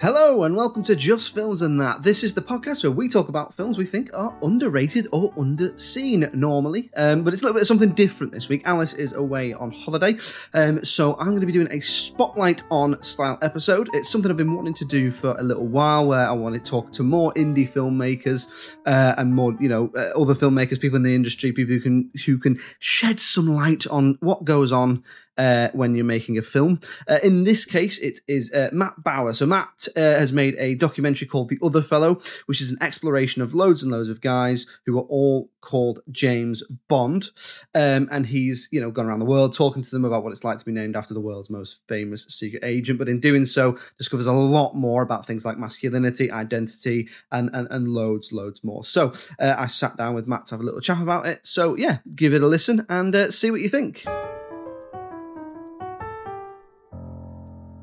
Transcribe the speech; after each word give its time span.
Hello 0.00 0.44
and 0.44 0.56
welcome 0.56 0.82
to 0.84 0.96
Just 0.96 1.34
Films 1.34 1.60
and 1.60 1.78
That. 1.78 2.02
This 2.02 2.24
is 2.24 2.32
the 2.32 2.40
podcast 2.40 2.82
where 2.82 2.90
we 2.90 3.06
talk 3.06 3.28
about 3.28 3.52
films 3.52 3.76
we 3.76 3.84
think 3.84 4.08
are 4.14 4.34
underrated 4.42 5.06
or 5.12 5.30
underseen 5.34 6.32
normally, 6.32 6.90
um, 6.96 7.22
but 7.22 7.34
it's 7.34 7.42
a 7.42 7.44
little 7.44 7.56
bit 7.56 7.60
of 7.60 7.66
something 7.66 7.90
different 7.90 8.32
this 8.32 8.48
week. 8.48 8.62
Alice 8.64 8.94
is 8.94 9.12
away 9.12 9.52
on 9.52 9.70
holiday, 9.70 10.16
um, 10.54 10.82
so 10.86 11.18
I'm 11.18 11.26
going 11.26 11.42
to 11.42 11.46
be 11.46 11.52
doing 11.52 11.70
a 11.70 11.80
spotlight 11.80 12.62
on 12.70 13.02
style 13.02 13.36
episode. 13.42 13.90
It's 13.92 14.08
something 14.08 14.30
I've 14.30 14.38
been 14.38 14.56
wanting 14.56 14.72
to 14.72 14.86
do 14.86 15.10
for 15.10 15.32
a 15.38 15.42
little 15.42 15.66
while, 15.66 16.06
where 16.06 16.26
I 16.26 16.32
want 16.32 16.54
to 16.54 16.70
talk 16.70 16.94
to 16.94 17.02
more 17.02 17.34
indie 17.34 17.70
filmmakers 17.70 18.76
uh, 18.86 19.16
and 19.18 19.34
more, 19.34 19.54
you 19.60 19.68
know, 19.68 19.92
uh, 19.94 20.18
other 20.18 20.34
filmmakers, 20.34 20.80
people 20.80 20.96
in 20.96 21.02
the 21.02 21.14
industry, 21.14 21.52
people 21.52 21.74
who 21.74 21.80
can 21.82 22.10
who 22.24 22.38
can 22.38 22.58
shed 22.78 23.20
some 23.20 23.48
light 23.48 23.86
on 23.88 24.16
what 24.20 24.46
goes 24.46 24.72
on 24.72 25.04
uh, 25.38 25.68
when 25.72 25.94
you're 25.94 26.04
making 26.04 26.38
a 26.38 26.42
film. 26.42 26.80
Uh, 27.08 27.18
in 27.22 27.44
this 27.44 27.64
case, 27.64 27.98
it 27.98 28.20
is 28.28 28.52
uh, 28.52 28.70
Matt 28.72 29.02
Bauer. 29.02 29.32
So 29.32 29.46
Matt 29.46 29.88
uh, 29.96 30.00
has 30.00 30.32
made 30.32 30.54
a 30.58 30.74
documentary 30.74 31.26
called 31.26 31.48
The 31.48 31.58
Other 31.62 31.82
Fellow, 31.82 32.20
which 32.46 32.60
is 32.60 32.70
an 32.70 32.78
exploration 32.80 33.42
of 33.42 33.54
loads 33.54 33.82
and 33.82 33.90
loads 33.92 34.08
of 34.08 34.20
guys 34.20 34.66
who 34.86 34.98
are 34.98 35.02
all 35.02 35.50
called 35.60 36.00
James 36.10 36.62
Bond, 36.88 37.30
um, 37.74 38.08
and 38.10 38.26
he's 38.26 38.68
you 38.70 38.80
know 38.80 38.90
gone 38.90 39.06
around 39.06 39.20
the 39.20 39.26
world 39.26 39.54
talking 39.54 39.82
to 39.82 39.90
them 39.90 40.04
about 40.04 40.24
what 40.24 40.32
it's 40.32 40.44
like 40.44 40.58
to 40.58 40.64
be 40.64 40.72
named 40.72 40.96
after 40.96 41.14
the 41.14 41.20
world's 41.20 41.50
most 41.50 41.80
famous 41.88 42.24
secret 42.24 42.64
agent. 42.64 42.98
But 42.98 43.08
in 43.08 43.20
doing 43.20 43.44
so, 43.44 43.78
discovers 43.98 44.26
a 44.26 44.32
lot 44.32 44.74
more 44.74 45.02
about 45.02 45.26
things 45.26 45.44
like 45.44 45.58
masculinity, 45.58 46.30
identity, 46.30 47.08
and 47.30 47.50
and, 47.52 47.68
and 47.70 47.88
loads, 47.88 48.32
loads 48.32 48.64
more. 48.64 48.84
So 48.84 49.12
uh, 49.38 49.54
I 49.56 49.66
sat 49.66 49.96
down 49.96 50.14
with 50.14 50.26
Matt 50.26 50.46
to 50.46 50.54
have 50.54 50.60
a 50.60 50.64
little 50.64 50.80
chat 50.80 51.00
about 51.00 51.26
it. 51.26 51.44
So 51.46 51.76
yeah, 51.76 51.98
give 52.14 52.34
it 52.34 52.42
a 52.42 52.46
listen 52.46 52.86
and 52.88 53.14
uh, 53.14 53.30
see 53.30 53.50
what 53.50 53.60
you 53.60 53.68
think. 53.68 54.04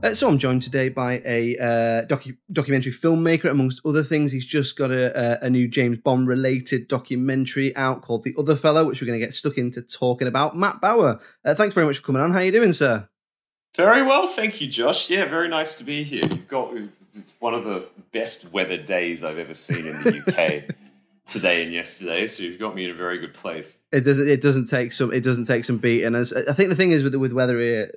Uh, 0.04 0.14
so 0.14 0.30
I'm 0.30 0.38
joined 0.38 0.62
today 0.62 0.90
by 0.90 1.24
a 1.26 1.58
uh, 1.58 2.06
docu- 2.06 2.38
documentary 2.52 2.92
filmmaker, 2.92 3.50
amongst 3.50 3.82
other 3.84 4.04
things. 4.04 4.32
He's 4.32 4.46
just 4.46 4.78
got 4.78 4.92
a, 4.92 5.42
a, 5.44 5.48
a 5.48 5.50
new 5.50 5.68
James 5.68 5.98
Bond 5.98 6.28
related 6.28 6.88
documentary 6.88 7.76
out 7.76 8.04
called 8.04 8.24
The 8.24 8.36
Other 8.38 8.56
Fellow, 8.56 8.86
which 8.86 9.02
we're 9.02 9.08
going 9.08 9.20
to 9.20 9.26
get 9.26 9.34
stuck 9.34 9.58
into 9.58 9.82
talking 9.82 10.28
about. 10.28 10.56
Matt 10.56 10.80
Bauer, 10.82 11.20
uh, 11.44 11.56
thanks 11.56 11.74
very 11.74 11.88
much 11.88 11.98
for 11.98 12.04
coming 12.04 12.22
on. 12.22 12.32
How 12.32 12.40
are 12.40 12.44
you 12.44 12.52
doing, 12.52 12.74
sir? 12.74 13.10
Very 13.76 14.04
well, 14.04 14.28
thank 14.28 14.62
you, 14.62 14.68
Josh. 14.68 15.10
Yeah, 15.10 15.26
very 15.26 15.48
nice 15.48 15.80
to 15.80 15.84
be 15.84 16.04
here. 16.04 16.22
You've 16.30 16.48
got 16.48 16.76
it's 16.78 17.34
one 17.40 17.56
of 17.56 17.64
the 17.64 17.88
best 18.12 18.52
weather 18.52 18.78
days 18.78 19.24
I've 19.24 19.40
ever 19.40 19.56
seen 19.56 19.86
in 19.88 20.04
the 20.04 20.24
UK. 20.28 20.76
today 21.28 21.62
and 21.62 21.74
yesterday, 21.74 22.26
so 22.26 22.42
you've 22.42 22.58
got 22.60 22.74
me 22.74 22.86
in 22.86 22.92
a 22.92 22.94
very 22.94 23.20
good 23.20 23.34
place. 23.34 23.84
It 23.92 24.02
doesn't. 24.02 24.30
It 24.30 24.42
doesn't 24.42 24.66
take 24.66 24.94
some. 24.94 25.12
It 25.12 25.24
doesn't 25.24 25.44
take 25.44 25.66
some 25.66 25.78
beating. 25.78 26.16
As 26.16 26.32
I 26.32 26.54
think 26.54 26.70
the 26.70 26.76
thing 26.76 26.92
is 26.92 27.04
with 27.04 27.14
with 27.16 27.34
weather 27.34 27.60
here, 27.60 27.92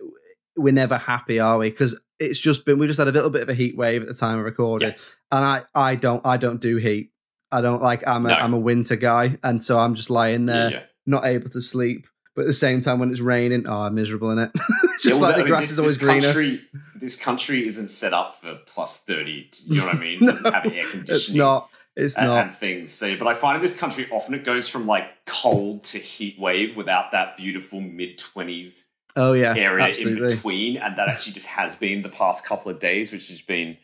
we're 0.56 0.72
never 0.72 0.96
happy, 0.98 1.38
are 1.38 1.58
we? 1.58 1.70
Because 1.70 1.98
it's 2.18 2.38
just 2.38 2.64
been 2.64 2.78
we 2.78 2.86
just 2.86 2.98
had 2.98 3.08
a 3.08 3.12
little 3.12 3.30
bit 3.30 3.42
of 3.42 3.48
a 3.48 3.54
heat 3.54 3.76
wave 3.76 4.02
at 4.02 4.08
the 4.08 4.14
time 4.14 4.38
of 4.38 4.44
recording, 4.44 4.90
and 5.32 5.44
I 5.44 5.62
I 5.74 5.94
don't 5.96 6.24
I 6.26 6.36
don't 6.36 6.60
do 6.60 6.76
heat. 6.76 7.12
I 7.52 7.60
don't 7.60 7.82
like 7.82 8.06
I'm 8.06 8.26
a 8.26 8.30
No. 8.30 8.34
am 8.36 8.54
a 8.54 8.58
winter 8.58 8.96
guy, 8.96 9.38
and 9.42 9.62
so 9.62 9.78
I'm 9.78 9.94
just 9.94 10.10
lying 10.10 10.46
there, 10.46 10.70
yeah. 10.70 10.82
not 11.06 11.24
able 11.24 11.48
to 11.50 11.60
sleep. 11.60 12.06
But 12.36 12.42
at 12.42 12.46
the 12.48 12.52
same 12.52 12.80
time, 12.80 13.00
when 13.00 13.10
it's 13.10 13.20
raining, 13.20 13.66
oh, 13.66 13.82
I'm 13.82 13.94
miserable 13.96 14.30
in 14.30 14.38
it. 14.38 14.50
it's 14.54 15.04
Yeah, 15.04 15.10
just 15.10 15.20
well, 15.20 15.30
like 15.30 15.36
the 15.36 15.42
mean, 15.42 15.48
grass 15.50 15.62
this, 15.62 15.70
is 15.72 15.78
always 15.80 15.98
this 15.98 16.06
greener. 16.06 16.20
Country, 16.26 16.62
this 16.94 17.16
country 17.16 17.66
isn't 17.66 17.88
set 17.88 18.14
up 18.14 18.36
for 18.36 18.54
plus 18.66 18.98
thirty. 18.98 19.50
You 19.66 19.78
know 19.78 19.86
what 19.86 19.96
I 19.96 19.98
mean? 19.98 20.18
It 20.22 20.26
doesn't 20.26 20.52
have 20.52 20.66
air 20.66 20.82
conditioning. 20.82 21.06
it's 21.08 21.32
not. 21.32 21.70
It's 21.96 22.16
and, 22.16 22.26
not. 22.28 22.44
and 22.46 22.52
things. 22.54 22.92
So, 22.92 23.16
but 23.16 23.26
I 23.26 23.34
find 23.34 23.56
in 23.56 23.62
this 23.62 23.76
country 23.76 24.08
often 24.12 24.34
it 24.34 24.44
goes 24.44 24.68
from 24.68 24.86
like 24.86 25.06
cold 25.26 25.82
to 25.84 25.98
heat 25.98 26.38
wave 26.38 26.76
without 26.76 27.10
that 27.12 27.36
beautiful 27.36 27.80
mid 27.80 28.16
twenties 28.18 28.86
oh 29.16 29.32
yeah, 29.32 29.54
area 29.56 29.88
in 29.88 30.18
between, 30.18 30.76
and 30.76 30.96
that 30.96 31.08
actually 31.08 31.32
just 31.32 31.46
has 31.46 31.76
been 31.76 32.02
the 32.02 32.08
past 32.08 32.44
couple 32.44 32.70
of 32.70 32.78
days, 32.78 33.12
which 33.12 33.28
has 33.28 33.40
been, 33.40 33.76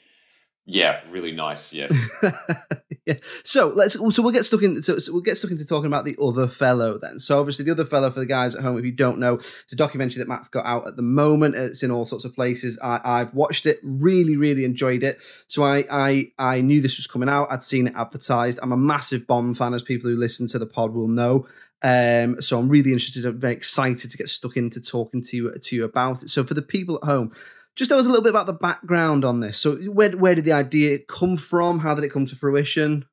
yeah, 0.64 1.00
really 1.10 1.32
nice. 1.32 1.72
Yes. 1.72 1.92
yeah. 3.06 3.14
So 3.44 3.68
let's. 3.68 3.94
So 3.94 4.22
we'll 4.22 4.32
get 4.32 4.44
stuck 4.44 4.62
in. 4.62 4.82
So, 4.82 4.98
so 4.98 5.12
we'll 5.12 5.22
get 5.22 5.36
stuck 5.36 5.52
into 5.52 5.64
talking 5.64 5.86
about 5.86 6.04
the 6.04 6.16
other 6.20 6.48
fellow 6.48 6.98
then. 6.98 7.18
So 7.18 7.38
obviously, 7.38 7.64
the 7.64 7.70
other 7.70 7.84
fellow 7.84 8.10
for 8.10 8.18
the 8.20 8.26
guys 8.26 8.56
at 8.56 8.62
home, 8.62 8.78
if 8.78 8.84
you 8.84 8.92
don't 8.92 9.18
know, 9.18 9.34
it's 9.34 9.72
a 9.72 9.76
documentary 9.76 10.18
that 10.18 10.28
Matt's 10.28 10.48
got 10.48 10.66
out 10.66 10.86
at 10.88 10.96
the 10.96 11.02
moment. 11.02 11.54
It's 11.54 11.82
in 11.82 11.90
all 11.90 12.04
sorts 12.04 12.24
of 12.24 12.34
places. 12.34 12.78
I, 12.82 13.00
I've 13.04 13.32
watched 13.32 13.66
it, 13.66 13.78
really, 13.84 14.36
really 14.36 14.64
enjoyed 14.64 15.04
it. 15.04 15.22
So 15.46 15.62
I, 15.62 15.84
I, 15.90 16.32
I 16.38 16.60
knew 16.62 16.80
this 16.80 16.96
was 16.96 17.06
coming 17.06 17.28
out. 17.28 17.48
I'd 17.50 17.62
seen 17.62 17.86
it 17.86 17.94
advertised. 17.96 18.58
I'm 18.60 18.72
a 18.72 18.76
massive 18.76 19.26
Bond 19.26 19.56
fan, 19.56 19.72
as 19.72 19.82
people 19.82 20.10
who 20.10 20.16
listen 20.16 20.48
to 20.48 20.58
the 20.58 20.66
pod 20.66 20.92
will 20.92 21.08
know. 21.08 21.46
Um, 21.82 22.40
so 22.40 22.58
I'm 22.58 22.68
really 22.68 22.92
interested. 22.92 23.24
I'm 23.24 23.38
very 23.38 23.54
excited 23.54 24.10
to 24.10 24.16
get 24.16 24.28
stuck 24.28 24.56
into 24.56 24.80
talking 24.80 25.22
to 25.22 25.36
you 25.36 25.52
to 25.52 25.76
you 25.76 25.84
about 25.84 26.22
it. 26.22 26.30
So 26.30 26.44
for 26.44 26.54
the 26.54 26.62
people 26.62 26.98
at 27.02 27.06
home, 27.06 27.32
just 27.74 27.90
tell 27.90 27.98
us 27.98 28.06
a 28.06 28.08
little 28.08 28.24
bit 28.24 28.30
about 28.30 28.46
the 28.46 28.52
background 28.54 29.24
on 29.24 29.40
this. 29.40 29.58
So 29.58 29.76
where 29.76 30.10
where 30.10 30.34
did 30.34 30.44
the 30.44 30.52
idea 30.52 30.98
come 30.98 31.36
from? 31.36 31.78
How 31.78 31.94
did 31.94 32.04
it 32.04 32.10
come 32.10 32.26
to 32.26 32.36
fruition? 32.36 33.04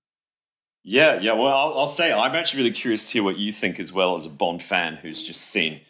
Yeah, 0.84 1.20
yeah. 1.20 1.34
Well, 1.34 1.48
I'll, 1.48 1.80
I'll 1.80 1.88
say 1.88 2.12
I'm 2.12 2.36
actually 2.36 2.64
really 2.64 2.76
curious 2.76 3.08
to 3.08 3.14
hear 3.14 3.24
what 3.24 3.38
you 3.38 3.52
think 3.52 3.80
as 3.80 3.94
well 3.94 4.16
as 4.16 4.26
a 4.26 4.30
Bond 4.30 4.62
fan 4.62 4.96
who's 4.96 5.24
just 5.24 5.42
seen 5.42 5.82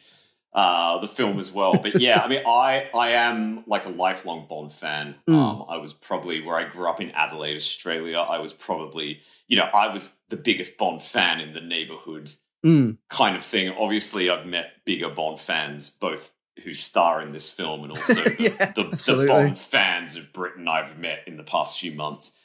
uh, 0.54 1.00
the 1.00 1.08
film 1.08 1.40
as 1.40 1.52
well. 1.52 1.74
But 1.74 2.00
yeah, 2.00 2.20
I 2.20 2.28
mean, 2.28 2.44
I 2.48 2.90
I 2.96 3.12
am 3.12 3.64
like 3.68 3.86
a 3.86 3.90
lifelong 3.90 4.46
Bond 4.48 4.72
fan. 4.72 5.16
Mm. 5.28 5.34
Um, 5.34 5.66
I 5.68 5.78
was 5.78 5.94
probably 5.94 6.42
where 6.42 6.58
I 6.58 6.70
grew 6.70 6.88
up 6.88 7.02
in 7.02 7.12
Adelaide, 7.12 7.56
Australia. 7.56 8.18
I 8.18 8.40
was 8.40 8.54
probably 8.54 9.22
you 9.48 9.58
know 9.58 9.64
I 9.64 9.92
was 9.92 10.18
the 10.30 10.38
biggest 10.38 10.78
Bond 10.78 11.02
fan 11.02 11.40
in 11.40 11.54
the 11.54 11.62
neighborhood, 11.62 12.30
Mm. 12.66 12.98
kind 13.10 13.36
of 13.36 13.44
thing. 13.44 13.70
Obviously, 13.78 14.30
I've 14.30 14.46
met 14.46 14.68
bigger 14.86 15.10
Bond 15.10 15.40
fans, 15.40 15.90
both 15.90 16.32
who 16.64 16.74
star 16.74 17.22
in 17.22 17.32
this 17.32 17.50
film 17.50 17.84
and 17.84 17.92
also 17.92 18.14
the, 18.24 18.36
Yeah, 18.40 18.72
the, 18.72 18.84
the. 18.84 19.26
Bond 19.28 19.58
fans 19.58 20.16
of 20.16 20.32
Britain 20.32 20.68
I've 20.68 20.98
met 20.98 21.20
in 21.28 21.38
the 21.38 21.44
past 21.44 21.80
few 21.80 21.92
months. 21.94 22.36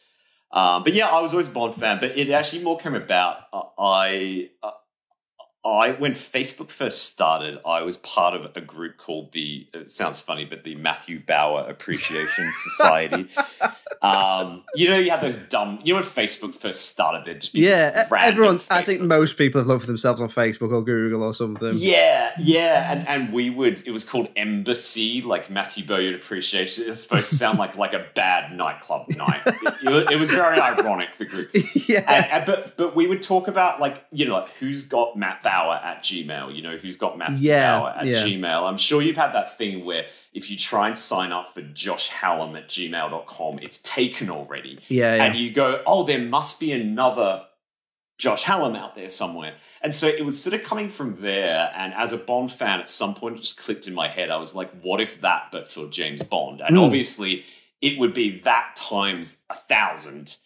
Um, 0.51 0.83
but 0.83 0.95
yeah, 0.95 1.09
I 1.09 1.21
was 1.21 1.33
always 1.33 1.49
a 1.49 1.53
Bond 1.53 1.75
fan, 1.75 1.99
but 2.01 2.19
it 2.19 2.31
actually 2.31 2.65
more 2.65 2.79
came 2.79 2.95
about. 2.95 3.37
Uh, 3.53 3.63
I, 3.79 4.51
uh, 4.63 4.71
I 5.65 5.91
when 5.93 6.13
Facebook 6.13 6.71
first 6.71 7.05
started, 7.13 7.59
I 7.67 7.83
was 7.83 7.99
part 7.99 8.35
of 8.35 8.51
a 8.57 8.61
group 8.61 8.97
called 8.97 9.33
the. 9.33 9.69
It 9.75 9.91
sounds 9.91 10.21
funny, 10.21 10.47
but 10.47 10.65
the 10.65 10.75
Matthew 10.75 11.23
Bauer 11.25 11.69
Appreciation 11.69 12.51
Society. 12.77 13.29
Um, 14.01 14.63
you 14.75 14.89
know, 14.89 14.97
you 14.97 15.11
had 15.11 15.21
those 15.21 15.37
dumb. 15.49 15.81
You 15.83 15.95
know, 15.95 16.01
when 16.01 16.09
Facebook 16.09 16.55
first 16.55 16.87
started, 16.87 17.25
there'd 17.25 17.41
just 17.41 17.55
Yeah, 17.55 18.07
everyone. 18.17 18.61
I 18.71 18.83
think 18.85 19.01
most 19.01 19.37
people 19.37 19.61
have 19.61 19.67
looked 19.67 19.81
for 19.83 19.87
themselves 19.89 20.21
on 20.21 20.29
Facebook 20.29 20.73
or 20.73 20.83
Google 20.85 21.23
or 21.23 21.33
something. 21.35 21.73
yeah, 21.75 22.33
yeah, 22.39 22.93
and 22.93 23.09
and 23.09 23.33
we 23.33 23.51
would. 23.51 23.87
It 23.87 23.91
was 23.91 24.09
called 24.09 24.29
Embassy, 24.37 25.23
like 25.23 25.51
Matthew 25.51 25.85
Boyd 25.85 26.15
Appreciation. 26.15 26.85
It's 26.87 27.03
supposed 27.03 27.31
to 27.31 27.35
sound 27.37 27.59
like 27.59 27.77
like 27.77 27.93
a 27.93 28.07
bad 28.15 28.53
nightclub 28.53 29.09
night. 29.11 29.41
It, 29.81 29.85
it 29.85 29.91
was- 29.93 30.11
it 30.11 30.17
was 30.17 30.31
very 30.31 30.61
ironic. 30.61 31.17
The 31.19 31.25
group, 31.25 31.51
yeah, 31.89 32.05
and, 32.07 32.27
and- 32.27 32.47
but 32.47 32.77
but 32.77 32.95
we 32.97 33.07
would 33.07 33.23
talk 33.23 33.49
about 33.49 33.81
like 33.81 34.05
you 34.13 34.27
know 34.27 34.35
like 34.35 34.51
who's 34.61 34.87
got 34.87 35.17
Matt 35.17 35.43
Bauer 35.43 35.75
at 35.77 36.03
Gmail. 36.03 36.55
You 36.55 36.63
know 36.63 36.77
who's 36.77 36.97
got 36.97 37.19
Matt 37.19 37.33
Yeah, 37.39 37.79
Bauer 37.81 37.91
at 37.99 38.07
yeah. 38.07 38.23
Gmail. 38.23 38.63
I'm 38.69 38.77
sure 38.79 39.03
you've 39.03 39.17
had 39.17 39.33
that 39.33 39.57
thing 39.59 39.85
where 39.85 40.07
if 40.33 40.51
you 40.51 40.57
try 40.57 40.87
and 40.87 40.97
sign 40.97 41.33
up 41.33 41.55
for 41.55 41.63
Josh 41.63 42.09
Hallam 42.09 42.57
at 42.57 42.69
gmail.com, 42.69 43.59
it's 43.61 43.79
taken 43.79 44.31
already 44.31 44.79
yeah, 44.89 45.15
yeah. 45.15 45.25
and 45.25 45.37
you 45.37 45.53
go, 45.53 45.83
oh, 45.87 46.05
there 46.05 46.19
must 46.19 46.61
be 46.61 46.73
another 46.73 47.45
Josh 48.19 48.43
Hallam 48.43 48.75
out 48.75 48.97
there 48.97 49.09
somewhere. 49.09 49.55
And 49.81 49.95
so 49.95 50.09
it 50.09 50.25
was 50.25 50.43
sort 50.43 50.55
of 50.55 50.63
coming 50.63 50.91
from 50.91 51.23
there. 51.23 51.73
And 51.75 51.95
as 51.95 52.13
a 52.13 52.19
Bond 52.19 52.53
fan, 52.53 52.81
at 52.81 52.91
some 52.91 53.15
point 53.15 53.37
it 53.37 53.43
just 53.43 53.57
clicked 53.57 53.87
in 53.87 53.95
my 53.95 54.09
head. 54.09 54.31
I 54.31 54.37
was 54.37 54.55
like, 54.55 54.71
what 54.83 55.01
if 55.01 55.21
that, 55.21 55.49
but 55.53 55.71
for 55.71 55.89
James 55.89 56.23
Bond? 56.23 56.61
And 56.61 56.77
mm. 56.77 56.85
obviously, 56.85 57.45
it 57.81 57.99
would 57.99 58.13
be 58.13 58.41
that 58.41 58.75
times 58.75 59.45
a 59.49 59.55
thousand, 59.55 60.37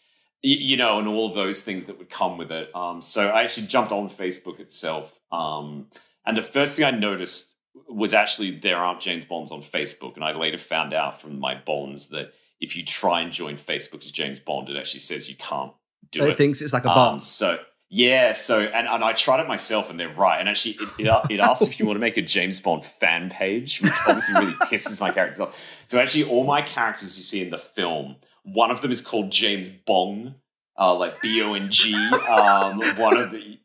you 0.43 0.76
know, 0.76 0.99
and 0.99 1.08
all 1.08 1.31
of 1.31 1.34
those 1.34 1.62
things 1.62 1.84
that 1.84 1.99
would 1.99 2.11
come 2.11 2.37
with 2.37 2.52
it. 2.52 2.75
Um, 2.76 3.00
so 3.00 3.29
I 3.29 3.43
actually 3.43 3.69
jumped 3.69 3.90
on 3.90 4.11
Facebook 4.11 4.61
itself. 4.61 5.19
Um, 5.31 5.87
and 6.26 6.37
the 6.37 6.43
first 6.43 6.76
thing 6.76 6.84
I 6.84 6.90
noticed 6.90 7.51
was 7.88 8.14
actually 8.14 8.58
there 8.58 8.78
aren't 8.78 9.00
James 9.00 9.24
Bonds 9.24 9.50
on 9.50 9.62
Facebook. 9.62 10.16
And 10.16 10.24
I 10.24 10.32
later 10.32 10.58
found 10.58 10.94
out 10.94 11.20
from 11.20 11.38
my 11.38 11.54
bonds 11.54 12.08
that 12.10 12.32
if 12.60 12.76
you 12.76 12.84
try 12.84 13.20
and 13.20 13.32
join 13.32 13.56
Facebook 13.56 14.04
as 14.04 14.10
James 14.10 14.38
Bond, 14.38 14.69
it 14.69 14.76
actually 14.76 15.00
says 15.00 15.28
you 15.28 15.36
can't 15.36 15.72
do 16.10 16.24
it. 16.24 16.30
It 16.30 16.36
thinks 16.36 16.62
it's 16.62 16.72
like 16.72 16.84
a 16.84 16.88
bot. 16.88 17.14
Um, 17.14 17.19
so 17.19 17.58
yeah, 17.88 18.32
so 18.32 18.60
and, 18.60 18.86
and 18.86 19.04
I 19.04 19.12
tried 19.12 19.40
it 19.40 19.48
myself, 19.48 19.90
and 19.90 20.00
they're 20.00 20.08
right. 20.08 20.38
And 20.40 20.48
actually, 20.48 20.78
it, 20.80 20.88
it, 21.00 21.30
it 21.30 21.40
asks 21.40 21.62
if 21.62 21.78
you 21.78 21.84
want 21.84 21.96
to 21.96 22.00
make 22.00 22.16
a 22.16 22.22
James 22.22 22.58
Bond 22.58 22.84
fan 22.84 23.28
page, 23.28 23.82
which 23.82 23.92
obviously 24.06 24.34
really 24.34 24.52
pisses 24.62 24.98
my 25.00 25.10
characters 25.10 25.40
off. 25.40 25.54
So 25.84 25.98
actually, 25.98 26.24
all 26.24 26.44
my 26.44 26.62
characters 26.62 27.16
you 27.19 27.22
see 27.22 27.42
in 27.42 27.50
the 27.50 27.58
film, 27.58 28.16
one 28.44 28.70
of 28.70 28.80
them 28.80 28.90
is 28.90 29.02
called 29.02 29.30
James 29.30 29.69
Bong, 29.69 30.36
uh, 30.78 30.94
like 30.94 31.20
B 31.20 31.42
O 31.42 31.54
N 31.54 31.70
G. 31.70 31.94
Um, 31.94 32.80
one 32.96 33.16
of 33.16 33.30
the 33.30 33.58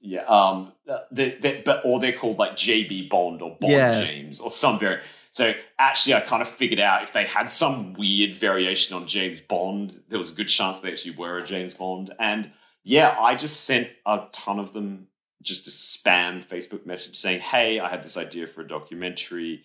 yeah, 0.00 0.24
um, 0.24 0.72
the, 0.86 1.36
the, 1.40 1.62
but 1.64 1.82
or 1.84 2.00
they're 2.00 2.16
called 2.16 2.38
like 2.38 2.52
JB 2.52 3.08
Bond 3.08 3.42
or 3.42 3.56
Bond 3.60 3.72
yeah. 3.72 4.00
James 4.00 4.40
or 4.40 4.50
some 4.50 4.78
variant. 4.78 5.02
So 5.30 5.52
actually, 5.78 6.14
I 6.14 6.20
kind 6.20 6.40
of 6.40 6.48
figured 6.48 6.80
out 6.80 7.02
if 7.02 7.12
they 7.12 7.24
had 7.24 7.50
some 7.50 7.92
weird 7.92 8.34
variation 8.34 8.96
on 8.96 9.06
James 9.06 9.40
Bond, 9.40 10.00
there 10.08 10.18
was 10.18 10.32
a 10.32 10.34
good 10.34 10.48
chance 10.48 10.78
they 10.78 10.90
actually 10.90 11.16
were 11.16 11.38
a 11.38 11.44
James 11.44 11.74
Bond. 11.74 12.14
And 12.18 12.52
yeah, 12.84 13.14
I 13.18 13.34
just 13.34 13.64
sent 13.64 13.88
a 14.06 14.24
ton 14.32 14.58
of 14.58 14.72
them 14.72 15.08
just 15.42 15.66
a 15.66 15.70
spam 15.70 16.42
Facebook 16.44 16.86
message 16.86 17.16
saying, 17.16 17.40
"Hey, 17.40 17.80
I 17.80 17.88
had 17.90 18.02
this 18.02 18.16
idea 18.16 18.46
for 18.46 18.62
a 18.62 18.68
documentary. 18.68 19.62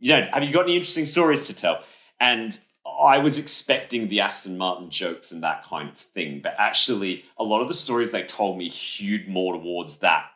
You 0.00 0.12
know, 0.12 0.28
have 0.32 0.42
you 0.42 0.52
got 0.52 0.64
any 0.64 0.74
interesting 0.74 1.06
stories 1.06 1.46
to 1.46 1.54
tell?" 1.54 1.84
And 2.18 2.58
I 2.84 3.18
was 3.18 3.38
expecting 3.38 4.08
the 4.08 4.20
Aston 4.20 4.58
Martin 4.58 4.90
jokes 4.90 5.30
and 5.32 5.42
that 5.42 5.64
kind 5.64 5.88
of 5.88 5.96
thing, 5.96 6.40
but 6.42 6.54
actually, 6.58 7.24
a 7.38 7.44
lot 7.44 7.62
of 7.62 7.68
the 7.68 7.74
stories 7.74 8.10
they 8.10 8.24
told 8.24 8.58
me 8.58 8.68
hewed 8.68 9.28
more 9.28 9.54
towards 9.54 9.98
that 9.98 10.26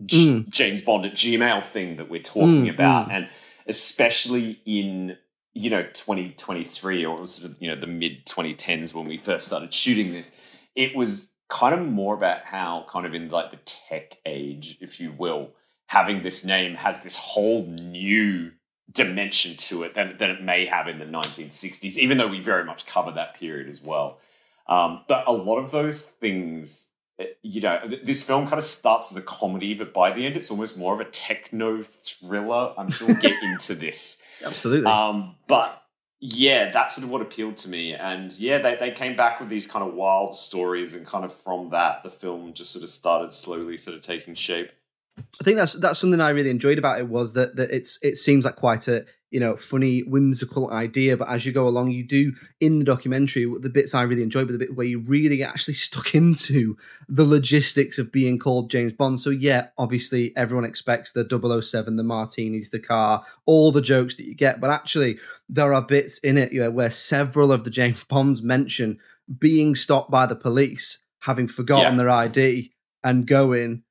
mm. 0.00 0.48
James 0.48 0.82
Bond 0.82 1.06
at 1.06 1.14
Gmail 1.14 1.64
thing 1.64 1.96
that 1.96 2.10
we're 2.10 2.22
talking 2.22 2.66
mm, 2.66 2.74
about, 2.74 3.08
mm. 3.08 3.12
and 3.12 3.28
especially 3.66 4.60
in 4.64 5.16
you 5.54 5.70
know 5.70 5.82
2023 5.82 7.04
or 7.04 7.26
sort 7.26 7.50
of 7.50 7.62
you 7.62 7.68
know 7.68 7.80
the 7.80 7.86
mid 7.86 8.26
2010s 8.26 8.92
when 8.92 9.06
we 9.06 9.16
first 9.16 9.46
started 9.46 9.72
shooting 9.72 10.12
this 10.12 10.34
it 10.74 10.96
was 10.96 11.30
kind 11.48 11.78
of 11.78 11.86
more 11.86 12.14
about 12.14 12.44
how 12.44 12.84
kind 12.90 13.06
of 13.06 13.14
in 13.14 13.28
like 13.28 13.52
the 13.52 13.58
tech 13.64 14.18
age 14.26 14.76
if 14.80 14.98
you 14.98 15.12
will 15.16 15.50
having 15.86 16.22
this 16.22 16.44
name 16.44 16.74
has 16.74 17.00
this 17.00 17.16
whole 17.16 17.66
new 17.66 18.50
dimension 18.92 19.56
to 19.56 19.82
it 19.82 19.94
than, 19.94 20.16
than 20.18 20.30
it 20.30 20.42
may 20.42 20.66
have 20.66 20.88
in 20.88 20.98
the 20.98 21.04
1960s 21.04 21.96
even 21.96 22.18
though 22.18 22.28
we 22.28 22.40
very 22.40 22.64
much 22.64 22.86
cover 22.86 23.10
that 23.10 23.34
period 23.34 23.68
as 23.68 23.82
well 23.82 24.18
um, 24.66 25.02
but 25.08 25.24
a 25.26 25.32
lot 25.32 25.58
of 25.58 25.70
those 25.70 26.02
things 26.02 26.92
Eh, 27.18 27.26
you 27.42 27.60
know, 27.60 27.80
this 28.02 28.22
film 28.22 28.44
kind 28.44 28.58
of 28.58 28.64
starts 28.64 29.12
as 29.12 29.16
a 29.16 29.22
comedy, 29.22 29.74
but 29.74 29.92
by 29.92 30.10
the 30.10 30.26
end, 30.26 30.36
it's 30.36 30.50
almost 30.50 30.76
more 30.76 30.94
of 30.94 31.00
a 31.00 31.10
techno 31.10 31.82
thriller. 31.82 32.74
I'm 32.76 32.90
sure 32.90 33.08
we'll 33.08 33.16
get 33.16 33.40
into 33.42 33.74
this. 33.76 34.20
Absolutely. 34.42 34.90
Um, 34.90 35.36
but 35.46 35.82
yeah, 36.20 36.70
that's 36.72 36.96
sort 36.96 37.04
of 37.04 37.10
what 37.10 37.22
appealed 37.22 37.56
to 37.58 37.68
me. 37.68 37.94
And 37.94 38.32
yeah, 38.38 38.58
they, 38.58 38.76
they 38.76 38.90
came 38.90 39.14
back 39.16 39.38
with 39.38 39.48
these 39.48 39.66
kind 39.66 39.86
of 39.86 39.94
wild 39.94 40.34
stories, 40.34 40.94
and 40.94 41.06
kind 41.06 41.24
of 41.24 41.32
from 41.32 41.70
that, 41.70 42.02
the 42.02 42.10
film 42.10 42.52
just 42.52 42.72
sort 42.72 42.82
of 42.82 42.90
started 42.90 43.32
slowly 43.32 43.76
sort 43.76 43.96
of 43.96 44.02
taking 44.02 44.34
shape. 44.34 44.72
I 45.16 45.44
think 45.44 45.56
that's 45.56 45.74
that's 45.74 45.98
something 45.98 46.20
I 46.20 46.30
really 46.30 46.50
enjoyed 46.50 46.78
about 46.78 46.98
it 46.98 47.08
was 47.08 47.34
that 47.34 47.56
that 47.56 47.70
it's 47.70 47.98
it 48.02 48.16
seems 48.16 48.44
like 48.44 48.56
quite 48.56 48.88
a 48.88 49.04
you 49.30 49.40
know 49.40 49.56
funny 49.56 50.00
whimsical 50.00 50.70
idea, 50.72 51.16
but 51.16 51.28
as 51.28 51.44
you 51.44 51.52
go 51.52 51.68
along, 51.68 51.90
you 51.90 52.04
do 52.04 52.32
in 52.60 52.78
the 52.78 52.84
documentary 52.84 53.44
the 53.60 53.68
bits 53.68 53.94
I 53.94 54.02
really 54.02 54.22
enjoyed, 54.22 54.46
but 54.46 54.52
the 54.52 54.58
bit 54.58 54.76
where 54.76 54.86
you 54.86 55.00
really 55.00 55.42
actually 55.42 55.74
stuck 55.88 56.14
into 56.14 56.76
the 57.08 57.24
logistics 57.24 57.98
of 57.98 58.12
being 58.12 58.38
called 58.38 58.70
James 58.70 58.92
Bond. 58.92 59.20
So 59.20 59.30
yeah, 59.30 59.68
obviously 59.78 60.36
everyone 60.36 60.64
expects 60.64 61.12
the 61.12 61.26
007, 61.62 61.96
the 61.96 62.02
martinis, 62.02 62.70
the 62.70 62.80
car, 62.80 63.24
all 63.44 63.70
the 63.70 63.82
jokes 63.82 64.16
that 64.16 64.26
you 64.26 64.34
get, 64.34 64.60
but 64.60 64.70
actually 64.70 65.18
there 65.48 65.72
are 65.74 65.82
bits 65.82 66.18
in 66.18 66.38
it 66.38 66.52
you 66.52 66.60
know, 66.60 66.70
where 66.70 66.90
several 66.90 67.52
of 67.52 67.64
the 67.64 67.70
James 67.70 68.02
Bonds 68.08 68.42
mention 68.42 68.98
being 69.38 69.74
stopped 69.74 70.10
by 70.10 70.26
the 70.26 70.36
police, 70.36 70.98
having 71.20 71.48
forgotten 71.48 71.94
yeah. 71.94 71.98
their 71.98 72.10
ID, 72.10 72.72
and 73.02 73.26
going 73.26 73.82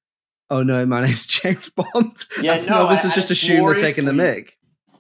oh 0.50 0.64
no, 0.64 0.86
my 0.86 1.06
name's 1.06 1.26
James 1.26 1.70
Bond. 1.70 2.18
Yeah, 2.42 2.54
and 2.54 2.68
no, 2.68 2.90
this 2.90 3.06
is 3.06 3.14
just 3.14 3.32
assume 3.32 3.66
they're 3.66 3.76
taking 3.76 4.06
the 4.06 4.12
mick. 4.12 4.52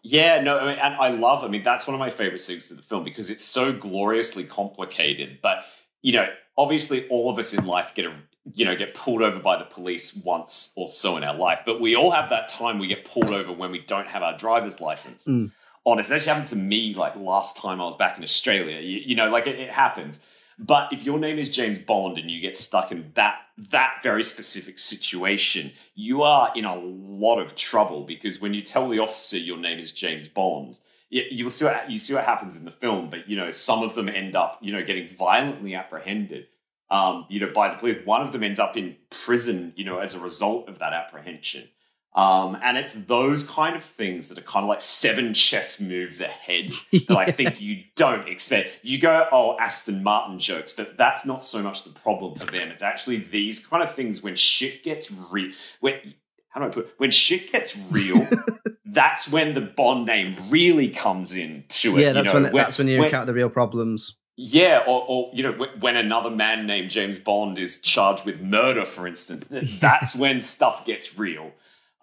Yeah, 0.05 0.41
no, 0.41 0.59
I 0.59 0.65
mean, 0.71 0.79
and 0.79 0.95
I 0.95 1.09
love. 1.09 1.43
I 1.43 1.47
mean, 1.47 1.63
that's 1.63 1.87
one 1.87 1.93
of 1.93 1.99
my 1.99 2.09
favorite 2.09 2.39
scenes 2.39 2.69
of 2.71 2.77
the 2.77 2.83
film 2.83 3.05
because 3.05 3.29
it's 3.29 3.43
so 3.43 3.71
gloriously 3.71 4.43
complicated. 4.43 5.39
But 5.41 5.63
you 6.01 6.11
know, 6.11 6.27
obviously, 6.57 7.07
all 7.07 7.29
of 7.29 7.39
us 7.39 7.53
in 7.53 7.65
life 7.65 7.93
get 7.95 8.05
a 8.05 8.13
you 8.53 8.65
know 8.65 8.75
get 8.75 8.93
pulled 8.93 9.21
over 9.21 9.39
by 9.39 9.57
the 9.57 9.63
police 9.63 10.15
once 10.17 10.73
or 10.75 10.89
so 10.89 11.15
in 11.15 11.23
our 11.23 11.35
life. 11.35 11.59
But 11.65 11.79
we 11.79 11.95
all 11.95 12.11
have 12.11 12.29
that 12.31 12.49
time 12.49 12.79
we 12.79 12.87
get 12.87 13.05
pulled 13.05 13.31
over 13.31 13.53
when 13.53 13.71
we 13.71 13.79
don't 13.79 14.07
have 14.07 14.23
our 14.23 14.37
driver's 14.37 14.81
license. 14.81 15.25
Mm. 15.25 15.51
Honest, 15.85 16.09
that 16.09 16.23
happened 16.23 16.47
to 16.47 16.57
me 16.57 16.93
like 16.93 17.15
last 17.15 17.57
time 17.57 17.79
I 17.79 17.85
was 17.85 17.95
back 17.95 18.17
in 18.17 18.23
Australia. 18.23 18.79
You, 18.81 18.99
you 18.99 19.15
know, 19.15 19.29
like 19.29 19.47
it, 19.47 19.57
it 19.57 19.69
happens. 19.69 20.25
But 20.59 20.93
if 20.93 21.03
your 21.03 21.19
name 21.19 21.39
is 21.39 21.49
James 21.49 21.79
Bond 21.79 22.17
and 22.17 22.29
you 22.29 22.39
get 22.39 22.57
stuck 22.57 22.91
in 22.91 23.11
that 23.15 23.39
that 23.69 23.99
very 24.01 24.23
specific 24.23 24.79
situation, 24.79 25.71
you 25.93 26.23
are 26.23 26.51
in 26.55 26.65
a 26.65 26.75
lot 26.75 27.39
of 27.39 27.55
trouble 27.55 28.03
because 28.03 28.41
when 28.41 28.53
you 28.53 28.61
tell 28.61 28.89
the 28.89 28.99
officer 28.99 29.37
your 29.37 29.57
name 29.57 29.77
is 29.79 29.91
James 29.91 30.27
Bond, 30.27 30.79
you, 31.09 31.49
see 31.49 31.65
what 31.65 31.89
you 31.91 31.97
see 31.99 32.13
what 32.13 32.25
happens 32.25 32.55
in 32.55 32.65
the 32.65 32.71
film. 32.71 33.09
But 33.09 33.29
you 33.29 33.35
know, 33.35 33.49
some 33.49 33.83
of 33.83 33.95
them 33.95 34.09
end 34.09 34.35
up 34.35 34.59
you 34.61 34.71
know 34.71 34.83
getting 34.83 35.07
violently 35.07 35.75
apprehended. 35.75 36.47
Um, 36.89 37.25
you 37.29 37.39
know, 37.39 37.51
by 37.53 37.69
the 37.69 37.75
police. 37.75 38.05
One 38.05 38.21
of 38.21 38.31
them 38.31 38.43
ends 38.43 38.59
up 38.59 38.77
in 38.77 38.95
prison. 39.09 39.73
You 39.75 39.85
know, 39.85 39.99
as 39.99 40.13
a 40.13 40.19
result 40.19 40.69
of 40.69 40.79
that 40.79 40.93
apprehension. 40.93 41.67
Um, 42.15 42.57
and 42.61 42.77
it's 42.77 42.93
those 42.93 43.43
kind 43.43 43.75
of 43.75 43.83
things 43.83 44.29
that 44.29 44.37
are 44.37 44.43
kind 44.43 44.63
of 44.63 44.69
like 44.69 44.81
seven 44.81 45.33
chess 45.33 45.79
moves 45.79 46.21
ahead 46.21 46.69
that 46.91 47.09
yeah. 47.09 47.15
I 47.15 47.31
think 47.31 47.59
you 47.59 47.83
don't 47.95 48.27
expect. 48.27 48.69
You 48.83 48.99
go, 48.99 49.27
oh, 49.31 49.57
Aston 49.59 50.03
Martin 50.03 50.37
jokes, 50.37 50.73
but 50.73 50.95
that's 50.95 51.25
not 51.25 51.43
so 51.43 51.63
much 51.63 51.83
the 51.83 51.89
problem 51.89 52.35
for 52.35 52.45
them. 52.45 52.69
It's 52.69 52.83
actually 52.83 53.17
these 53.17 53.65
kind 53.65 53.81
of 53.81 53.95
things 53.95 54.21
when 54.21 54.35
shit 54.35 54.83
gets 54.83 55.11
real. 55.11 55.51
When 55.79 56.13
how 56.49 56.61
do 56.61 56.67
I 56.67 56.69
put 56.69 56.85
it? 56.85 56.93
When 56.97 57.09
shit 57.09 57.51
gets 57.51 57.75
real, 57.89 58.27
that's 58.85 59.27
when 59.27 59.55
the 59.55 59.61
Bond 59.61 60.05
name 60.05 60.35
really 60.51 60.89
comes 60.89 61.33
into 61.33 61.97
it. 61.97 62.01
Yeah, 62.01 62.13
that's 62.13 62.27
you 62.27 62.33
know, 62.33 62.43
when, 62.43 62.53
when, 62.53 62.63
that's 62.63 62.77
when 62.77 62.87
you 62.87 62.99
when, 62.99 63.07
encounter 63.07 63.25
the 63.25 63.33
real 63.33 63.49
problems. 63.49 64.15
Yeah, 64.35 64.83
or, 64.87 65.05
or, 65.07 65.31
you 65.33 65.43
know, 65.43 65.67
when 65.79 65.95
another 65.95 66.31
man 66.31 66.65
named 66.65 66.89
James 66.89 67.19
Bond 67.19 67.59
is 67.59 67.81
charged 67.81 68.25
with 68.25 68.39
murder, 68.39 68.83
for 68.85 69.05
instance, 69.05 69.47
that's 69.79 70.15
when 70.15 70.41
stuff 70.41 70.85
gets 70.85 71.17
real. 71.17 71.51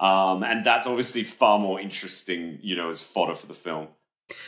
Um, 0.00 0.42
and 0.42 0.64
that's 0.64 0.86
obviously 0.86 1.22
far 1.22 1.58
more 1.58 1.78
interesting, 1.78 2.58
you 2.62 2.74
know, 2.74 2.88
as 2.88 3.02
fodder 3.02 3.34
for 3.34 3.46
the 3.46 3.54
film. 3.54 3.88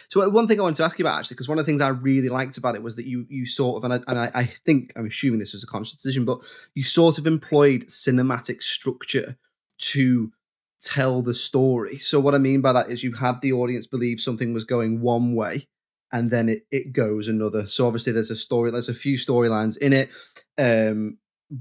So 0.08 0.22
uh, 0.22 0.30
one 0.30 0.48
thing 0.48 0.58
I 0.58 0.62
wanted 0.62 0.76
to 0.76 0.84
ask 0.84 0.98
you 0.98 1.04
about 1.04 1.18
actually, 1.18 1.34
because 1.34 1.48
one 1.48 1.58
of 1.58 1.66
the 1.66 1.70
things 1.70 1.80
I 1.80 1.88
really 1.88 2.30
liked 2.30 2.56
about 2.56 2.74
it 2.74 2.82
was 2.82 2.94
that 2.96 3.06
you 3.06 3.26
you 3.28 3.46
sort 3.46 3.76
of, 3.76 3.84
and 3.84 3.94
I, 3.94 4.10
and 4.10 4.18
I, 4.18 4.30
I 4.34 4.44
think 4.46 4.92
I'm 4.96 5.06
assuming 5.06 5.40
this 5.40 5.52
was 5.52 5.62
a 5.62 5.66
conscious 5.66 5.96
decision, 5.96 6.24
but 6.24 6.38
you 6.74 6.82
sort 6.82 7.18
of 7.18 7.26
employed 7.26 7.86
cinematic 7.88 8.62
structure 8.62 9.36
to 9.78 10.32
tell 10.80 11.22
the 11.22 11.34
story. 11.34 11.98
So 11.98 12.18
what 12.18 12.34
I 12.34 12.38
mean 12.38 12.60
by 12.60 12.72
that 12.72 12.90
is 12.90 13.02
you 13.02 13.12
had 13.12 13.40
the 13.40 13.52
audience 13.52 13.86
believe 13.86 14.20
something 14.20 14.54
was 14.54 14.64
going 14.64 15.00
one 15.00 15.34
way, 15.34 15.68
and 16.12 16.30
then 16.30 16.48
it 16.48 16.66
it 16.70 16.92
goes 16.92 17.28
another. 17.28 17.66
So 17.66 17.86
obviously 17.86 18.12
there's 18.12 18.30
a 18.30 18.36
story, 18.36 18.70
there's 18.70 18.88
a 18.88 18.94
few 18.94 19.18
storylines 19.18 19.76
in 19.76 19.92
it. 19.92 20.10
Um, 20.56 21.18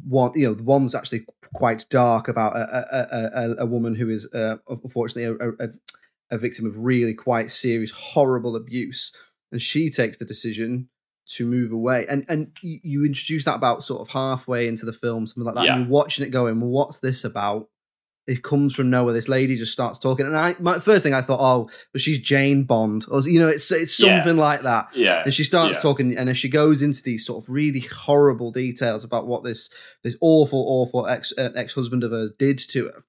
one 0.08 0.32
you 0.36 0.48
know 0.48 0.58
one's 0.62 0.96
actually 0.96 1.26
quite 1.54 1.86
dark 1.90 2.28
about 2.28 2.56
a 2.56 2.62
a, 2.62 3.52
a, 3.52 3.56
a 3.60 3.66
woman 3.66 3.96
who 3.96 4.10
is 4.10 4.28
uh, 4.34 4.58
unfortunately 4.68 5.24
a, 5.26 5.66
a, 5.66 5.70
a 6.32 6.38
victim 6.38 6.66
of 6.66 6.78
really 6.78 7.14
quite 7.14 7.52
serious 7.52 7.92
horrible 7.92 8.56
abuse. 8.56 9.14
And 9.52 9.62
she 9.62 9.90
takes 9.90 10.18
the 10.18 10.26
decision 10.26 10.88
to 11.32 11.46
move 11.46 11.72
away. 11.72 12.06
And 12.10 12.26
and 12.30 12.52
you, 12.62 12.80
you 12.84 13.06
introduce 13.06 13.46
that 13.46 13.56
about 13.56 13.84
sort 13.84 14.02
of 14.02 14.10
halfway 14.10 14.68
into 14.68 14.86
the 14.86 14.94
film 14.94 15.28
something 15.28 15.44
like 15.44 15.56
that. 15.56 15.66
Yeah. 15.66 15.76
and 15.76 15.82
you're 15.84 15.92
watching 15.92 16.26
it 16.26 16.30
going 16.30 16.60
well 16.60 16.70
what's 16.70 17.00
this 17.00 17.24
about 17.24 17.68
it 18.28 18.44
comes 18.44 18.76
from 18.76 18.90
nowhere. 18.90 19.14
This 19.14 19.28
lady 19.28 19.56
just 19.56 19.74
starts 19.74 19.98
talking, 19.98 20.26
and 20.26 20.38
I 20.38 20.56
my 20.60 20.80
first 20.80 21.04
thing 21.04 21.14
I 21.14 21.22
thought, 21.22 21.40
oh, 21.42 21.70
but 21.92 22.02
she's 22.02 22.20
Jane 22.20 22.64
Bond, 22.64 23.06
or 23.10 23.22
you 23.22 23.40
know, 23.40 23.48
it's 23.48 23.72
it's 23.72 23.96
something 23.96 24.38
yeah. 24.38 24.42
like 24.42 24.62
that. 24.62 24.90
Yeah, 24.96 25.24
and 25.24 25.34
she 25.34 25.44
starts 25.44 25.78
yeah. 25.78 25.82
talking, 25.82 26.18
and 26.18 26.30
as 26.30 26.38
she 26.38 26.50
goes 26.50 26.82
into 26.82 27.02
these 27.04 27.26
sort 27.26 27.44
of 27.44 27.50
really 27.50 27.80
horrible 27.80 28.52
details 28.52 29.04
about 29.04 29.28
what 29.28 29.44
this 29.44 29.70
this 30.04 30.16
awful, 30.22 30.64
awful 30.68 31.08
ex 31.08 31.34
uh, 31.38 31.50
ex 31.56 31.74
husband 31.74 32.04
of 32.04 32.12
hers 32.12 32.32
did 32.38 32.58
to 32.60 32.86
her, 32.86 33.04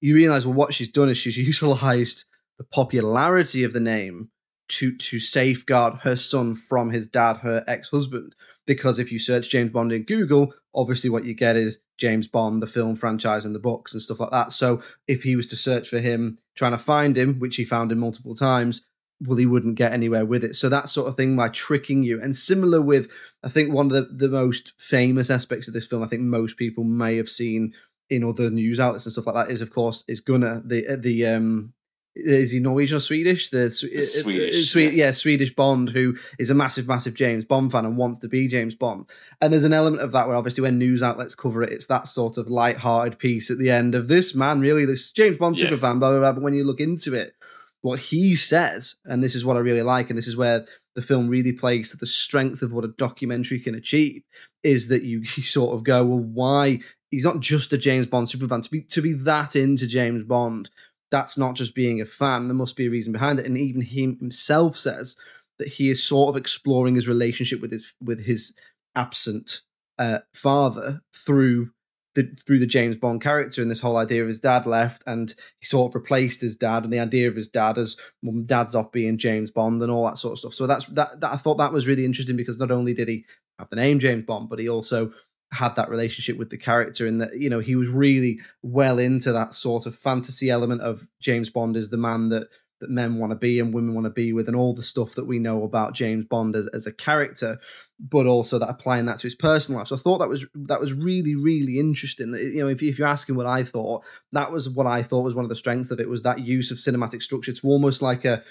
you 0.00 0.14
realize 0.14 0.46
well, 0.46 0.54
what 0.54 0.74
she's 0.74 0.90
done 0.90 1.08
is 1.08 1.16
she's 1.16 1.36
utilized 1.38 2.24
the 2.58 2.64
popularity 2.64 3.64
of 3.64 3.72
the 3.72 3.80
name 3.80 4.28
to 4.68 4.96
to 4.96 5.18
safeguard 5.18 5.94
her 6.02 6.16
son 6.16 6.54
from 6.54 6.90
his 6.90 7.06
dad, 7.06 7.38
her 7.38 7.64
ex 7.66 7.88
husband. 7.88 8.34
Because 8.66 8.98
if 8.98 9.12
you 9.12 9.18
search 9.18 9.50
James 9.50 9.70
Bond 9.72 9.92
in 9.92 10.04
Google, 10.04 10.54
obviously 10.74 11.10
what 11.10 11.24
you 11.24 11.34
get 11.34 11.56
is 11.56 11.78
James 11.98 12.26
Bond, 12.26 12.62
the 12.62 12.66
film 12.66 12.96
franchise, 12.96 13.44
and 13.44 13.54
the 13.54 13.60
books 13.60 13.92
and 13.92 14.02
stuff 14.02 14.20
like 14.20 14.30
that. 14.30 14.52
So 14.52 14.82
if 15.06 15.22
he 15.22 15.36
was 15.36 15.46
to 15.48 15.56
search 15.56 15.88
for 15.88 15.98
him, 15.98 16.38
trying 16.54 16.72
to 16.72 16.78
find 16.78 17.16
him, 17.16 17.38
which 17.38 17.56
he 17.56 17.64
found 17.64 17.92
him 17.92 17.98
multiple 17.98 18.34
times, 18.34 18.82
well, 19.20 19.36
he 19.36 19.46
wouldn't 19.46 19.76
get 19.76 19.92
anywhere 19.92 20.24
with 20.24 20.44
it. 20.44 20.56
So 20.56 20.68
that 20.68 20.88
sort 20.88 21.08
of 21.08 21.16
thing 21.16 21.36
by 21.36 21.48
tricking 21.48 22.02
you. 22.02 22.20
And 22.20 22.34
similar 22.34 22.80
with, 22.80 23.10
I 23.42 23.48
think 23.48 23.72
one 23.72 23.86
of 23.86 23.92
the, 23.92 24.26
the 24.26 24.28
most 24.28 24.72
famous 24.78 25.30
aspects 25.30 25.68
of 25.68 25.74
this 25.74 25.86
film, 25.86 26.02
I 26.02 26.06
think 26.06 26.22
most 26.22 26.56
people 26.56 26.84
may 26.84 27.16
have 27.16 27.28
seen 27.28 27.74
in 28.10 28.24
other 28.24 28.50
news 28.50 28.80
outlets 28.80 29.06
and 29.06 29.12
stuff 29.12 29.26
like 29.26 29.34
that, 29.34 29.50
is 29.52 29.60
of 29.60 29.70
course 29.70 30.04
is 30.08 30.20
Gunnar, 30.20 30.62
the 30.64 30.96
the 30.96 31.26
um 31.26 31.73
is 32.16 32.52
he 32.52 32.60
Norwegian 32.60 32.96
or 32.96 33.00
Swedish? 33.00 33.50
The, 33.50 33.56
the 33.58 33.64
uh, 33.64 33.96
uh, 33.96 33.98
uh, 33.98 34.02
Swedish, 34.22 34.70
Swe- 34.70 34.82
yes. 34.84 34.96
yeah, 34.96 35.10
Swedish 35.10 35.54
Bond, 35.54 35.90
who 35.90 36.16
is 36.38 36.50
a 36.50 36.54
massive, 36.54 36.86
massive 36.86 37.14
James 37.14 37.44
Bond 37.44 37.72
fan 37.72 37.84
and 37.84 37.96
wants 37.96 38.20
to 38.20 38.28
be 38.28 38.46
James 38.48 38.74
Bond. 38.74 39.10
And 39.40 39.52
there's 39.52 39.64
an 39.64 39.72
element 39.72 40.02
of 40.02 40.12
that 40.12 40.28
where 40.28 40.36
obviously 40.36 40.62
when 40.62 40.78
news 40.78 41.02
outlets 41.02 41.34
cover 41.34 41.62
it, 41.62 41.72
it's 41.72 41.86
that 41.86 42.06
sort 42.08 42.38
of 42.38 42.48
light-hearted 42.48 43.18
piece 43.18 43.50
at 43.50 43.58
the 43.58 43.70
end 43.70 43.94
of 43.94 44.08
this 44.08 44.34
man, 44.34 44.60
really, 44.60 44.84
this 44.84 45.10
James 45.10 45.36
Bond 45.38 45.58
Yes. 45.58 45.68
super 45.68 45.80
fan, 45.80 45.98
blah 45.98 46.10
blah 46.10 46.20
blah. 46.20 46.32
But 46.32 46.42
when 46.42 46.54
you 46.54 46.64
look 46.64 46.80
into 46.80 47.14
it, 47.14 47.34
what 47.82 47.98
he 47.98 48.34
says, 48.34 48.96
and 49.04 49.22
this 49.22 49.34
is 49.34 49.44
what 49.44 49.56
I 49.56 49.60
really 49.60 49.82
like, 49.82 50.08
and 50.08 50.16
this 50.16 50.28
is 50.28 50.36
where 50.36 50.64
the 50.94 51.02
film 51.02 51.28
really 51.28 51.52
plays 51.52 51.90
to 51.90 51.96
the 51.96 52.06
strength 52.06 52.62
of 52.62 52.72
what 52.72 52.84
a 52.84 52.94
documentary 52.96 53.58
can 53.58 53.74
achieve, 53.74 54.22
is 54.62 54.88
that 54.88 55.02
you, 55.02 55.18
you 55.36 55.42
sort 55.42 55.74
of 55.74 55.82
go, 55.84 56.04
well, 56.04 56.18
why? 56.20 56.78
He's 57.10 57.24
not 57.24 57.40
just 57.40 57.72
a 57.72 57.78
James 57.78 58.06
Bond 58.06 58.26
superfan. 58.26 58.62
To 58.62 58.70
be 58.70 58.80
to 58.82 59.02
be 59.02 59.12
that 59.12 59.54
into 59.56 59.86
James 59.86 60.24
Bond 60.24 60.70
that's 61.14 61.38
not 61.38 61.54
just 61.54 61.76
being 61.76 62.00
a 62.00 62.04
fan. 62.04 62.48
There 62.48 62.56
must 62.56 62.76
be 62.76 62.86
a 62.86 62.90
reason 62.90 63.12
behind 63.12 63.38
it. 63.38 63.46
And 63.46 63.56
even 63.56 63.80
he 63.80 64.00
himself 64.00 64.76
says 64.76 65.16
that 65.60 65.68
he 65.68 65.88
is 65.88 66.02
sort 66.02 66.28
of 66.28 66.36
exploring 66.36 66.96
his 66.96 67.06
relationship 67.06 67.60
with 67.60 67.70
his 67.70 67.94
with 68.02 68.24
his 68.24 68.52
absent 68.96 69.60
uh, 69.96 70.18
father 70.32 71.02
through 71.14 71.70
the 72.16 72.36
through 72.44 72.58
the 72.58 72.66
James 72.66 72.96
Bond 72.96 73.22
character 73.22 73.62
and 73.62 73.70
this 73.70 73.80
whole 73.80 73.96
idea 73.96 74.22
of 74.22 74.28
his 74.28 74.40
dad 74.40 74.66
left 74.66 75.04
and 75.06 75.32
he 75.60 75.66
sort 75.66 75.92
of 75.92 75.94
replaced 75.94 76.40
his 76.40 76.56
dad 76.56 76.82
and 76.82 76.92
the 76.92 76.98
idea 76.98 77.28
of 77.28 77.36
his 77.36 77.46
dad 77.46 77.78
as 77.78 77.96
well, 78.24 78.42
dad's 78.44 78.74
off 78.74 78.90
being 78.90 79.16
James 79.16 79.52
Bond 79.52 79.80
and 79.82 79.92
all 79.92 80.06
that 80.06 80.18
sort 80.18 80.32
of 80.32 80.38
stuff. 80.40 80.54
So 80.54 80.66
that's 80.66 80.86
that, 80.86 81.20
that 81.20 81.32
I 81.32 81.36
thought 81.36 81.58
that 81.58 81.72
was 81.72 81.86
really 81.86 82.04
interesting 82.04 82.36
because 82.36 82.58
not 82.58 82.72
only 82.72 82.92
did 82.92 83.06
he 83.06 83.24
have 83.60 83.70
the 83.70 83.76
name 83.76 84.00
James 84.00 84.24
Bond, 84.24 84.48
but 84.48 84.58
he 84.58 84.68
also 84.68 85.12
had 85.54 85.76
that 85.76 85.88
relationship 85.88 86.36
with 86.36 86.50
the 86.50 86.58
character 86.58 87.06
and 87.06 87.20
that 87.20 87.38
you 87.38 87.48
know 87.48 87.60
he 87.60 87.76
was 87.76 87.88
really 87.88 88.40
well 88.62 88.98
into 88.98 89.32
that 89.32 89.54
sort 89.54 89.86
of 89.86 89.96
fantasy 89.96 90.50
element 90.50 90.82
of 90.82 91.08
James 91.20 91.48
Bond 91.48 91.76
is 91.76 91.90
the 91.90 91.96
man 91.96 92.28
that 92.30 92.48
that 92.80 92.90
men 92.90 93.18
want 93.18 93.30
to 93.30 93.36
be 93.36 93.60
and 93.60 93.72
women 93.72 93.94
want 93.94 94.04
to 94.04 94.10
be 94.10 94.32
with 94.32 94.48
and 94.48 94.56
all 94.56 94.74
the 94.74 94.82
stuff 94.82 95.14
that 95.14 95.26
we 95.26 95.38
know 95.38 95.62
about 95.62 95.94
James 95.94 96.24
Bond 96.24 96.56
as, 96.56 96.66
as 96.74 96.86
a 96.86 96.92
character 96.92 97.58
but 98.00 98.26
also 98.26 98.58
that 98.58 98.68
applying 98.68 99.06
that 99.06 99.18
to 99.18 99.22
his 99.28 99.36
personal 99.36 99.78
life. 99.78 99.86
So 99.86 99.94
I 99.94 100.00
thought 100.00 100.18
that 100.18 100.28
was 100.28 100.44
that 100.54 100.80
was 100.80 100.92
really 100.92 101.36
really 101.36 101.78
interesting 101.78 102.34
you 102.34 102.62
know 102.62 102.68
if, 102.68 102.82
if 102.82 102.98
you're 102.98 103.06
asking 103.06 103.36
what 103.36 103.46
I 103.46 103.62
thought 103.62 104.04
that 104.32 104.50
was 104.50 104.68
what 104.68 104.88
I 104.88 105.04
thought 105.04 105.22
was 105.22 105.36
one 105.36 105.44
of 105.44 105.50
the 105.50 105.54
strengths 105.54 105.92
of 105.92 106.00
it 106.00 106.08
was 106.08 106.22
that 106.22 106.40
use 106.40 106.72
of 106.72 106.78
cinematic 106.78 107.22
structure. 107.22 107.52
It's 107.52 107.64
almost 107.64 108.02
like 108.02 108.24
a 108.24 108.42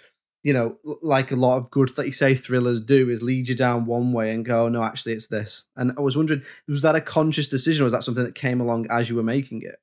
you 0.44 0.54
know, 0.54 0.78
like 1.02 1.32
a 1.32 1.38
lot 1.38 1.58
of 1.58 1.72
good, 1.72 1.98
like 1.98 2.08
you 2.08 2.12
say, 2.14 2.36
thrillers 2.36 2.82
do, 2.82 3.10
is 3.10 3.24
lead 3.24 3.48
you 3.48 3.56
down 3.56 3.86
one 3.86 4.12
way 4.12 4.32
and 4.32 4.46
go, 4.46 4.66
oh, 4.66 4.70
no, 4.70 4.84
actually, 4.84 5.14
it's 5.14 5.28
this. 5.28 5.66
And 5.76 5.94
I 5.98 6.02
was 6.02 6.18
wondering, 6.18 6.44
was 6.68 6.82
that 6.82 6.96
a 6.96 7.02
conscious 7.02 7.48
decision, 7.48 7.84
or 7.84 7.86
was 7.86 7.94
that 7.94 8.04
something 8.04 8.26
that 8.26 8.36
came 8.36 8.60
along 8.60 8.88
as 8.92 9.10
you 9.10 9.16
were 9.16 9.24
making 9.24 9.62
it? 9.62 9.78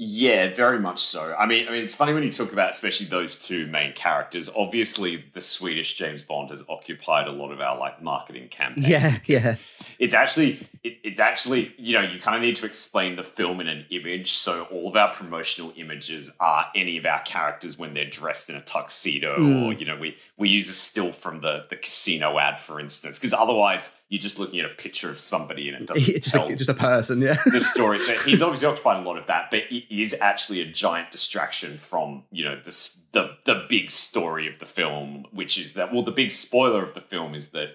Yeah, 0.00 0.54
very 0.54 0.78
much 0.78 1.00
so. 1.00 1.34
I 1.36 1.44
mean, 1.46 1.66
I 1.66 1.72
mean, 1.72 1.82
it's 1.82 1.94
funny 1.94 2.12
when 2.14 2.22
you 2.22 2.30
talk 2.30 2.52
about 2.52 2.70
especially 2.70 3.08
those 3.08 3.36
two 3.36 3.66
main 3.66 3.92
characters. 3.94 4.48
Obviously, 4.56 5.24
the 5.34 5.40
Swedish 5.40 5.94
James 5.94 6.22
Bond 6.22 6.50
has 6.50 6.62
occupied 6.68 7.26
a 7.26 7.32
lot 7.32 7.50
of 7.50 7.60
our 7.60 7.76
like 7.76 8.00
marketing 8.00 8.46
campaigns. 8.48 8.86
Yeah, 8.86 9.18
yeah. 9.26 9.56
It's 9.98 10.14
actually, 10.14 10.68
it, 10.84 10.98
it's 11.02 11.18
actually, 11.18 11.74
you 11.78 11.94
know, 11.94 12.02
you 12.04 12.20
kind 12.20 12.36
of 12.36 12.42
need 12.42 12.54
to 12.56 12.66
explain 12.66 13.16
the 13.16 13.24
film 13.24 13.60
in 13.60 13.66
an 13.66 13.86
image. 13.90 14.34
So 14.34 14.68
all 14.70 14.88
of 14.88 14.94
our 14.94 15.12
promotional 15.12 15.72
images 15.74 16.30
are 16.38 16.66
any 16.76 16.96
of 16.98 17.04
our 17.04 17.20
characters 17.22 17.76
when 17.76 17.92
they're 17.92 18.08
dressed 18.08 18.48
in 18.50 18.54
a 18.54 18.62
tuxedo, 18.62 19.36
Mm. 19.36 19.66
or 19.66 19.72
you 19.72 19.84
know, 19.84 19.96
we 19.96 20.16
we 20.36 20.48
use 20.48 20.68
a 20.68 20.74
still 20.74 21.12
from 21.12 21.40
the 21.40 21.66
the 21.70 21.76
casino 21.76 22.38
ad, 22.38 22.60
for 22.60 22.78
instance, 22.78 23.18
because 23.18 23.34
otherwise 23.34 23.96
you're 24.08 24.20
just 24.20 24.38
looking 24.38 24.58
at 24.60 24.64
a 24.64 24.74
picture 24.74 25.10
of 25.10 25.20
somebody 25.20 25.68
and 25.68 25.82
it 25.82 25.86
doesn't 25.94 26.08
It's 26.08 26.26
just 26.26 26.36
tell 26.36 26.48
a, 26.48 26.56
just 26.56 26.70
a 26.70 26.74
person, 26.74 27.20
yeah. 27.20 27.36
the 27.46 27.60
story. 27.60 27.98
So 28.08 28.14
he's 28.18 28.40
obviously 28.40 28.68
occupied 28.68 29.04
a 29.04 29.08
lot 29.08 29.18
of 29.18 29.26
that, 29.26 29.50
but 29.50 29.64
it 29.70 29.84
is 29.94 30.14
actually 30.20 30.60
a 30.60 30.66
giant 30.66 31.10
distraction 31.10 31.78
from 31.78 32.24
you 32.30 32.44
know 32.44 32.56
the 32.62 32.96
the 33.12 33.36
the 33.44 33.66
big 33.68 33.90
story 33.90 34.48
of 34.48 34.58
the 34.58 34.66
film, 34.66 35.26
which 35.32 35.58
is 35.58 35.74
that 35.74 35.92
well, 35.92 36.02
the 36.02 36.12
big 36.12 36.30
spoiler 36.30 36.82
of 36.82 36.94
the 36.94 37.00
film 37.00 37.34
is 37.34 37.50
that 37.50 37.70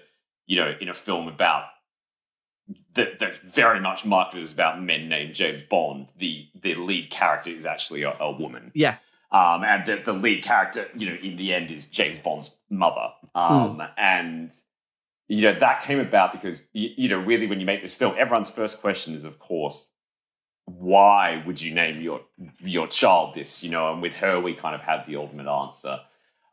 you 0.46 0.56
know 0.56 0.74
in 0.80 0.88
a 0.88 0.94
film 0.94 1.28
about 1.28 1.64
that 2.94 3.18
that's 3.18 3.38
very 3.38 3.80
much 3.80 4.04
marketed 4.04 4.42
as 4.42 4.52
about 4.52 4.82
men 4.82 5.08
named 5.08 5.34
James 5.34 5.62
Bond, 5.62 6.12
the 6.18 6.48
the 6.54 6.74
lead 6.74 7.10
character 7.10 7.50
is 7.50 7.66
actually 7.66 8.02
a, 8.02 8.16
a 8.18 8.30
woman. 8.32 8.72
yeah, 8.74 8.96
Um, 9.30 9.64
and 9.64 9.84
the, 9.86 9.96
the 9.96 10.12
lead 10.12 10.42
character, 10.42 10.88
you 10.96 11.08
know, 11.10 11.16
in 11.16 11.36
the 11.36 11.52
end 11.52 11.70
is 11.70 11.86
James 11.86 12.18
Bond's 12.18 12.56
mother. 12.70 13.08
Um, 13.34 13.82
And, 13.98 14.52
you 15.28 15.42
know, 15.42 15.58
that 15.58 15.82
came 15.82 16.00
about 16.00 16.32
because, 16.32 16.64
you, 16.72 16.90
you 16.96 17.08
know, 17.08 17.18
really 17.18 17.46
when 17.46 17.60
you 17.60 17.66
make 17.66 17.82
this 17.82 17.94
film, 17.94 18.14
everyone's 18.18 18.50
first 18.50 18.80
question 18.80 19.14
is, 19.14 19.24
of 19.24 19.38
course, 19.38 19.88
why 20.66 21.42
would 21.46 21.60
you 21.60 21.74
name 21.74 22.00
your 22.00 22.22
your 22.60 22.86
child 22.86 23.34
this? 23.34 23.62
You 23.62 23.70
know, 23.70 23.92
and 23.92 24.00
with 24.00 24.14
her, 24.14 24.40
we 24.40 24.54
kind 24.54 24.74
of 24.74 24.80
had 24.80 25.04
the 25.06 25.16
ultimate 25.16 25.46
answer. 25.46 26.00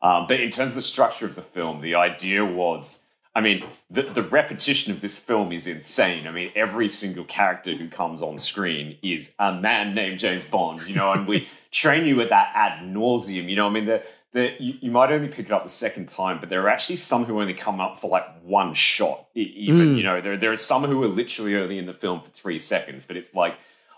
Um, 0.02 0.26
but 0.26 0.40
in 0.40 0.50
terms 0.50 0.72
of 0.72 0.76
the 0.76 0.82
structure 0.82 1.26
of 1.26 1.34
the 1.34 1.42
film, 1.42 1.80
the 1.80 1.94
idea 1.94 2.44
was, 2.44 2.98
I 3.34 3.40
mean, 3.40 3.64
the, 3.88 4.02
the 4.02 4.22
repetition 4.22 4.92
of 4.92 5.00
this 5.00 5.16
film 5.16 5.52
is 5.52 5.66
insane. 5.66 6.26
I 6.26 6.32
mean, 6.32 6.50
every 6.54 6.88
single 6.88 7.24
character 7.24 7.72
who 7.74 7.88
comes 7.88 8.20
on 8.20 8.38
screen 8.38 8.98
is 9.02 9.34
a 9.38 9.54
man 9.54 9.94
named 9.94 10.18
James 10.18 10.44
Bond, 10.44 10.82
you 10.86 10.96
know, 10.96 11.12
and 11.12 11.26
we 11.26 11.48
train 11.70 12.04
you 12.04 12.20
at 12.20 12.30
that 12.30 12.50
ad 12.54 12.82
nauseum. 12.84 13.48
You 13.48 13.56
know, 13.56 13.66
I 13.66 13.70
mean, 13.70 13.86
the, 13.86 14.02
the, 14.32 14.54
you, 14.58 14.74
you 14.80 14.90
might 14.90 15.12
only 15.12 15.28
pick 15.28 15.46
it 15.46 15.52
up 15.52 15.62
the 15.62 15.68
second 15.68 16.08
time, 16.08 16.38
but 16.40 16.48
there 16.48 16.62
are 16.62 16.68
actually 16.68 16.96
some 16.96 17.24
who 17.24 17.40
only 17.40 17.54
come 17.54 17.80
up 17.80 18.00
for 18.00 18.08
like 18.08 18.24
one 18.42 18.74
shot, 18.74 19.26
even. 19.34 19.94
Mm. 19.94 19.96
You 19.96 20.02
know, 20.02 20.20
there, 20.20 20.36
there 20.36 20.52
are 20.52 20.56
some 20.56 20.84
who 20.84 21.02
are 21.02 21.08
literally 21.08 21.56
only 21.56 21.78
in 21.78 21.86
the 21.86 21.94
film 21.94 22.22
for 22.22 22.30
three 22.30 22.58
seconds, 22.58 23.04
but 23.06 23.16
it's 23.16 23.34
like, 23.34 23.56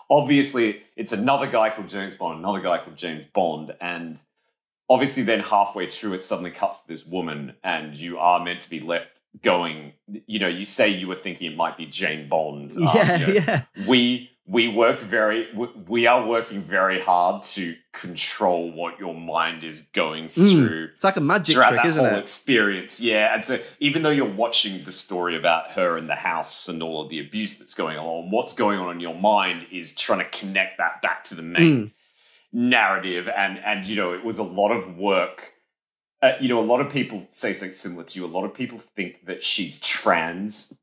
obviously, 0.09 0.83
it's 0.95 1.13
another 1.13 1.47
guy 1.47 1.69
called 1.69 1.89
James 1.89 2.15
Bond, 2.15 2.39
another 2.39 2.59
guy 2.59 2.79
called 2.79 2.97
James 2.97 3.25
Bond, 3.33 3.73
and 3.79 4.19
obviously 4.89 5.23
then 5.23 5.39
halfway 5.39 5.87
through 5.87 6.13
it 6.13 6.23
suddenly 6.23 6.51
cuts 6.51 6.83
to 6.83 6.93
this 6.93 7.05
woman 7.05 7.53
and 7.63 7.95
you 7.95 8.17
are 8.17 8.43
meant 8.43 8.61
to 8.61 8.69
be 8.69 8.79
left 8.79 9.21
going 9.43 9.93
you 10.27 10.39
know 10.39 10.47
you 10.47 10.63
say 10.63 10.89
you 10.89 11.07
were 11.07 11.15
thinking 11.15 11.51
it 11.51 11.57
might 11.57 11.77
be 11.77 11.85
jane 11.85 12.29
bond 12.29 12.71
Um, 12.75 12.81
yeah, 12.83 13.17
you 13.17 13.27
know, 13.27 13.33
yeah. 13.33 13.61
we 13.87 14.29
we 14.47 14.67
worked 14.67 15.01
very 15.01 15.47
we- 15.87 16.05
are 16.05 16.27
working 16.27 16.61
very 16.63 16.99
hard 17.01 17.41
to 17.41 17.75
control 17.93 18.71
what 18.71 18.99
your 18.99 19.15
mind 19.15 19.63
is 19.63 19.81
going 19.93 20.25
Mm. 20.27 20.31
through 20.67 20.89
It's 20.93 21.03
like 21.03 21.15
a 21.15 21.21
magic 21.21 21.55
trick, 21.55 21.69
that 21.71 21.85
isn't 21.85 22.05
whole 22.05 22.15
it? 22.15 22.19
experience 22.19 23.01
yeah 23.01 23.33
and 23.33 23.43
so 23.43 23.59
even 23.79 24.03
though 24.03 24.11
you're 24.11 24.25
watching 24.45 24.83
the 24.83 24.91
story 24.91 25.35
about 25.35 25.71
her 25.71 25.97
and 25.97 26.07
the 26.07 26.15
house 26.15 26.67
and 26.69 26.83
all 26.83 27.01
of 27.01 27.09
the 27.09 27.19
abuse 27.19 27.57
that's 27.57 27.73
going 27.73 27.97
on 27.97 28.29
what's 28.29 28.53
going 28.53 28.77
on 28.79 28.91
in 28.95 28.99
your 28.99 29.15
mind 29.15 29.65
is 29.71 29.95
trying 29.95 30.19
to 30.19 30.29
connect 30.39 30.77
that 30.77 31.01
back 31.01 31.23
to 31.23 31.33
the 31.35 31.41
main 31.41 31.77
Mm. 31.87 31.91
narrative 32.53 33.27
and 33.29 33.57
and 33.59 33.85
you 33.87 33.95
know 33.95 34.13
it 34.13 34.23
was 34.23 34.37
a 34.37 34.43
lot 34.43 34.71
of 34.71 34.95
work 34.97 35.53
uh, 36.21 36.33
you 36.39 36.47
know 36.49 36.59
a 36.59 36.69
lot 36.73 36.79
of 36.81 36.89
people 36.91 37.25
say 37.29 37.51
something 37.53 37.75
similar 37.75 38.03
to 38.03 38.19
you 38.19 38.25
a 38.25 38.27
lot 38.27 38.45
of 38.45 38.53
people 38.53 38.77
think 38.77 39.25
that 39.25 39.43
she's 39.43 39.79
trans 39.81 40.73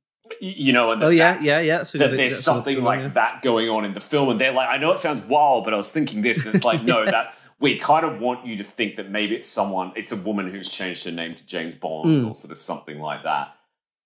you 0.40 0.72
know 0.72 0.92
and 0.92 1.02
that 1.02 1.06
Oh 1.06 1.10
yeah, 1.10 1.38
yeah, 1.40 1.60
yeah. 1.60 1.82
So 1.82 1.98
that 1.98 2.16
there's 2.16 2.38
something 2.42 2.74
good 2.76 2.84
like 2.84 3.00
yeah. 3.00 3.08
that 3.08 3.42
going 3.42 3.68
on 3.68 3.84
in 3.84 3.94
the 3.94 4.00
film 4.00 4.28
and 4.30 4.40
they're 4.40 4.52
like 4.52 4.68
i 4.68 4.76
know 4.78 4.90
it 4.92 4.98
sounds 4.98 5.20
wild 5.22 5.64
but 5.64 5.72
i 5.74 5.76
was 5.76 5.90
thinking 5.92 6.22
this 6.22 6.44
and 6.46 6.54
it's 6.54 6.64
like 6.64 6.82
no 6.82 7.04
that 7.16 7.34
we 7.60 7.78
kind 7.78 8.04
of 8.04 8.20
want 8.20 8.44
you 8.44 8.56
to 8.56 8.64
think 8.64 8.96
that 8.96 9.10
maybe 9.10 9.34
it's 9.36 9.46
someone 9.48 9.92
it's 9.96 10.12
a 10.12 10.16
woman 10.16 10.50
who's 10.50 10.68
changed 10.68 11.04
her 11.04 11.10
name 11.10 11.34
to 11.34 11.44
james 11.46 11.74
bond 11.74 12.08
Mm. 12.08 12.28
or 12.28 12.34
sort 12.34 12.50
of 12.52 12.58
something 12.58 12.98
like 12.98 13.22
that 13.24 13.54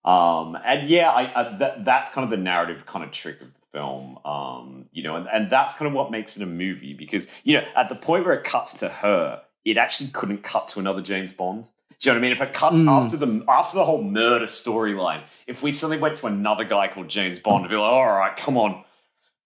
um 0.04 0.56
and 0.64 0.88
yeah 0.88 1.10
i, 1.10 1.40
I 1.40 1.56
that, 1.58 1.84
that's 1.84 2.12
kind 2.12 2.24
of 2.24 2.30
the 2.30 2.36
narrative 2.42 2.84
kind 2.86 3.04
of 3.04 3.10
trick 3.10 3.40
of 3.40 3.48
the 3.48 3.60
film 3.72 4.18
um 4.24 4.86
you 4.92 5.02
know 5.02 5.16
and, 5.16 5.26
and 5.32 5.50
that's 5.50 5.74
kind 5.74 5.86
of 5.88 5.94
what 5.94 6.10
makes 6.10 6.36
it 6.36 6.42
a 6.42 6.46
movie 6.46 6.94
because 6.94 7.26
you 7.44 7.54
know 7.54 7.64
at 7.74 7.88
the 7.88 7.94
point 7.96 8.24
where 8.24 8.34
it 8.34 8.44
cuts 8.44 8.74
to 8.80 8.88
her 8.88 9.42
it 9.64 9.76
actually 9.76 10.08
couldn't 10.10 10.42
cut 10.42 10.68
to 10.68 10.78
another 10.80 11.02
james 11.02 11.32
bond 11.32 11.68
do 12.00 12.08
you 12.08 12.12
know 12.12 12.16
what 12.16 12.18
I 12.18 12.22
mean? 12.22 12.32
If 12.32 12.40
it 12.42 12.52
cut 12.52 12.72
Mm. 12.74 12.88
after 12.88 13.16
the 13.16 13.44
after 13.48 13.78
the 13.78 13.84
whole 13.84 14.02
murder 14.02 14.44
storyline, 14.46 15.22
if 15.46 15.62
we 15.62 15.72
suddenly 15.72 15.98
went 15.98 16.16
to 16.18 16.26
another 16.26 16.64
guy 16.64 16.88
called 16.88 17.08
James 17.08 17.38
Bond, 17.38 17.64
to 17.64 17.68
be 17.70 17.76
like, 17.76 17.90
all 17.90 18.06
right, 18.06 18.36
come 18.36 18.56
on, 18.58 18.84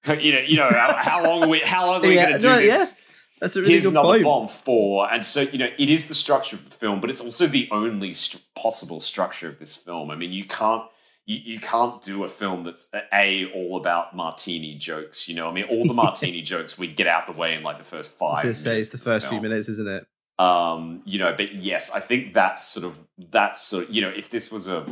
you 0.21 0.33
know, 0.33 0.41
you 0.41 0.57
know, 0.57 0.69
how, 0.71 0.95
how 0.95 1.25
long 1.25 1.43
are 1.45 1.49
we? 1.49 1.61
How 1.61 1.87
long 1.87 2.05
are 2.05 2.09
we 2.09 2.15
Yeah, 2.15 2.27
going 2.29 2.33
to 2.35 2.39
do 2.41 2.49
no, 2.49 2.57
this? 2.59 3.01
That's 3.41 3.57
a 3.57 3.61
really 3.61 3.73
Here's 3.73 3.85
good 3.85 3.91
another 3.93 4.09
point. 4.09 4.25
bomb 4.25 4.49
four, 4.49 5.11
and 5.13 5.25
so 5.25 5.43
you 5.43 5.59
know, 5.59 5.69
it 5.79 5.89
is 5.89 6.09
the 6.09 6.15
structure 6.15 6.57
of 6.57 6.65
the 6.69 6.71
film, 6.77 7.01
but 7.01 7.09
it's 7.09 7.21
also 7.23 7.47
the 7.47 7.69
only 7.71 8.13
st- 8.13 8.43
possible 8.55 9.01
structure 9.01 9.49
of 9.49 9.59
this 9.59 9.75
film. 9.77 10.11
I 10.11 10.17
mean, 10.17 10.33
you 10.33 10.45
can't. 10.45 10.85
You, 11.27 11.37
you 11.45 11.61
can't 11.61 12.03
do 12.03 12.25
a 12.25 12.29
film 12.29 12.65
that's 12.65 12.89
a 13.13 13.47
all 13.55 13.77
about 13.77 14.17
martini 14.17 14.75
jokes. 14.77 15.29
You 15.29 15.37
know, 15.37 15.49
I 15.49 15.53
mean, 15.53 15.65
all 15.65 15.85
the 15.85 15.95
martini 16.05 16.43
jokes 16.43 16.77
we 16.77 16.89
get 16.89 17.07
out 17.07 17.27
the 17.27 17.33
way 17.33 17.55
in 17.55 17.63
like 17.63 17.79
the 17.79 17.85
first 17.85 18.15
I 18.21 18.43
five. 18.43 18.57
say 18.57 18.81
it's 18.81 18.91
the 18.91 18.99
first 18.99 19.29
few 19.29 19.41
minutes, 19.41 19.69
isn't 19.69 19.87
it? 19.89 20.07
Um, 20.41 21.03
you 21.05 21.19
know, 21.19 21.35
but 21.37 21.55
yes, 21.55 21.91
I 21.91 22.01
think 22.01 22.33
that's 22.33 22.67
sort 22.67 22.87
of 22.87 22.99
that's 23.31 23.61
sort 23.61 23.85
of 23.85 23.91
you 23.91 24.01
know, 24.01 24.09
if 24.09 24.31
this 24.31 24.51
was 24.51 24.69
a 24.69 24.87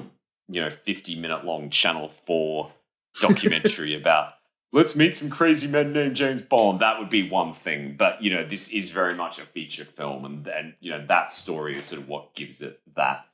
you 0.46 0.60
know 0.60 0.68
fifty 0.68 1.18
minute 1.18 1.42
long 1.42 1.70
Channel 1.70 2.10
Four 2.26 2.70
documentary 3.20 3.94
about 3.94 4.34
let's 4.72 4.94
meet 4.94 5.16
some 5.16 5.30
crazy 5.30 5.66
men 5.66 5.94
named 5.94 6.16
James 6.16 6.42
Bond, 6.42 6.80
that 6.80 6.98
would 6.98 7.08
be 7.08 7.30
one 7.30 7.54
thing. 7.54 7.94
But 7.96 8.22
you 8.22 8.28
know, 8.28 8.46
this 8.46 8.68
is 8.68 8.90
very 8.90 9.14
much 9.14 9.38
a 9.38 9.46
feature 9.46 9.86
film, 9.86 10.26
and 10.26 10.46
and 10.46 10.74
you 10.80 10.90
know 10.90 11.02
that 11.06 11.32
story 11.32 11.78
is 11.78 11.86
sort 11.86 12.02
of 12.02 12.08
what 12.08 12.34
gives 12.34 12.60
it 12.60 12.78
that. 12.94 13.24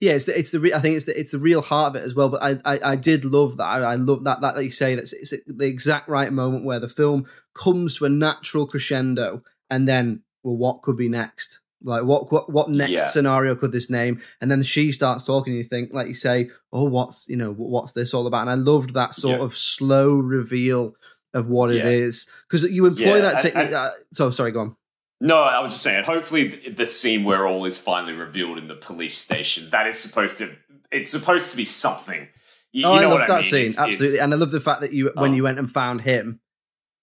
Yeah, 0.00 0.14
it's 0.14 0.26
the, 0.26 0.36
it's 0.36 0.50
the 0.50 0.58
re- 0.58 0.74
I 0.74 0.80
think 0.80 0.96
it's 0.96 1.06
the 1.06 1.16
it's 1.18 1.30
the 1.30 1.38
real 1.38 1.62
heart 1.62 1.94
of 1.94 2.02
it 2.02 2.04
as 2.04 2.16
well. 2.16 2.30
But 2.30 2.42
I 2.42 2.58
I, 2.64 2.80
I 2.92 2.96
did 2.96 3.24
love 3.24 3.58
that. 3.58 3.64
I, 3.64 3.92
I 3.92 3.94
love 3.94 4.24
that 4.24 4.40
that 4.40 4.64
you 4.64 4.72
say 4.72 4.96
that's 4.96 5.12
it's 5.12 5.34
the 5.46 5.66
exact 5.66 6.08
right 6.08 6.32
moment 6.32 6.64
where 6.64 6.80
the 6.80 6.88
film 6.88 7.26
comes 7.54 7.96
to 7.98 8.06
a 8.06 8.08
natural 8.08 8.66
crescendo, 8.66 9.44
and 9.70 9.88
then 9.88 10.22
well, 10.42 10.56
what 10.56 10.82
could 10.82 10.96
be 10.96 11.08
next? 11.08 11.60
Like 11.84 12.04
what 12.04 12.30
what 12.30 12.50
what 12.50 12.70
next 12.70 12.92
yeah. 12.92 13.06
scenario 13.06 13.54
could 13.54 13.72
this 13.72 13.90
name? 13.90 14.20
And 14.40 14.50
then 14.50 14.62
she 14.62 14.92
starts 14.92 15.24
talking. 15.24 15.52
And 15.52 15.62
you 15.62 15.68
think, 15.68 15.92
like 15.92 16.08
you 16.08 16.14
say, 16.14 16.50
oh, 16.72 16.84
what's 16.84 17.28
you 17.28 17.36
know 17.36 17.52
what's 17.52 17.92
this 17.92 18.14
all 18.14 18.26
about? 18.26 18.42
And 18.42 18.50
I 18.50 18.54
loved 18.54 18.94
that 18.94 19.14
sort 19.14 19.38
yeah. 19.38 19.44
of 19.44 19.56
slow 19.56 20.14
reveal 20.14 20.94
of 21.34 21.48
what 21.48 21.70
yeah. 21.70 21.80
it 21.80 21.86
is 21.86 22.26
because 22.48 22.62
you 22.64 22.86
employ 22.86 23.20
that 23.20 23.40
technique. 23.40 23.72
Uh, 23.72 23.90
so 24.12 24.30
sorry, 24.30 24.52
go 24.52 24.60
on. 24.60 24.76
No, 25.20 25.38
I 25.40 25.60
was 25.60 25.72
just 25.72 25.84
saying. 25.84 26.04
Hopefully, 26.04 26.68
the 26.68 26.86
scene 26.86 27.24
where 27.24 27.46
all 27.46 27.64
is 27.64 27.78
finally 27.78 28.12
revealed 28.12 28.58
in 28.58 28.68
the 28.68 28.74
police 28.74 29.16
station 29.16 29.68
that 29.70 29.86
is 29.86 29.98
supposed 29.98 30.38
to. 30.38 30.56
It's 30.90 31.10
supposed 31.10 31.50
to 31.52 31.56
be 31.56 31.64
something. 31.64 32.28
You, 32.72 32.86
oh, 32.86 32.94
you 32.94 33.00
know 33.00 33.06
I 33.06 33.10
love 33.10 33.28
that 33.28 33.30
I 33.30 33.36
mean? 33.36 33.44
scene 33.44 33.66
it's, 33.66 33.78
absolutely, 33.78 34.14
it's, 34.14 34.18
and 34.22 34.34
I 34.34 34.36
love 34.36 34.50
the 34.50 34.60
fact 34.60 34.80
that 34.80 34.92
you 34.92 35.12
when 35.14 35.32
oh. 35.32 35.34
you 35.34 35.42
went 35.42 35.58
and 35.58 35.70
found 35.70 36.00
him, 36.00 36.40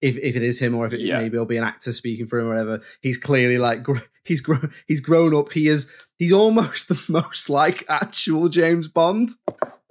if 0.02 0.18
if 0.18 0.36
it 0.36 0.44
is 0.44 0.60
him 0.60 0.76
or 0.76 0.86
if 0.86 0.94
it 0.94 1.02
yeah. 1.02 1.20
maybe 1.20 1.36
it'll 1.36 1.46
be 1.46 1.58
an 1.58 1.64
actor 1.64 1.94
speaking 1.94 2.26
for 2.26 2.40
him 2.40 2.46
or 2.46 2.50
whatever. 2.50 2.82
He's 3.02 3.18
clearly 3.18 3.58
like 3.58 3.86
he's 4.24 4.42
grown 4.42 4.72
he's 4.88 5.02
grown 5.02 5.36
up. 5.36 5.52
He 5.52 5.68
is 5.68 5.88
he's 6.18 6.32
almost 6.32 6.88
the 6.90 7.04
most 7.10 7.50
like 7.50 7.84
actual 7.90 8.50
James 8.50 8.88
Bond. 8.88 9.32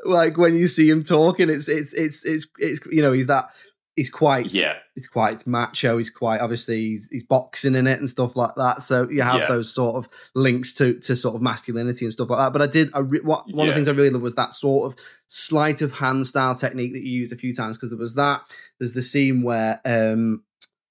Like 0.04 0.38
when 0.38 0.54
you 0.54 0.68
see 0.68 0.88
him 0.88 1.02
talking, 1.02 1.50
it's 1.50 1.68
it's 1.68 1.92
it's 1.92 2.24
it's 2.24 2.46
it's 2.58 2.80
you 2.90 3.02
know 3.02 3.12
he's 3.12 3.26
that 3.26 3.50
he's 3.98 4.10
quite 4.10 4.52
yeah 4.52 4.76
he's 4.94 5.06
quite 5.06 5.46
macho. 5.46 5.98
He's 5.98 6.10
quite 6.10 6.40
obviously 6.40 6.88
he's, 6.88 7.08
he's 7.10 7.22
boxing 7.22 7.74
in 7.74 7.86
it 7.86 7.98
and 7.98 8.08
stuff 8.08 8.34
like 8.34 8.54
that. 8.56 8.82
So 8.82 9.08
you 9.08 9.22
have 9.22 9.40
yeah. 9.42 9.46
those 9.46 9.72
sort 9.72 9.94
of 9.96 10.08
links 10.34 10.74
to 10.74 10.98
to 11.00 11.14
sort 11.14 11.34
of 11.34 11.42
masculinity 11.42 12.04
and 12.04 12.12
stuff 12.12 12.30
like 12.30 12.38
that. 12.38 12.52
But 12.52 12.62
I 12.62 12.66
did 12.66 12.90
I 12.94 13.00
re- 13.00 13.20
what, 13.20 13.46
one 13.46 13.54
yeah. 13.54 13.62
of 13.64 13.68
the 13.68 13.74
things 13.74 13.88
I 13.88 13.92
really 13.92 14.10
loved 14.10 14.22
was 14.22 14.34
that 14.34 14.54
sort 14.54 14.92
of 14.92 14.98
sleight 15.26 15.82
of 15.82 15.92
hand 15.92 16.26
style 16.26 16.54
technique 16.54 16.94
that 16.94 17.02
you 17.02 17.12
used 17.12 17.32
a 17.32 17.36
few 17.36 17.54
times 17.54 17.76
because 17.76 17.90
there 17.90 17.98
was 17.98 18.14
that. 18.14 18.42
There's 18.78 18.94
the 18.94 19.02
scene 19.02 19.42
where 19.42 19.80
um 19.84 20.42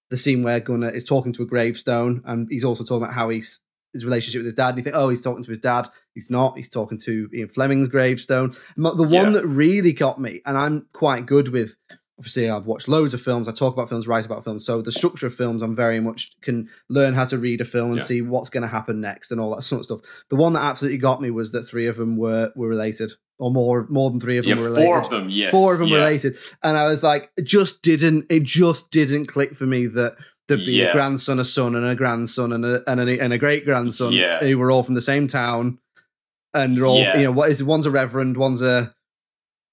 the 0.10 0.18
scene 0.18 0.44
where 0.44 0.60
Gunnar 0.60 0.90
is 0.90 1.04
talking 1.04 1.34
to 1.34 1.44
a 1.44 1.46
gravestone 1.46 2.22
and 2.26 2.48
he's 2.50 2.64
also 2.64 2.84
talking 2.84 3.04
about 3.04 3.14
how 3.14 3.30
he's 3.30 3.60
his 3.92 4.06
relationship 4.06 4.40
with 4.40 4.46
his 4.46 4.54
dad. 4.54 4.70
And 4.70 4.78
you 4.78 4.84
think, 4.84 4.96
oh, 4.96 5.10
he's 5.10 5.22
talking 5.22 5.44
to 5.44 5.50
his 5.50 5.60
dad. 5.60 5.90
He's 6.14 6.30
not. 6.30 6.56
He's 6.56 6.70
talking 6.70 6.98
to 7.00 7.30
Ian 7.34 7.50
Fleming's 7.50 7.88
gravestone. 7.88 8.54
The 8.78 8.94
one 8.96 9.12
yeah. 9.12 9.30
that 9.32 9.48
really 9.48 9.92
got 9.94 10.20
me, 10.22 10.42
and 10.46 10.58
I'm 10.58 10.88
quite 10.94 11.26
good 11.26 11.50
with 11.50 11.76
obviously 12.20 12.50
I've 12.50 12.66
watched 12.66 12.88
loads 12.88 13.14
of 13.14 13.22
films. 13.22 13.48
I 13.48 13.52
talk 13.52 13.74
about 13.74 13.90
films, 13.90 14.08
write 14.08 14.26
about 14.26 14.44
films. 14.44 14.66
So 14.66 14.82
the 14.82 14.92
structure 14.92 15.28
of 15.28 15.36
films, 15.36 15.62
I'm 15.62 15.76
very 15.76 16.00
much 16.00 16.32
can 16.42 16.70
learn 16.90 17.14
how 17.14 17.26
to 17.26 17.38
read 17.38 17.62
a 17.62 17.66
film 17.66 17.92
and 17.92 18.00
yeah. 18.00 18.06
see 18.06 18.22
what's 18.22 18.50
going 18.50 18.64
to 18.64 18.68
happen 18.68 19.00
next 19.00 19.32
and 19.32 19.40
all 19.40 19.56
that 19.56 19.62
sort 19.62 19.80
of 19.80 19.86
stuff. 19.86 20.00
The 20.30 20.36
one 20.36 20.54
that 20.54 20.64
absolutely 20.64 20.98
got 20.98 21.22
me 21.22 21.30
was 21.32 21.52
that 21.52 21.64
three 21.64 21.88
of 21.88 21.98
them 21.98 22.18
were 22.18 22.52
were 22.56 22.68
related, 22.68 23.12
or 23.38 23.52
more 23.52 23.86
more 23.90 24.10
than 24.10 24.20
three 24.20 24.38
of 24.38 24.46
them 24.46 24.58
yeah, 24.58 24.64
were 24.64 24.70
related. 24.70 24.88
Four 24.88 25.02
of 25.02 25.10
them, 25.10 25.30
yes, 25.30 25.52
four 25.52 25.74
of 25.74 25.80
them 25.80 25.90
yeah. 25.90 25.96
related. 25.96 26.38
And 26.64 26.76
I 26.76 26.88
was 26.88 27.04
like, 27.04 27.32
it 27.38 27.46
just 27.46 27.82
didn't 27.82 28.26
it 28.30 28.44
just 28.44 28.92
didn't 28.92 29.28
click 29.28 29.56
for 29.56 29.66
me 29.66 29.88
that. 29.88 30.16
There'd 30.48 30.62
be 30.62 30.82
a 30.82 30.94
grandson, 30.94 31.42
a 31.42 31.44
son, 31.44 31.76
and 31.76 31.86
a 31.86 31.94
grandson, 31.94 32.54
and 32.54 32.64
a 32.64 32.90
and 32.90 33.02
a, 33.02 33.20
and 33.20 33.34
a 33.34 33.38
great 33.38 33.66
grandson 33.66 34.14
who 34.14 34.58
were 34.58 34.72
all 34.72 34.82
from 34.82 34.96
the 34.96 35.02
same 35.02 35.28
town, 35.28 35.78
and 36.54 36.78
they're 36.78 36.86
all 36.86 37.00
you 37.00 37.24
know 37.24 37.34
what 37.34 37.50
is 37.50 37.62
one's 37.62 37.86
a 37.86 37.92
reverend, 37.92 38.38
one's 38.38 38.62
a 38.62 38.96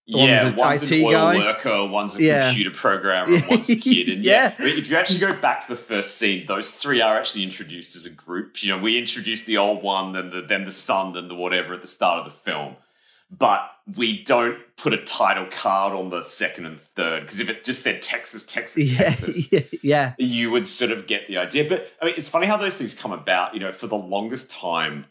yeah, 0.07 0.45
one's, 0.45 0.57
one's 0.57 0.91
an 0.91 1.03
oil 1.03 1.13
guy. 1.13 1.37
worker, 1.37 1.87
one's 1.87 2.17
a 2.17 2.23
yeah. 2.23 2.49
computer 2.49 2.71
programmer, 2.71 3.41
one's 3.51 3.71
a 3.71 3.77
kid. 3.77 4.11
And 4.11 4.25
yeah. 4.25 4.55
yeah, 4.59 4.67
if 4.67 4.91
you 4.91 4.97
actually 4.97 5.21
go 5.21 5.33
back 5.33 5.63
to 5.63 5.69
the 5.69 5.81
first 5.81 6.19
scene, 6.19 6.47
those 6.47 6.73
three 6.73 7.01
are 7.01 7.17
actually 7.17 7.43
introduced 7.43 7.97
as 7.97 8.05
a 8.05 8.11
group. 8.11 8.63
You 8.63 8.71
know, 8.71 8.79
we 8.83 8.99
introduced 8.99 9.47
the 9.47 9.57
old 9.57 9.83
one, 9.83 10.13
then 10.13 10.31
the 10.31 10.43
then 10.43 10.67
the 10.67 10.71
son, 10.71 11.15
then 11.15 11.29
the 11.29 11.35
whatever 11.35 11.73
at 11.73 11.81
the 11.81 11.89
start 11.89 12.19
of 12.19 12.31
the 12.31 12.39
film. 12.39 12.77
But 13.31 13.71
we 13.97 14.23
don't 14.23 14.59
put 14.77 14.93
a 14.93 15.03
title 15.03 15.47
card 15.51 15.95
on 15.95 16.11
the 16.11 16.23
second 16.23 16.67
and 16.67 16.79
third 16.79 17.23
because 17.23 17.41
if 17.41 17.49
it 17.49 17.65
just 17.65 17.83
said 17.83 18.03
Texas, 18.03 18.45
Texas, 18.45 18.85
yeah, 18.85 18.99
Texas, 18.99 19.53
yeah, 19.83 20.15
you 20.19 20.51
would 20.51 20.67
sort 20.67 20.91
of 20.91 21.07
get 21.07 21.29
the 21.29 21.39
idea. 21.39 21.67
But 21.67 21.91
I 22.03 22.07
mean, 22.07 22.15
it's 22.17 22.29
funny 22.29 22.47
how 22.47 22.59
those 22.59 22.77
things 22.77 22.93
come 22.93 23.13
about. 23.13 23.55
You 23.55 23.61
know, 23.61 23.73
for 23.73 23.87
the 23.87 23.97
longest 23.97 24.51
time, 24.51 25.07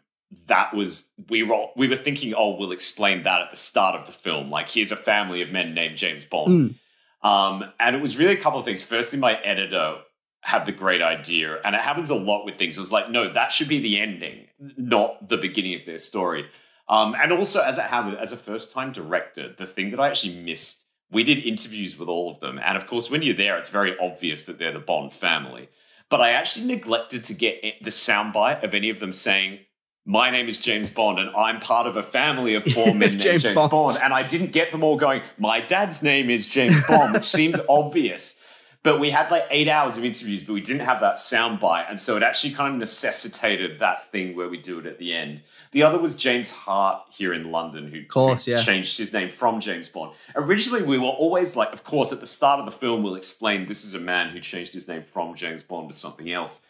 that 0.47 0.73
was 0.73 1.09
we 1.29 1.43
were 1.43 1.67
we 1.75 1.87
were 1.87 1.95
thinking, 1.95 2.33
oh, 2.33 2.57
we'll 2.57 2.71
explain 2.71 3.23
that 3.23 3.41
at 3.41 3.51
the 3.51 3.57
start 3.57 3.95
of 3.99 4.07
the 4.07 4.13
film. 4.13 4.49
Like, 4.49 4.69
here's 4.69 4.91
a 4.91 4.95
family 4.95 5.41
of 5.41 5.49
men 5.49 5.73
named 5.73 5.97
James 5.97 6.25
Bond. 6.25 6.75
Mm. 7.23 7.27
Um, 7.27 7.71
and 7.79 7.95
it 7.95 8.01
was 8.01 8.17
really 8.17 8.33
a 8.33 8.41
couple 8.41 8.59
of 8.59 8.65
things. 8.65 8.83
Firstly, 8.83 9.17
my 9.19 9.35
editor 9.41 9.97
had 10.41 10.65
the 10.65 10.73
great 10.73 11.01
idea, 11.01 11.57
and 11.63 11.73
it 11.73 11.81
happens 11.81 12.09
a 12.09 12.15
lot 12.15 12.43
with 12.43 12.57
things. 12.57 12.77
It 12.77 12.81
was 12.81 12.91
like, 12.91 13.09
no, 13.09 13.31
that 13.31 13.53
should 13.53 13.69
be 13.69 13.79
the 13.79 13.99
ending, 13.99 14.47
not 14.77 15.29
the 15.29 15.37
beginning 15.37 15.75
of 15.79 15.85
their 15.85 15.97
story. 15.97 16.45
Um, 16.89 17.15
and 17.17 17.31
also, 17.31 17.61
as 17.61 17.77
it 17.77 17.85
happened, 17.85 18.17
as 18.17 18.33
a 18.33 18.37
first 18.37 18.71
time 18.71 18.91
director, 18.91 19.53
the 19.57 19.65
thing 19.65 19.91
that 19.91 20.01
I 20.01 20.09
actually 20.09 20.35
missed, 20.35 20.85
we 21.09 21.23
did 21.23 21.45
interviews 21.45 21.97
with 21.97 22.09
all 22.09 22.29
of 22.29 22.41
them. 22.41 22.59
And 22.59 22.77
of 22.77 22.87
course, 22.87 23.09
when 23.09 23.21
you're 23.21 23.35
there, 23.35 23.57
it's 23.57 23.69
very 23.69 23.97
obvious 23.99 24.45
that 24.45 24.59
they're 24.59 24.73
the 24.73 24.79
Bond 24.79 25.13
family. 25.13 25.69
But 26.09 26.19
I 26.19 26.31
actually 26.31 26.65
neglected 26.65 27.23
to 27.23 27.33
get 27.33 27.63
the 27.81 27.89
soundbite 27.89 28.63
of 28.63 28.73
any 28.73 28.89
of 28.89 28.99
them 28.99 29.13
saying, 29.13 29.59
my 30.05 30.29
name 30.29 30.49
is 30.49 30.59
James 30.59 30.89
Bond 30.89 31.19
and 31.19 31.29
I'm 31.35 31.59
part 31.59 31.87
of 31.87 31.95
a 31.95 32.03
family 32.03 32.55
of 32.55 32.63
four 32.65 32.87
men 32.93 33.11
named 33.11 33.19
James, 33.19 33.43
James 33.43 33.55
Bond. 33.55 33.97
And 34.03 34.13
I 34.13 34.23
didn't 34.23 34.51
get 34.51 34.71
them 34.71 34.83
all 34.83 34.97
going, 34.97 35.21
my 35.37 35.61
dad's 35.61 36.03
name 36.03 36.29
is 36.29 36.47
James 36.47 36.75
Bond, 36.87 37.13
which 37.13 37.23
seemed 37.23 37.61
obvious. 37.69 38.39
But 38.83 38.99
we 38.99 39.11
had 39.11 39.31
like 39.31 39.45
eight 39.49 39.69
hours 39.69 39.97
of 39.97 40.03
interviews, 40.03 40.43
but 40.43 40.51
we 40.51 40.59
didn't 40.59 40.85
have 40.85 40.99
that 40.99 41.17
sound 41.17 41.61
bite. 41.61 41.85
And 41.89 41.97
so 41.97 42.17
it 42.17 42.23
actually 42.23 42.53
kind 42.53 42.73
of 42.73 42.79
necessitated 42.79 43.79
that 43.79 44.11
thing 44.11 44.35
where 44.35 44.49
we 44.49 44.57
do 44.57 44.77
it 44.79 44.85
at 44.85 44.99
the 44.99 45.13
end. 45.13 45.41
The 45.71 45.83
other 45.83 45.97
was 45.97 46.17
James 46.17 46.51
Hart 46.51 47.01
here 47.09 47.33
in 47.33 47.49
London, 47.49 47.87
who, 47.87 48.05
course, 48.05 48.45
yeah. 48.45 48.61
changed 48.61 48.97
his 48.97 49.13
name 49.13 49.31
from 49.31 49.61
James 49.61 49.87
Bond. 49.87 50.11
Originally, 50.35 50.83
we 50.83 50.97
were 50.97 51.07
always 51.07 51.55
like, 51.55 51.71
of 51.71 51.85
course, 51.85 52.11
at 52.11 52.19
the 52.19 52.27
start 52.27 52.59
of 52.59 52.65
the 52.65 52.73
film, 52.73 53.03
we'll 53.03 53.15
explain 53.15 53.67
this 53.67 53.85
is 53.85 53.95
a 53.95 54.01
man 54.01 54.31
who 54.31 54.41
changed 54.41 54.73
his 54.73 54.85
name 54.85 55.03
from 55.03 55.33
James 55.33 55.63
Bond 55.63 55.89
to 55.89 55.95
something 55.95 56.29
else. 56.29 56.61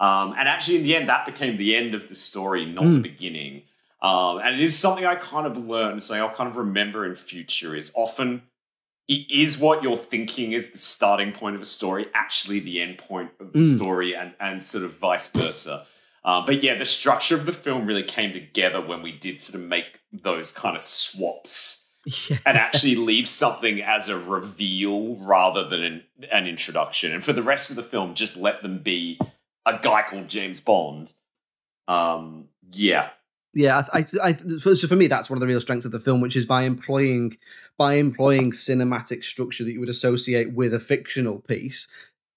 Um, 0.00 0.34
and 0.38 0.48
actually, 0.48 0.78
in 0.78 0.82
the 0.82 0.96
end, 0.96 1.08
that 1.08 1.26
became 1.26 1.58
the 1.58 1.76
end 1.76 1.94
of 1.94 2.08
the 2.08 2.14
story, 2.14 2.64
not 2.64 2.84
mm. 2.84 2.94
the 2.94 3.08
beginning. 3.08 3.62
Um, 4.02 4.38
and 4.38 4.54
it 4.54 4.60
is 4.60 4.76
something 4.76 5.04
I 5.04 5.14
kind 5.14 5.46
of 5.46 5.56
learned, 5.58 6.02
something 6.02 6.22
I'll 6.22 6.34
kind 6.34 6.48
of 6.48 6.56
remember 6.56 7.04
in 7.04 7.14
future 7.16 7.76
is 7.76 7.92
often 7.94 8.42
it 9.08 9.30
is 9.30 9.58
what 9.58 9.82
you're 9.82 9.98
thinking 9.98 10.52
is 10.52 10.70
the 10.70 10.78
starting 10.78 11.32
point 11.32 11.56
of 11.56 11.62
a 11.62 11.66
story, 11.66 12.06
actually 12.14 12.60
the 12.60 12.80
end 12.80 12.96
point 12.96 13.30
of 13.40 13.52
the 13.52 13.58
mm. 13.58 13.76
story, 13.76 14.14
and, 14.16 14.32
and 14.40 14.62
sort 14.62 14.84
of 14.84 14.94
vice 14.94 15.26
versa. 15.26 15.84
Uh, 16.24 16.46
but 16.46 16.62
yeah, 16.62 16.76
the 16.76 16.84
structure 16.84 17.34
of 17.34 17.44
the 17.44 17.52
film 17.52 17.86
really 17.86 18.02
came 18.02 18.32
together 18.32 18.80
when 18.80 19.02
we 19.02 19.12
did 19.12 19.42
sort 19.42 19.60
of 19.60 19.68
make 19.68 20.00
those 20.12 20.52
kind 20.52 20.76
of 20.76 20.82
swaps 20.82 21.88
yeah. 22.28 22.38
and 22.46 22.56
actually 22.56 22.94
leave 22.94 23.28
something 23.28 23.82
as 23.82 24.08
a 24.08 24.18
reveal 24.18 25.16
rather 25.16 25.68
than 25.68 25.82
an, 25.82 26.02
an 26.30 26.46
introduction. 26.46 27.12
And 27.12 27.24
for 27.24 27.32
the 27.32 27.42
rest 27.42 27.70
of 27.70 27.76
the 27.76 27.82
film, 27.82 28.14
just 28.14 28.36
let 28.36 28.62
them 28.62 28.78
be 28.78 29.18
a 29.66 29.78
guy 29.80 30.04
called 30.08 30.28
James 30.28 30.60
Bond. 30.60 31.12
Um, 31.88 32.48
yeah, 32.72 33.10
yeah. 33.52 33.84
I, 33.92 33.98
I, 33.98 34.04
I, 34.22 34.36
so 34.58 34.86
for 34.86 34.96
me, 34.96 35.06
that's 35.06 35.28
one 35.28 35.36
of 35.36 35.40
the 35.40 35.46
real 35.46 35.60
strengths 35.60 35.86
of 35.86 35.92
the 35.92 36.00
film, 36.00 36.20
which 36.20 36.36
is 36.36 36.46
by 36.46 36.62
employing 36.62 37.36
by 37.76 37.94
employing 37.94 38.52
cinematic 38.52 39.24
structure 39.24 39.64
that 39.64 39.72
you 39.72 39.80
would 39.80 39.88
associate 39.88 40.52
with 40.52 40.74
a 40.74 40.80
fictional 40.80 41.38
piece. 41.40 41.88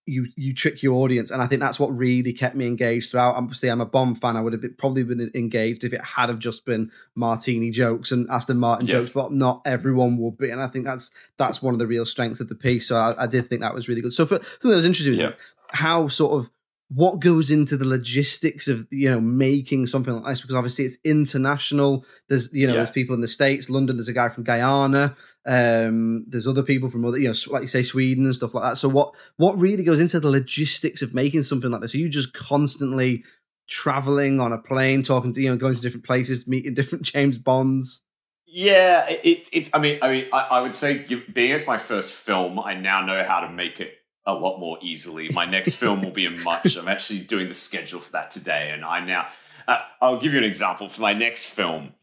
You 0.06 0.28
you 0.36 0.54
trick 0.54 0.84
your 0.84 0.96
audience, 0.96 1.32
and 1.32 1.42
I 1.42 1.48
think 1.48 1.62
that's 1.62 1.80
what 1.80 1.98
really 1.98 2.34
kept 2.34 2.56
me 2.56 2.68
engaged 2.68 3.12
throughout. 3.12 3.36
Obviously, 3.36 3.70
I'm 3.70 3.80
a 3.80 3.86
Bond 3.86 4.20
fan. 4.20 4.36
I 4.36 4.42
would 4.42 4.52
have 4.52 4.62
been, 4.62 4.76
probably 4.78 5.04
been 5.04 5.32
engaged 5.34 5.86
if 5.86 5.94
it 5.94 6.04
had 6.04 6.28
have 6.28 6.40
just 6.40 6.66
been 6.66 6.92
Martini 7.16 7.72
jokes 7.72 8.12
and 8.12 8.30
Aston 8.30 8.58
Martin 8.58 8.88
yes. 8.88 9.04
jokes, 9.04 9.14
but 9.14 9.32
not 9.32 9.62
everyone 9.66 10.18
would 10.18 10.38
be. 10.38 10.50
And 10.50 10.62
I 10.62 10.68
think 10.68 10.84
that's 10.84 11.10
that's 11.38 11.62
one 11.62 11.74
of 11.74 11.80
the 11.80 11.88
real 11.88 12.06
strengths 12.06 12.42
of 12.42 12.50
the 12.50 12.56
piece. 12.56 12.88
So 12.88 12.98
I, 12.98 13.24
I 13.24 13.28
did 13.28 13.48
think 13.48 13.62
that 13.62 13.74
was 13.74 13.88
really 13.88 14.02
good. 14.02 14.14
So 14.14 14.26
for 14.26 14.36
something 14.44 14.72
that 14.72 14.76
was 14.76 14.86
interesting 14.86 15.18
yeah. 15.18 15.32
how 15.70 16.10
sort 16.10 16.34
of 16.34 16.50
what 16.96 17.20
goes 17.20 17.50
into 17.50 17.76
the 17.76 17.86
logistics 17.86 18.68
of 18.68 18.88
you 18.92 19.10
know 19.10 19.20
making 19.20 19.88
something 19.88 20.14
like 20.14 20.26
this? 20.26 20.42
Because 20.42 20.56
obviously 20.56 20.86
it's 20.86 20.98
international. 21.04 22.06
There's 22.30 22.54
you 22.54 22.68
know 22.68 22.74
yeah. 22.74 22.78
there's 22.78 22.92
people 22.92 23.16
in 23.16 23.22
the 23.22 23.28
states 23.28 23.70
london 23.70 23.98
there's 23.98 24.08
a 24.08 24.14
guy 24.14 24.30
from 24.30 24.44
guyana 24.44 25.16
um, 25.46 26.26
there's 26.28 26.48
other 26.48 26.64
people 26.64 26.90
from 26.90 27.06
other 27.06 27.18
you 27.18 27.28
know 27.28 27.36
like 27.52 27.64
you 27.64 27.68
say 27.68 27.84
sweden 27.84 28.26
and 28.26 28.36
stuff 28.36 28.54
like 28.54 28.64
that. 28.64 28.78
So 28.78 28.90
what 28.90 29.16
what 29.38 29.60
really 29.60 29.84
goes 29.84 30.00
into 30.00 30.20
the 30.20 30.30
logistics 30.30 31.02
of 31.02 31.14
making 31.14 31.44
something 31.44 31.72
like 31.72 31.82
this? 31.82 31.96
Are 31.96 32.00
you 32.00 32.10
just 32.10 32.34
constantly 32.34 33.24
traveling 33.68 34.40
on 34.40 34.52
a 34.52 34.58
plane 34.58 35.04
talking 35.04 35.34
to 35.34 35.42
you 35.42 35.50
know 35.50 35.58
going 35.58 35.76
to 35.76 35.82
different 35.82 36.06
places 36.06 36.48
meeting 36.48 36.74
different 36.76 37.06
james 37.06 37.38
bonds? 37.38 38.02
Yeah 38.46 39.10
it's 39.10 39.50
it's 39.52 39.70
i 39.74 39.80
mean 39.80 39.98
i 40.04 40.12
mean 40.12 40.26
i, 40.32 40.42
I 40.42 40.62
would 40.62 40.76
say 40.76 41.06
being 41.34 41.54
as 41.54 41.66
my 41.66 41.80
first 41.80 42.14
film 42.14 42.60
i 42.60 42.76
now 42.76 43.04
know 43.04 43.24
how 43.24 43.40
to 43.40 43.50
make 43.50 43.80
it 43.80 43.96
a 44.26 44.34
lot 44.34 44.60
more 44.60 44.78
easily. 44.82 45.30
My 45.30 45.46
next 45.46 45.76
film 45.76 46.02
will 46.02 46.12
be 46.12 46.26
a 46.26 46.32
much. 46.32 46.78
I'm 46.78 46.88
actually 46.88 47.20
doing 47.20 47.50
the 47.50 47.56
schedule 47.56 48.00
for 48.00 48.12
that 48.14 48.32
today, 48.32 48.72
and 48.72 48.84
I 48.84 49.04
now. 49.04 49.28
Uh, 49.68 49.80
I'll 50.02 50.20
give 50.20 50.34
you 50.34 50.40
an 50.40 50.44
example 50.44 50.90
for 50.90 51.02
my 51.02 51.14
next 51.14 51.46
film. 51.50 51.94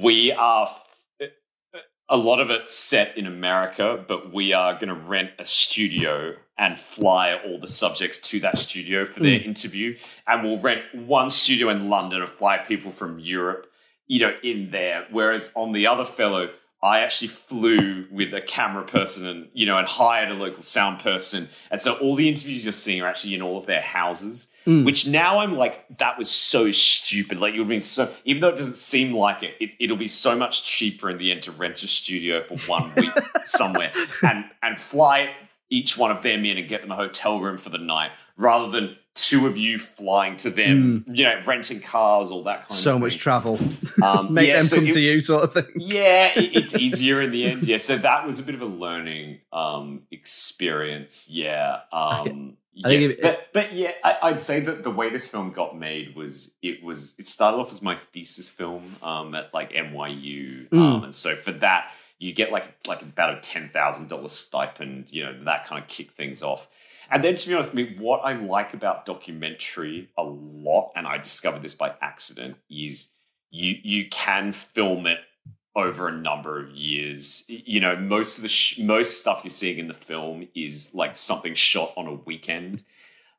We 0.00 0.32
are 0.32 0.70
a 2.08 2.16
lot 2.16 2.40
of 2.40 2.50
it's 2.50 2.74
set 2.74 3.16
in 3.16 3.26
America, 3.26 4.04
but 4.06 4.32
we 4.32 4.52
are 4.52 4.74
going 4.74 4.88
to 4.88 4.94
rent 4.94 5.30
a 5.38 5.44
studio 5.44 6.34
and 6.58 6.78
fly 6.78 7.34
all 7.34 7.58
the 7.58 7.68
subjects 7.68 8.18
to 8.18 8.40
that 8.40 8.58
studio 8.58 9.06
for 9.06 9.20
their 9.20 9.38
mm. 9.38 9.46
interview. 9.46 9.96
And 10.26 10.42
we'll 10.42 10.58
rent 10.58 10.82
one 10.92 11.30
studio 11.30 11.68
in 11.70 11.88
London 11.88 12.20
and 12.20 12.30
fly 12.30 12.58
people 12.58 12.90
from 12.90 13.20
Europe, 13.20 13.66
you 14.08 14.20
know, 14.20 14.34
in 14.42 14.70
there. 14.70 15.06
Whereas 15.10 15.52
on 15.54 15.72
the 15.72 15.86
other 15.86 16.04
fellow, 16.04 16.50
I 16.82 17.00
actually 17.00 17.28
flew 17.28 18.06
with 18.10 18.32
a 18.32 18.40
camera 18.40 18.84
person 18.84 19.26
and 19.26 19.48
you 19.52 19.66
know 19.66 19.76
and 19.76 19.86
hired 19.86 20.30
a 20.30 20.34
local 20.34 20.62
sound 20.62 21.00
person, 21.00 21.48
and 21.70 21.80
so 21.80 21.94
all 21.94 22.16
the 22.16 22.28
interviews 22.28 22.64
you're 22.64 22.72
seeing 22.72 23.02
are 23.02 23.06
actually 23.06 23.34
in 23.34 23.42
all 23.42 23.58
of 23.58 23.66
their 23.66 23.82
houses. 23.82 24.52
Mm. 24.66 24.84
Which 24.84 25.06
now 25.06 25.38
I'm 25.38 25.52
like, 25.52 25.86
that 25.98 26.18
was 26.18 26.30
so 26.30 26.70
stupid. 26.70 27.38
Like 27.38 27.54
you'll 27.54 27.64
be 27.64 27.80
so, 27.80 28.12
even 28.24 28.42
though 28.42 28.50
it 28.50 28.56
doesn't 28.56 28.76
seem 28.76 29.12
like 29.12 29.42
it, 29.42 29.54
it, 29.58 29.70
it'll 29.80 29.96
be 29.96 30.08
so 30.08 30.36
much 30.36 30.64
cheaper 30.64 31.08
in 31.08 31.16
the 31.16 31.30
end 31.30 31.42
to 31.44 31.52
rent 31.52 31.82
a 31.82 31.86
studio 31.86 32.44
for 32.44 32.58
one 32.70 32.94
week 32.96 33.12
somewhere 33.44 33.90
and 34.22 34.44
and 34.62 34.78
fly 34.78 35.30
each 35.70 35.96
one 35.96 36.10
of 36.10 36.22
them 36.22 36.44
in 36.44 36.58
and 36.58 36.68
get 36.68 36.82
them 36.82 36.90
a 36.90 36.96
hotel 36.96 37.40
room 37.40 37.56
for 37.56 37.70
the 37.70 37.78
night, 37.78 38.10
rather 38.36 38.70
than 38.70 38.96
two 39.28 39.46
of 39.46 39.56
you 39.56 39.78
flying 39.78 40.36
to 40.38 40.50
them, 40.50 41.04
mm. 41.06 41.16
you 41.16 41.24
know, 41.24 41.42
renting 41.46 41.80
cars, 41.80 42.30
all 42.30 42.44
that 42.44 42.68
kind 42.68 42.70
so 42.70 42.90
of 42.90 42.94
So 42.94 42.98
much 42.98 43.18
travel. 43.18 43.58
Um, 44.02 44.34
Make 44.34 44.48
yeah, 44.48 44.56
them 44.56 44.64
so 44.64 44.76
come 44.76 44.86
it, 44.86 44.94
to 44.94 45.00
you, 45.00 45.20
sort 45.20 45.44
of 45.44 45.52
thing. 45.52 45.66
Yeah, 45.76 46.32
it, 46.36 46.56
it's 46.56 46.74
easier 46.74 47.20
in 47.20 47.30
the 47.30 47.46
end. 47.46 47.66
Yeah. 47.66 47.76
So 47.76 47.96
that 47.98 48.26
was 48.26 48.38
a 48.38 48.42
bit 48.42 48.54
of 48.54 48.62
a 48.62 48.66
learning 48.66 49.40
um, 49.52 50.02
experience. 50.10 51.28
Yeah. 51.30 51.80
Um, 51.92 52.56
yeah. 52.72 52.88
It, 52.88 53.20
but, 53.20 53.48
but 53.52 53.72
yeah, 53.74 53.92
I, 54.02 54.30
would 54.30 54.40
say 54.40 54.60
that 54.60 54.84
the 54.84 54.90
way 54.90 55.10
this 55.10 55.28
film 55.28 55.52
got 55.52 55.76
made 55.76 56.14
was 56.14 56.54
it 56.62 56.82
was 56.82 57.14
it 57.18 57.26
started 57.26 57.58
off 57.58 57.70
as 57.70 57.82
my 57.82 57.96
thesis 58.12 58.48
film 58.48 58.96
um, 59.02 59.34
at 59.34 59.52
like 59.52 59.72
NYU, 59.72 60.68
mm. 60.68 60.78
um, 60.78 61.04
and 61.04 61.14
so 61.14 61.34
for 61.36 61.52
that 61.52 61.92
you 62.18 62.32
get 62.32 62.52
like 62.52 62.86
like 62.86 63.02
about 63.02 63.36
a 63.36 63.40
ten 63.40 63.70
thousand 63.70 64.08
dollars 64.08 64.32
stipend, 64.32 65.12
you 65.12 65.24
know 65.24 65.44
that 65.44 65.66
kind 65.66 65.82
of 65.82 65.88
kick 65.88 66.12
things 66.12 66.42
off. 66.42 66.68
And 67.10 67.24
then 67.24 67.34
to 67.34 67.48
be 67.48 67.54
honest, 67.54 67.70
I 67.70 67.74
mean, 67.74 67.96
what 67.98 68.18
I 68.18 68.34
like 68.34 68.72
about 68.72 69.04
documentary 69.04 70.08
a 70.16 70.22
lot, 70.22 70.92
and 70.94 71.06
I 71.06 71.18
discovered 71.18 71.62
this 71.62 71.74
by 71.74 71.94
accident, 72.00 72.56
is 72.70 73.08
you 73.50 73.76
you 73.82 74.08
can 74.08 74.52
film 74.52 75.06
it 75.06 75.18
over 75.74 76.08
a 76.08 76.12
number 76.12 76.62
of 76.62 76.70
years. 76.70 77.44
You 77.48 77.80
know, 77.80 77.96
most 77.96 78.38
of 78.38 78.42
the 78.42 78.48
sh- 78.48 78.78
most 78.78 79.20
stuff 79.20 79.40
you're 79.42 79.50
seeing 79.50 79.78
in 79.78 79.88
the 79.88 79.94
film 79.94 80.48
is 80.54 80.94
like 80.94 81.16
something 81.16 81.54
shot 81.54 81.92
on 81.96 82.06
a 82.06 82.14
weekend, 82.14 82.84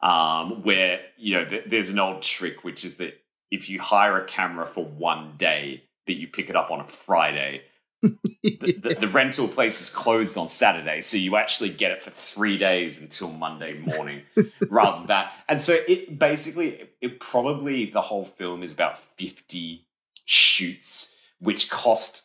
um, 0.01 0.63
where 0.63 0.99
you 1.17 1.35
know 1.35 1.45
th- 1.45 1.65
there's 1.67 1.89
an 1.89 1.99
old 1.99 2.21
trick 2.21 2.63
which 2.63 2.83
is 2.83 2.97
that 2.97 3.21
if 3.51 3.69
you 3.69 3.79
hire 3.79 4.17
a 4.17 4.25
camera 4.25 4.65
for 4.65 4.85
one 4.85 5.35
day, 5.37 5.83
but 6.05 6.15
you 6.15 6.27
pick 6.27 6.49
it 6.49 6.55
up 6.55 6.71
on 6.71 6.81
a 6.81 6.87
Friday, 6.87 7.61
the, 8.01 8.17
the, 8.41 8.97
the, 8.99 9.07
rental 9.13 9.47
place 9.47 9.81
is 9.81 9.89
closed 9.89 10.37
on 10.37 10.49
Saturday, 10.49 11.01
so 11.01 11.17
you 11.17 11.35
actually 11.35 11.69
get 11.69 11.91
it 11.91 12.03
for 12.03 12.09
three 12.09 12.57
days 12.57 13.01
until 13.01 13.29
Monday 13.29 13.77
morning, 13.79 14.23
rather 14.69 14.99
than 14.99 15.07
that. 15.07 15.33
And 15.47 15.61
so 15.61 15.77
it 15.87 16.17
basically, 16.17 16.89
it, 17.01 17.19
probably 17.19 17.91
the 17.91 18.01
whole 18.01 18.25
film 18.25 18.63
is 18.63 18.73
about 18.73 18.97
fifty 18.97 19.85
shoots, 20.25 21.15
which 21.39 21.69
cost 21.69 22.23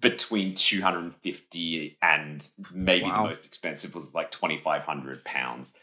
between 0.00 0.54
two 0.54 0.82
hundred 0.82 1.00
and 1.00 1.16
fifty 1.16 1.98
and 2.02 2.46
maybe 2.72 3.04
wow. 3.04 3.22
the 3.22 3.28
most 3.28 3.46
expensive 3.46 3.94
was 3.94 4.14
like 4.14 4.30
twenty 4.30 4.58
five 4.58 4.82
hundred 4.82 5.24
pounds. 5.24 5.76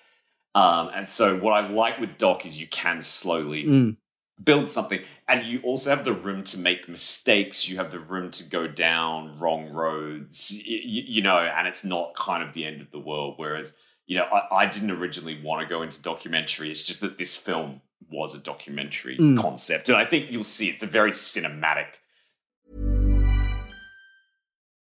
Um, 0.55 0.89
and 0.93 1.07
so 1.07 1.37
what 1.37 1.51
I 1.51 1.69
like 1.69 1.99
with 1.99 2.17
Doc 2.17 2.45
is 2.45 2.59
you 2.59 2.67
can 2.67 3.01
slowly 3.01 3.63
mm 3.63 3.95
build 4.43 4.69
something. 4.69 5.01
And 5.27 5.45
you 5.45 5.61
also 5.61 5.89
have 5.89 6.05
the 6.05 6.13
room 6.13 6.43
to 6.45 6.57
make 6.57 6.89
mistakes. 6.89 7.67
You 7.67 7.77
have 7.77 7.91
the 7.91 7.99
room 7.99 8.31
to 8.31 8.43
go 8.43 8.67
down 8.67 9.39
wrong 9.39 9.69
roads 9.69 10.51
you, 10.51 11.03
you 11.07 11.21
know 11.21 11.37
and 11.37 11.67
it's 11.67 11.83
not 11.83 12.15
kind 12.15 12.43
of 12.43 12.53
the 12.53 12.65
end 12.65 12.81
of 12.81 12.91
the 12.91 12.99
world. 12.99 13.35
Whereas 13.37 13.75
you 14.05 14.17
know 14.17 14.23
I, 14.23 14.63
I, 14.63 14.65
didn't 14.65 14.91
originally 14.91 15.41
want 15.41 15.61
to 15.61 15.67
go 15.67 15.81
into 15.81 16.01
documentary. 16.01 16.71
It's 16.71 16.85
just 16.85 17.01
that 17.01 17.17
this 17.17 17.35
film 17.35 17.81
was 18.09 18.33
a 18.33 18.39
documentary 18.39 19.17
mm. 19.17 19.39
concept. 19.39 19.89
And 19.89 19.97
i 19.97 20.05
think 20.05 20.31
you'll 20.31 20.43
see 20.43 20.69
it's 20.69 20.83
a 20.83 20.87
very 20.87 21.11
cinematic 21.11 21.87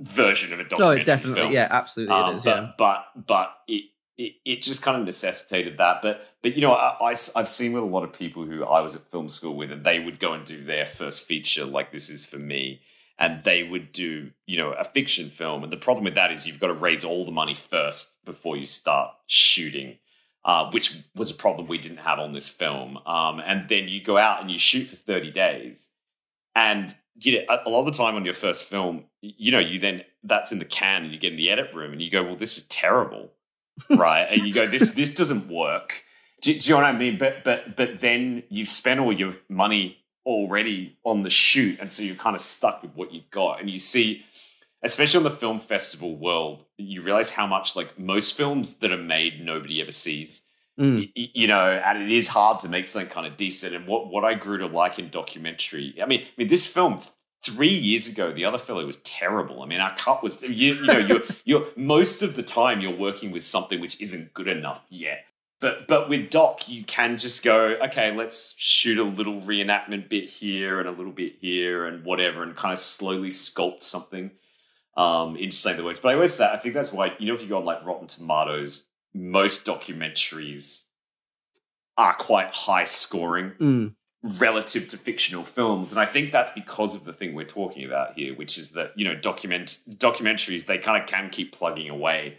Version 0.00 0.52
of 0.52 0.60
a 0.60 0.64
documentary. 0.64 1.02
Oh, 1.02 1.04
definitely, 1.04 1.40
film. 1.40 1.52
yeah, 1.52 1.68
absolutely, 1.70 2.14
um, 2.14 2.34
it 2.34 2.36
is. 2.36 2.44
But, 2.44 2.56
yeah. 2.56 2.70
but 2.76 3.26
but 3.26 3.54
it, 3.66 3.84
it 4.16 4.34
it 4.44 4.62
just 4.62 4.82
kind 4.82 4.96
of 4.98 5.04
necessitated 5.04 5.78
that. 5.78 6.02
But 6.02 6.26
but 6.42 6.54
you 6.54 6.62
know, 6.62 6.72
I, 6.72 7.10
I 7.10 7.14
I've 7.36 7.48
seen 7.48 7.72
with 7.72 7.82
a 7.82 7.86
lot 7.86 8.04
of 8.04 8.12
people 8.12 8.44
who 8.44 8.64
I 8.64 8.80
was 8.80 8.96
at 8.96 9.10
film 9.10 9.28
school 9.28 9.56
with, 9.56 9.72
and 9.72 9.84
they 9.84 9.98
would 9.98 10.18
go 10.18 10.32
and 10.32 10.44
do 10.44 10.64
their 10.64 10.86
first 10.86 11.22
feature 11.22 11.64
like 11.64 11.92
this 11.92 12.10
is 12.10 12.24
for 12.24 12.38
me. 12.38 12.80
And 13.20 13.42
they 13.42 13.64
would 13.64 13.90
do, 13.90 14.30
you 14.46 14.56
know, 14.58 14.70
a 14.70 14.84
fiction 14.84 15.30
film. 15.30 15.64
And 15.64 15.72
the 15.72 15.76
problem 15.76 16.04
with 16.04 16.14
that 16.14 16.30
is 16.30 16.46
you've 16.46 16.60
got 16.60 16.68
to 16.68 16.74
raise 16.74 17.04
all 17.04 17.24
the 17.24 17.32
money 17.32 17.56
first 17.56 18.24
before 18.24 18.56
you 18.56 18.64
start 18.64 19.10
shooting. 19.26 19.98
Uh, 20.44 20.70
which 20.70 20.96
was 21.16 21.30
a 21.30 21.34
problem 21.34 21.66
we 21.66 21.76
didn't 21.76 21.98
have 21.98 22.20
on 22.20 22.32
this 22.32 22.48
film. 22.48 22.96
Um, 23.04 23.40
and 23.44 23.68
then 23.68 23.88
you 23.88 24.02
go 24.02 24.16
out 24.16 24.40
and 24.40 24.50
you 24.50 24.58
shoot 24.58 24.88
for 24.88 24.96
30 24.96 25.32
days 25.32 25.90
And 26.54 26.94
you 27.20 27.38
know, 27.38 27.58
a, 27.66 27.68
lot 27.68 27.80
of 27.80 27.86
the 27.86 27.92
time 27.92 28.14
on 28.14 28.24
your 28.24 28.34
first 28.34 28.64
film, 28.64 29.04
you 29.20 29.50
know, 29.50 29.58
you 29.58 29.78
then 29.78 30.04
that's 30.22 30.52
in 30.52 30.58
the 30.58 30.64
can, 30.64 31.04
and 31.04 31.12
you 31.12 31.18
get 31.18 31.32
in 31.32 31.36
the 31.36 31.50
edit 31.50 31.74
room, 31.74 31.92
and 31.92 32.00
you 32.00 32.10
go, 32.10 32.22
"Well, 32.22 32.36
this 32.36 32.56
is 32.56 32.64
terrible," 32.64 33.32
right? 33.90 34.26
and 34.30 34.46
you 34.46 34.52
go, 34.52 34.66
"This 34.66 34.92
this 34.92 35.14
doesn't 35.14 35.48
work." 35.48 36.04
Do, 36.40 36.56
do 36.56 36.68
you 36.68 36.74
know 36.74 36.82
what 36.82 36.84
I 36.84 36.92
mean? 36.92 37.18
But 37.18 37.44
but 37.44 37.76
but 37.76 38.00
then 38.00 38.44
you've 38.48 38.68
spent 38.68 39.00
all 39.00 39.12
your 39.12 39.34
money 39.48 39.98
already 40.24 40.96
on 41.04 41.22
the 41.22 41.30
shoot, 41.30 41.78
and 41.80 41.92
so 41.92 42.02
you're 42.02 42.16
kind 42.16 42.36
of 42.36 42.40
stuck 42.40 42.82
with 42.82 42.92
what 42.94 43.12
you've 43.12 43.30
got, 43.30 43.60
and 43.60 43.68
you 43.68 43.78
see 43.78 44.24
especially 44.82 45.18
on 45.18 45.24
the 45.24 45.30
film 45.30 45.60
festival 45.60 46.16
world, 46.16 46.64
you 46.76 47.02
realize 47.02 47.30
how 47.30 47.46
much 47.46 47.74
like 47.74 47.98
most 47.98 48.36
films 48.36 48.74
that 48.78 48.92
are 48.92 48.98
made 48.98 49.44
nobody 49.44 49.80
ever 49.80 49.92
sees. 49.92 50.42
Mm. 50.78 51.10
Y- 51.16 51.30
you 51.34 51.46
know, 51.46 51.60
and 51.60 52.02
it 52.02 52.10
is 52.10 52.28
hard 52.28 52.60
to 52.60 52.68
make 52.68 52.86
something 52.86 53.10
kind 53.10 53.26
of 53.26 53.36
decent. 53.36 53.74
And 53.74 53.86
what 53.86 54.10
what 54.10 54.24
I 54.24 54.34
grew 54.34 54.58
to 54.58 54.66
like 54.66 54.98
in 54.98 55.10
documentary, 55.10 55.94
I 56.02 56.06
mean, 56.06 56.22
I 56.22 56.26
mean, 56.36 56.48
this 56.48 56.66
film 56.66 57.00
three 57.44 57.68
years 57.68 58.08
ago, 58.08 58.32
the 58.32 58.44
other 58.44 58.58
fellow 58.58 58.84
was 58.84 58.98
terrible. 58.98 59.62
I 59.62 59.66
mean, 59.66 59.80
our 59.80 59.94
cut 59.96 60.22
was 60.22 60.42
you, 60.42 60.74
you 60.74 60.86
know, 60.86 60.98
you're 60.98 61.22
you're 61.44 61.66
most 61.76 62.22
of 62.22 62.36
the 62.36 62.42
time 62.42 62.80
you're 62.80 62.96
working 62.96 63.30
with 63.30 63.42
something 63.42 63.80
which 63.80 64.00
isn't 64.00 64.34
good 64.34 64.48
enough 64.48 64.82
yet. 64.88 65.24
But 65.60 65.88
but 65.88 66.08
with 66.08 66.30
doc, 66.30 66.68
you 66.68 66.84
can 66.84 67.18
just 67.18 67.42
go, 67.42 67.76
okay, 67.86 68.14
let's 68.14 68.54
shoot 68.58 68.98
a 68.98 69.02
little 69.02 69.40
reenactment 69.40 70.08
bit 70.08 70.28
here 70.28 70.78
and 70.78 70.88
a 70.88 70.92
little 70.92 71.12
bit 71.12 71.34
here 71.40 71.86
and 71.86 72.04
whatever, 72.04 72.44
and 72.44 72.54
kind 72.54 72.72
of 72.72 72.78
slowly 72.78 73.30
sculpt 73.30 73.82
something 73.82 74.30
um, 74.96 75.36
into 75.36 75.56
something 75.56 75.78
that 75.78 75.84
works. 75.84 75.98
But 75.98 76.10
I 76.10 76.14
always 76.14 76.34
say, 76.34 76.46
I 76.48 76.58
think 76.58 76.74
that's 76.74 76.92
why, 76.92 77.14
you 77.18 77.26
know, 77.26 77.34
if 77.34 77.42
you 77.42 77.48
go 77.48 77.58
on 77.58 77.64
like 77.64 77.84
Rotten 77.84 78.06
Tomatoes, 78.06 78.84
most 79.18 79.66
documentaries 79.66 80.84
are 81.96 82.14
quite 82.14 82.50
high 82.50 82.84
scoring 82.84 83.52
Mm. 83.60 83.94
relative 84.22 84.88
to 84.88 84.96
fictional 84.96 85.44
films. 85.44 85.90
And 85.92 86.00
I 86.00 86.06
think 86.06 86.32
that's 86.32 86.50
because 86.52 86.94
of 86.94 87.04
the 87.04 87.12
thing 87.12 87.34
we're 87.34 87.44
talking 87.44 87.84
about 87.84 88.14
here, 88.14 88.34
which 88.34 88.58
is 88.58 88.70
that, 88.72 88.92
you 88.96 89.04
know, 89.04 89.14
document 89.14 89.78
documentaries, 89.88 90.66
they 90.66 90.78
kind 90.78 91.00
of 91.02 91.08
can 91.08 91.30
keep 91.30 91.52
plugging 91.52 91.88
away 91.88 92.36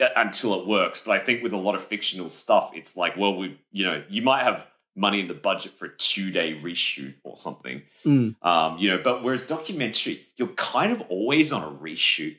uh, 0.00 0.08
until 0.16 0.60
it 0.60 0.66
works. 0.66 1.00
But 1.04 1.20
I 1.20 1.24
think 1.24 1.42
with 1.42 1.52
a 1.52 1.56
lot 1.56 1.74
of 1.74 1.82
fictional 1.84 2.28
stuff, 2.28 2.72
it's 2.74 2.96
like, 2.96 3.16
well, 3.16 3.36
we, 3.36 3.58
you 3.72 3.84
know, 3.84 4.02
you 4.08 4.22
might 4.22 4.44
have 4.44 4.64
money 4.94 5.20
in 5.20 5.28
the 5.28 5.34
budget 5.34 5.72
for 5.78 5.86
a 5.86 5.96
two 5.96 6.30
day 6.30 6.54
reshoot 6.62 7.14
or 7.24 7.36
something. 7.36 7.82
Mm. 8.04 8.36
Um, 8.42 8.78
you 8.78 8.88
know, 8.90 8.98
but 9.02 9.22
whereas 9.22 9.42
documentary, 9.42 10.26
you're 10.36 10.48
kind 10.48 10.92
of 10.92 11.00
always 11.02 11.52
on 11.52 11.62
a 11.62 11.70
reshoot. 11.70 12.36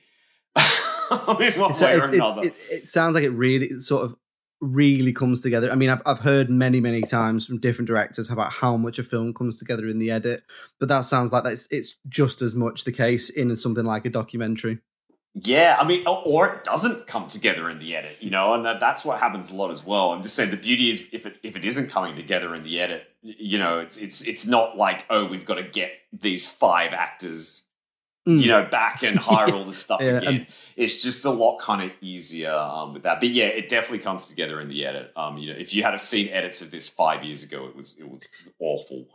I 1.28 1.38
mean, 1.39 1.52
one 1.60 1.72
way 1.80 1.95
or 1.95 2.06
it, 2.06 2.10
it- 2.10 2.13
another. 2.15 2.43
it- 2.45 2.56
it 2.72 2.88
sounds 2.88 3.15
like 3.15 3.24
it 3.24 3.30
really 3.32 3.67
it 3.67 3.82
sort 3.82 4.04
of 4.06 4.15
really 4.62 5.13
comes 5.13 5.41
together. 5.41 5.72
I 5.72 5.76
mean, 5.76 5.89
I've 5.89 6.02
I've 6.06 6.19
heard 6.19 6.50
many 6.50 6.82
many 6.82 7.02
times 7.02 7.45
from 7.45 7.60
different 7.60 7.88
directors 7.88 8.30
about 8.30 8.52
how 8.52 8.76
much 8.78 9.00
a 9.00 9.04
film 9.04 9.34
comes 9.34 9.58
together 9.58 9.88
in 9.88 10.00
the 10.00 10.12
edit, 10.12 10.43
but 10.80 10.89
that 10.89 11.02
sounds 11.02 11.32
like 11.32 11.43
that's 11.45 11.67
it's 11.72 11.95
just 12.10 12.41
as 12.41 12.56
much 12.56 12.84
the 12.84 12.91
case 12.91 13.30
in 13.30 13.56
something 13.56 13.86
like 13.86 14.06
a 14.06 14.10
documentary. 14.10 14.80
Yeah, 15.36 15.78
I 15.80 15.86
mean, 15.86 16.06
or, 16.08 16.24
or 16.26 16.48
it 16.56 16.63
doesn't 16.63 17.06
come 17.06 17.28
together 17.28 17.69
in 17.69 17.78
the 17.78 17.95
edit, 17.95 18.17
you 18.19 18.32
know, 18.32 18.56
and 18.56 18.65
that, 18.65 18.80
that's 18.80 19.06
what 19.06 19.19
happens 19.19 19.52
a 19.52 19.56
lot 19.56 19.69
as 19.69 19.86
well. 19.86 20.12
I'm 20.12 20.24
just 20.24 20.36
saying 20.36 20.50
the 20.50 20.58
beauty 20.58 20.89
is 20.89 21.06
if 21.13 21.26
it 21.26 21.38
if 21.43 21.56
it 21.56 21.63
isn't 21.63 21.89
coming 21.89 22.15
together 22.15 22.54
in 22.56 22.63
the 22.63 22.80
edit, 22.80 23.04
you 23.22 23.60
know, 23.60 23.80
it's 23.80 23.95
it's 23.95 24.22
it's 24.24 24.45
not 24.48 24.76
like 24.76 25.06
oh 25.10 25.26
we've 25.26 25.45
got 25.45 25.56
to 25.56 25.63
get 25.63 25.91
these 26.12 26.45
five 26.48 26.93
actors, 26.93 27.63
Mm. 28.27 28.41
you 28.41 28.47
know, 28.47 28.67
back 28.69 29.01
and 29.01 29.17
hire 29.17 29.53
all 29.53 29.65
this 29.65 29.77
stuff 29.77 30.01
Yeah, 30.01 30.17
again. 30.17 30.34
and- 30.36 30.47
it's 30.75 31.01
just 31.01 31.25
a 31.25 31.29
lot 31.32 31.60
kind 31.60 31.82
of 31.89 31.91
easier 32.01 32.53
um, 32.53 32.93
with 32.93 33.03
that. 33.03 33.19
But 33.19 33.29
yeah, 33.29 33.45
it 33.45 33.67
definitely 33.69 33.99
comes 33.99 34.27
together 34.27 34.62
in 34.62 34.67
the 34.69 34.86
edit. 34.86 35.12
Um, 35.15 35.38
you 35.38 35.51
know, 35.51 35.58
if 35.60 35.73
you 35.73 35.84
had 35.84 35.91
have 35.91 36.01
seen 36.01 36.29
edits 36.29 36.62
of 36.62 36.69
this 36.71 36.88
five 36.88 37.23
years 37.23 37.43
ago, 37.43 37.65
it 37.67 37.75
was 37.75 37.97
it 37.99 38.08
was 38.10 38.21
awful. 38.60 39.08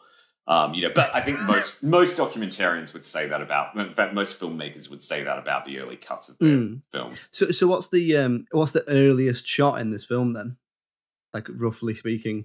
Um, 0.46 0.74
you 0.74 0.82
know, 0.82 0.90
but 0.94 1.14
I 1.14 1.20
think 1.22 1.40
most 1.42 1.82
most 1.98 2.18
documentarians 2.18 2.92
would 2.92 3.04
say 3.04 3.28
that 3.28 3.40
about. 3.40 3.74
In 3.76 3.94
fact, 3.94 4.12
most 4.14 4.38
filmmakers 4.40 4.90
would 4.90 5.02
say 5.02 5.22
that 5.22 5.38
about 5.38 5.64
the 5.64 5.78
early 5.80 5.96
cuts 5.96 6.28
of 6.28 6.36
their 6.38 6.48
Mm. 6.50 6.80
films. 6.92 7.28
So 7.32 7.50
so 7.50 7.66
what's 7.66 7.88
the 7.88 8.16
um 8.16 8.46
what's 8.52 8.72
the 8.72 8.86
earliest 8.88 9.46
shot 9.46 9.80
in 9.80 9.90
this 9.90 10.04
film 10.04 10.32
then? 10.34 10.56
Like 11.32 11.46
roughly 11.50 11.94
speaking. 11.94 12.44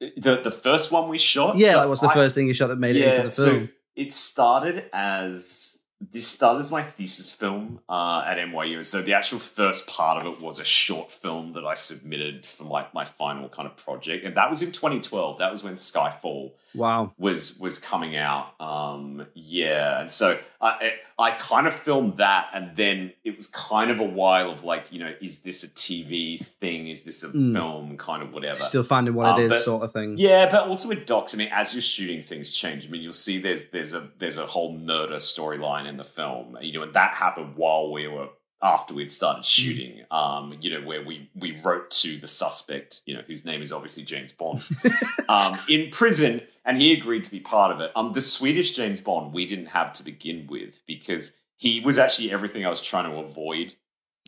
The 0.00 0.40
the 0.44 0.52
first 0.52 0.92
one 0.92 1.08
we 1.08 1.18
shot. 1.18 1.56
Yeah, 1.56 1.72
so 1.72 1.78
like 1.78 1.88
what's 1.88 2.00
the 2.02 2.08
I- 2.08 2.14
first 2.14 2.34
thing 2.36 2.46
you 2.46 2.54
shot 2.54 2.68
that 2.68 2.78
made 2.78 2.94
it 2.96 3.06
into 3.06 3.22
the 3.26 3.32
so 3.32 3.44
film? 3.50 3.68
It 3.98 4.12
started 4.12 4.84
as 4.92 5.80
this 6.00 6.28
started 6.28 6.60
as 6.60 6.70
my 6.70 6.82
thesis 6.82 7.32
film 7.32 7.80
uh, 7.88 8.22
at 8.24 8.38
NYU. 8.38 8.76
and 8.76 8.86
So 8.86 9.02
the 9.02 9.14
actual 9.14 9.40
first 9.40 9.88
part 9.88 10.24
of 10.24 10.32
it 10.32 10.40
was 10.40 10.60
a 10.60 10.64
short 10.64 11.10
film 11.10 11.54
that 11.54 11.64
I 11.64 11.74
submitted 11.74 12.46
for 12.46 12.62
my, 12.62 12.86
my 12.94 13.04
final 13.04 13.48
kind 13.48 13.66
of 13.66 13.76
project, 13.76 14.24
and 14.24 14.36
that 14.36 14.48
was 14.48 14.62
in 14.62 14.70
2012. 14.70 15.38
That 15.38 15.50
was 15.50 15.64
when 15.64 15.74
Skyfall 15.74 16.52
Wow. 16.74 17.12
was 17.18 17.58
was 17.58 17.78
coming 17.78 18.16
out. 18.16 18.54
Um, 18.60 19.26
yeah, 19.34 20.00
and 20.00 20.10
so 20.10 20.38
I 20.60 20.92
I 21.18 21.30
kind 21.32 21.66
of 21.66 21.74
filmed 21.74 22.18
that, 22.18 22.48
and 22.52 22.76
then 22.76 23.12
it 23.24 23.36
was 23.36 23.46
kind 23.48 23.90
of 23.90 24.00
a 24.00 24.04
while 24.04 24.50
of 24.50 24.64
like, 24.64 24.86
you 24.92 24.98
know, 25.00 25.12
is 25.20 25.40
this 25.40 25.64
a 25.64 25.68
TV 25.68 26.44
thing? 26.44 26.88
Is 26.88 27.02
this 27.02 27.22
a 27.22 27.28
Mm. 27.28 27.54
film? 27.54 27.96
Kind 27.96 28.22
of 28.22 28.32
whatever. 28.32 28.60
Still 28.60 28.82
finding 28.82 29.14
what 29.14 29.26
Um, 29.26 29.40
it 29.40 29.44
is, 29.44 29.50
but- 29.50 29.60
sort 29.62 29.82
of 29.82 29.92
thing. 29.92 30.16
Yeah, 30.18 30.48
but 30.50 30.68
also 30.68 30.88
with 30.88 31.06
docs, 31.06 31.34
I 31.34 31.38
mean, 31.38 31.48
as 31.52 31.74
you're 31.74 31.82
shooting, 31.82 32.22
things 32.22 32.50
change. 32.50 32.86
I 32.86 32.88
mean, 32.88 33.02
you'll 33.02 33.12
see 33.12 33.38
there's 33.38 33.66
there's 33.66 33.92
a 33.94 34.08
there's 34.18 34.38
a 34.38 34.46
whole 34.46 34.72
murder 34.76 35.16
storyline 35.16 35.86
in 35.86 35.96
the 35.96 36.04
film. 36.04 36.56
You 36.60 36.72
know, 36.74 36.82
and 36.82 36.94
that 36.94 37.12
happened 37.14 37.56
while 37.56 37.90
we 37.90 38.06
were 38.08 38.28
after 38.62 38.92
we'd 38.94 39.12
started 39.12 39.44
shooting. 39.44 40.04
Um, 40.10 40.56
you 40.60 40.70
know, 40.70 40.86
where 40.86 41.04
we 41.04 41.30
we 41.34 41.60
wrote 41.62 41.90
to 42.02 42.18
the 42.18 42.28
suspect, 42.28 43.00
you 43.06 43.14
know, 43.14 43.22
whose 43.26 43.44
name 43.44 43.62
is 43.62 43.72
obviously 43.72 44.02
James 44.04 44.32
Bond, 44.32 44.62
um, 45.28 45.58
in 45.68 45.90
prison, 45.90 46.42
and 46.64 46.80
he 46.80 46.92
agreed 46.92 47.24
to 47.24 47.30
be 47.30 47.40
part 47.40 47.70
of 47.72 47.80
it. 47.80 47.92
Um, 47.94 48.12
the 48.12 48.20
Swedish 48.20 48.74
James 48.74 49.00
Bond 49.00 49.32
we 49.32 49.46
didn't 49.46 49.66
have 49.66 49.92
to 49.94 50.02
begin 50.04 50.46
with 50.50 50.82
because 50.86 51.36
he 51.56 51.80
was 51.80 51.98
actually 51.98 52.30
everything 52.32 52.64
I 52.66 52.68
was 52.70 52.82
trying 52.82 53.10
to 53.10 53.16
avoid 53.18 53.74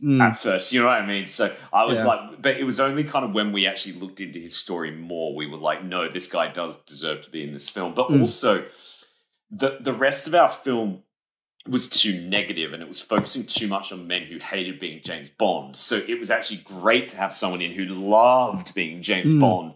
Mm. 0.03 0.23
at 0.23 0.41
first. 0.41 0.73
You 0.73 0.81
know 0.81 0.87
what 0.87 0.97
I 1.03 1.05
mean? 1.05 1.27
So 1.27 1.55
I 1.75 1.85
was 1.85 1.99
Yeah. 1.99 2.07
like, 2.07 2.41
but 2.41 2.57
it 2.57 2.65
was 2.65 2.81
only 2.81 3.05
kind 3.05 3.23
of 3.23 3.33
when 3.33 3.53
we 3.53 3.67
actually 3.67 3.97
looked 4.01 4.19
into 4.23 4.39
his 4.39 4.57
story 4.57 4.91
more, 4.91 5.35
we 5.37 5.47
were 5.47 5.59
like, 5.59 5.85
no, 5.85 6.09
this 6.09 6.27
guy 6.27 6.49
does 6.51 6.77
deserve 6.77 7.21
to 7.25 7.31
be 7.31 7.43
in 7.43 7.53
this 7.53 7.69
film. 7.69 7.93
But 7.93 8.09
Mm. 8.09 8.21
also, 8.21 8.65
the 9.51 9.77
the 9.79 9.93
rest 9.93 10.27
of 10.27 10.35
our 10.35 10.49
film 10.49 11.03
was 11.71 11.89
too 11.89 12.21
negative 12.21 12.73
and 12.73 12.83
it 12.83 12.89
was 12.89 13.01
focusing 13.01 13.45
too 13.45 13.69
much 13.69 13.93
on 13.93 14.07
men 14.07 14.23
who 14.23 14.39
hated 14.39 14.79
being 14.81 15.01
James 15.03 15.31
Bond. 15.31 15.77
So 15.77 15.97
it 15.97 16.19
was 16.19 16.31
actually 16.31 16.59
great 16.65 17.09
to 17.11 17.17
have 17.19 17.33
someone 17.33 17.63
in 17.63 17.73
who 17.73 17.85
loved 17.87 18.75
being 18.75 19.03
James 19.03 19.33
Mm. 19.33 19.41
Bond 19.41 19.75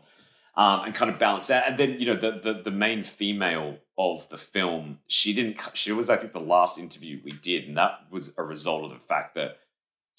um, 0.56 0.84
and 0.86 0.94
kind 0.94 1.10
of 1.10 1.18
balance 1.18 1.46
that. 1.48 1.68
And 1.68 1.78
then, 1.78 2.00
you 2.00 2.06
know, 2.06 2.16
the, 2.16 2.32
the 2.42 2.62
the 2.64 2.70
main 2.70 3.02
female 3.04 3.78
of 3.96 4.28
the 4.28 4.38
film, 4.38 4.98
she 5.06 5.32
didn't. 5.32 5.60
She 5.74 5.92
was, 5.92 6.10
I 6.10 6.16
think, 6.16 6.32
the 6.32 6.40
last 6.40 6.78
interview 6.78 7.20
we 7.24 7.30
did, 7.32 7.68
and 7.68 7.76
that 7.76 8.00
was 8.10 8.34
a 8.36 8.42
result 8.42 8.84
of 8.84 8.90
the 8.90 8.98
fact 9.06 9.36
that 9.36 9.58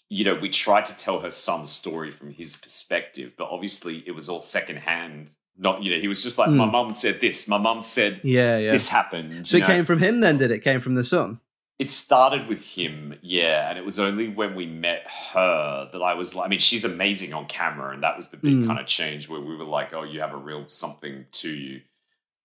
you 0.07 0.23
know 0.23 0.35
we 0.35 0.49
tried 0.49 0.85
to 0.85 0.97
tell 0.97 1.19
her 1.19 1.29
son's 1.29 1.71
story 1.71 2.11
from 2.11 2.31
his 2.31 2.55
perspective, 2.55 3.33
but 3.37 3.49
obviously 3.49 4.01
it 4.07 4.11
was 4.11 4.29
all 4.29 4.39
secondhand. 4.39 5.35
Not, 5.57 5.83
you 5.83 5.91
know, 5.91 5.99
he 6.01 6.09
was 6.09 6.21
just 6.21 6.37
like, 6.37 6.49
my 6.49 6.65
Mm. 6.67 6.71
mum 6.73 6.93
said 6.93 7.21
this, 7.21 7.47
my 7.47 7.57
mum 7.57 7.79
said 7.81 8.19
Yeah, 8.25 8.57
yeah. 8.57 8.71
this 8.71 8.89
happened. 8.89 9.47
so 9.47 9.55
it 9.55 9.61
know. 9.61 9.65
came 9.67 9.85
from 9.85 9.99
him 9.99 10.19
then, 10.19 10.37
did 10.37 10.51
it? 10.51 10.59
Came 10.59 10.81
from 10.81 10.95
the 10.95 11.03
son? 11.03 11.39
It 11.77 11.89
started 11.89 12.47
with 12.47 12.65
him, 12.65 13.15
yeah, 13.21 13.69
and 13.69 13.77
it 13.77 13.83
was 13.83 13.99
only 13.99 14.29
when 14.29 14.55
we 14.55 14.65
met 14.65 15.05
her 15.33 15.89
that 15.91 16.01
I 16.01 16.13
was 16.13 16.33
like, 16.33 16.45
I 16.45 16.49
mean, 16.49 16.59
she's 16.59 16.85
amazing 16.85 17.33
on 17.33 17.47
camera, 17.47 17.93
and 17.93 18.01
that 18.03 18.15
was 18.15 18.29
the 18.29 18.37
big 18.37 18.53
Mm. 18.61 18.67
kind 18.67 18.79
of 18.79 18.85
change 18.85 19.27
where 19.27 19.41
we 19.41 19.57
were 19.57 19.65
like, 19.65 19.93
oh, 19.93 20.03
you 20.03 20.21
have 20.21 20.31
a 20.31 20.37
real 20.37 20.65
something 20.69 21.25
to 21.33 21.49
you. 21.49 21.81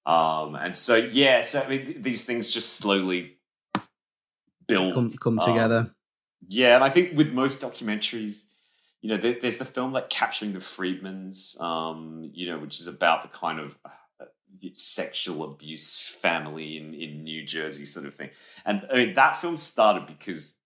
Um, 0.05 0.57
and 0.57 0.75
so, 0.75 0.97
yeah, 0.97 1.43
so 1.43 1.63
I 1.63 1.69
mean, 1.69 1.85
th- 1.87 2.03
these 2.03 2.25
things 2.25 2.51
just 2.51 2.75
slowly 2.75 3.37
build. 4.67 4.95
Come 4.95 5.13
come 5.19 5.39
Um, 5.39 5.47
together. 5.47 5.95
yeah, 6.49 6.75
and 6.75 6.83
I 6.83 6.91
think 6.91 7.17
with 7.17 7.29
most 7.33 7.63
documentaries, 7.63 8.49
you 9.01 9.11
know, 9.11 9.17
there, 9.17 9.37
there's 9.41 9.59
the 9.59 9.65
film 9.65 9.93
like 9.93 10.11
Capturing 10.11 10.53
the 10.55 10.59
Friedmans, 10.59 11.61
um, 11.61 12.31
you 12.35 12.49
know, 12.49 12.59
which 12.59 12.81
is 12.81 12.89
about 12.89 13.23
the 13.23 13.29
kind 13.29 13.61
of 13.61 13.77
sexual 14.77 15.45
abuse 15.45 15.99
family 16.21 16.77
in, 16.77 16.95
in 16.95 17.25
New 17.25 17.43
Jersey 17.45 17.87
sort 17.87 18.07
of 18.07 18.15
thing. 18.15 18.31
And 18.65 18.87
I 18.93 18.97
mean, 18.97 19.15
that 19.15 19.37
film 19.41 19.57
started 19.57 20.07
because 20.07 20.57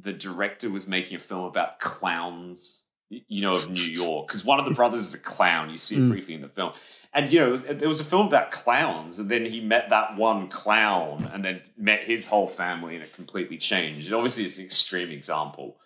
the 0.00 0.12
director 0.12 0.70
was 0.70 0.86
making 0.86 1.16
a 1.16 1.20
film 1.20 1.44
about 1.44 1.78
clowns, 1.80 2.84
you 3.10 3.42
know, 3.42 3.54
of 3.54 3.70
New 3.70 3.82
York. 3.82 4.26
Because 4.28 4.44
one 4.44 4.58
of 4.58 4.64
the 4.64 4.74
brothers 4.80 5.00
is 5.00 5.14
a 5.14 5.18
clown. 5.18 5.70
You 5.70 5.76
see 5.76 5.96
it 5.96 6.00
Mm. 6.00 6.08
briefly 6.08 6.34
in 6.34 6.40
the 6.40 6.48
film. 6.48 6.72
And, 7.16 7.30
you 7.32 7.38
know, 7.38 7.46
it 7.48 7.50
was, 7.52 7.62
there 7.62 7.86
was 7.86 8.00
a 8.00 8.04
film 8.04 8.26
about 8.26 8.50
clowns, 8.50 9.20
and 9.20 9.30
then 9.30 9.44
he 9.46 9.60
met 9.60 9.90
that 9.90 10.16
one 10.16 10.48
clown 10.48 11.30
and 11.32 11.44
then 11.44 11.62
met 11.76 12.02
his 12.02 12.26
whole 12.26 12.48
family, 12.48 12.96
and 12.96 13.04
it 13.04 13.14
completely 13.14 13.56
changed. 13.56 14.06
And 14.08 14.16
obviously, 14.16 14.44
it's 14.44 14.58
an 14.58 14.64
extreme 14.64 15.10
example. 15.10 15.76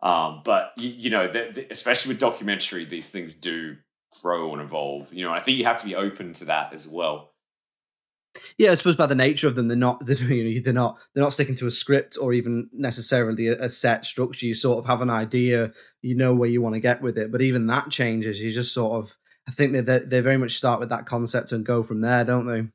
Um, 0.00 0.42
but, 0.44 0.72
you, 0.76 0.90
you 0.90 1.10
know, 1.10 1.26
the, 1.26 1.50
the- 1.52 1.66
especially 1.72 2.10
with 2.10 2.20
documentary, 2.20 2.84
these 2.84 3.10
things 3.10 3.34
do 3.34 3.76
grow 4.22 4.52
and 4.52 4.62
evolve. 4.62 5.12
You 5.12 5.24
know, 5.24 5.32
I 5.32 5.40
think 5.40 5.58
you 5.58 5.64
have 5.64 5.80
to 5.80 5.86
be 5.86 5.96
open 5.96 6.32
to 6.34 6.46
that 6.46 6.72
as 6.72 6.86
well. 6.86 7.32
Yeah, 8.56 8.72
I 8.72 8.74
suppose 8.74 8.96
by 8.96 9.06
the 9.06 9.14
nature 9.14 9.48
of 9.48 9.54
them, 9.54 9.68
they're 9.68 9.76
not 9.76 10.04
they're, 10.06 10.16
you 10.16 10.54
know, 10.54 10.60
they're 10.62 10.72
not 10.72 10.98
they're 11.14 11.24
not 11.24 11.32
sticking 11.32 11.54
to 11.56 11.66
a 11.66 11.70
script 11.70 12.18
or 12.20 12.32
even 12.32 12.68
necessarily 12.72 13.48
a, 13.48 13.64
a 13.64 13.68
set 13.68 14.04
structure. 14.04 14.46
You 14.46 14.54
sort 14.54 14.78
of 14.78 14.86
have 14.86 15.02
an 15.02 15.10
idea, 15.10 15.72
you 16.02 16.14
know 16.14 16.34
where 16.34 16.48
you 16.48 16.62
want 16.62 16.74
to 16.74 16.80
get 16.80 17.02
with 17.02 17.18
it, 17.18 17.32
but 17.32 17.42
even 17.42 17.66
that 17.66 17.90
changes. 17.90 18.40
You 18.40 18.52
just 18.52 18.74
sort 18.74 19.02
of 19.02 19.16
I 19.48 19.50
think 19.50 19.72
that 19.72 19.86
they, 19.86 19.98
they 20.00 20.20
very 20.20 20.36
much 20.36 20.56
start 20.56 20.78
with 20.78 20.90
that 20.90 21.06
concept 21.06 21.52
and 21.52 21.64
go 21.64 21.82
from 21.82 22.02
there, 22.02 22.22
don't 22.22 22.46
they? 22.46 22.66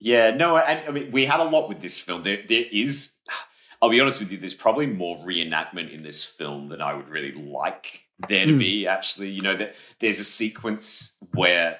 Yeah, 0.00 0.30
no, 0.30 0.56
and 0.56 0.86
I 0.86 0.90
mean, 0.90 1.10
we 1.12 1.24
had 1.24 1.40
a 1.40 1.44
lot 1.44 1.68
with 1.68 1.80
this 1.80 1.98
film. 1.98 2.22
There, 2.22 2.42
there 2.46 2.64
is, 2.70 3.14
I'll 3.80 3.90
be 3.90 4.00
honest 4.00 4.20
with 4.20 4.30
you, 4.30 4.36
there's 4.36 4.54
probably 4.54 4.86
more 4.86 5.16
reenactment 5.24 5.92
in 5.92 6.02
this 6.02 6.22
film 6.22 6.68
than 6.68 6.82
I 6.82 6.94
would 6.94 7.08
really 7.08 7.32
like 7.32 8.02
there 8.28 8.46
to 8.46 8.52
Mm. 8.52 8.58
be. 8.58 8.86
Actually, 8.86 9.30
you 9.30 9.40
know, 9.42 9.56
that 9.56 9.74
there's 10.00 10.18
a 10.20 10.24
sequence 10.24 11.16
where 11.34 11.78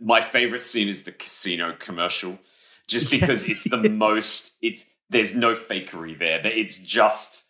my 0.00 0.20
favorite 0.20 0.62
scene 0.62 0.88
is 0.88 1.04
the 1.04 1.12
casino 1.12 1.74
commercial, 1.78 2.38
just 2.88 3.10
because 3.10 3.44
it's 3.44 3.64
the 3.64 3.76
most. 3.90 4.56
It's 4.62 4.88
there's 5.10 5.34
no 5.34 5.54
fakery 5.54 6.18
there. 6.18 6.40
That 6.42 6.52
it's 6.58 6.78
just 6.78 7.44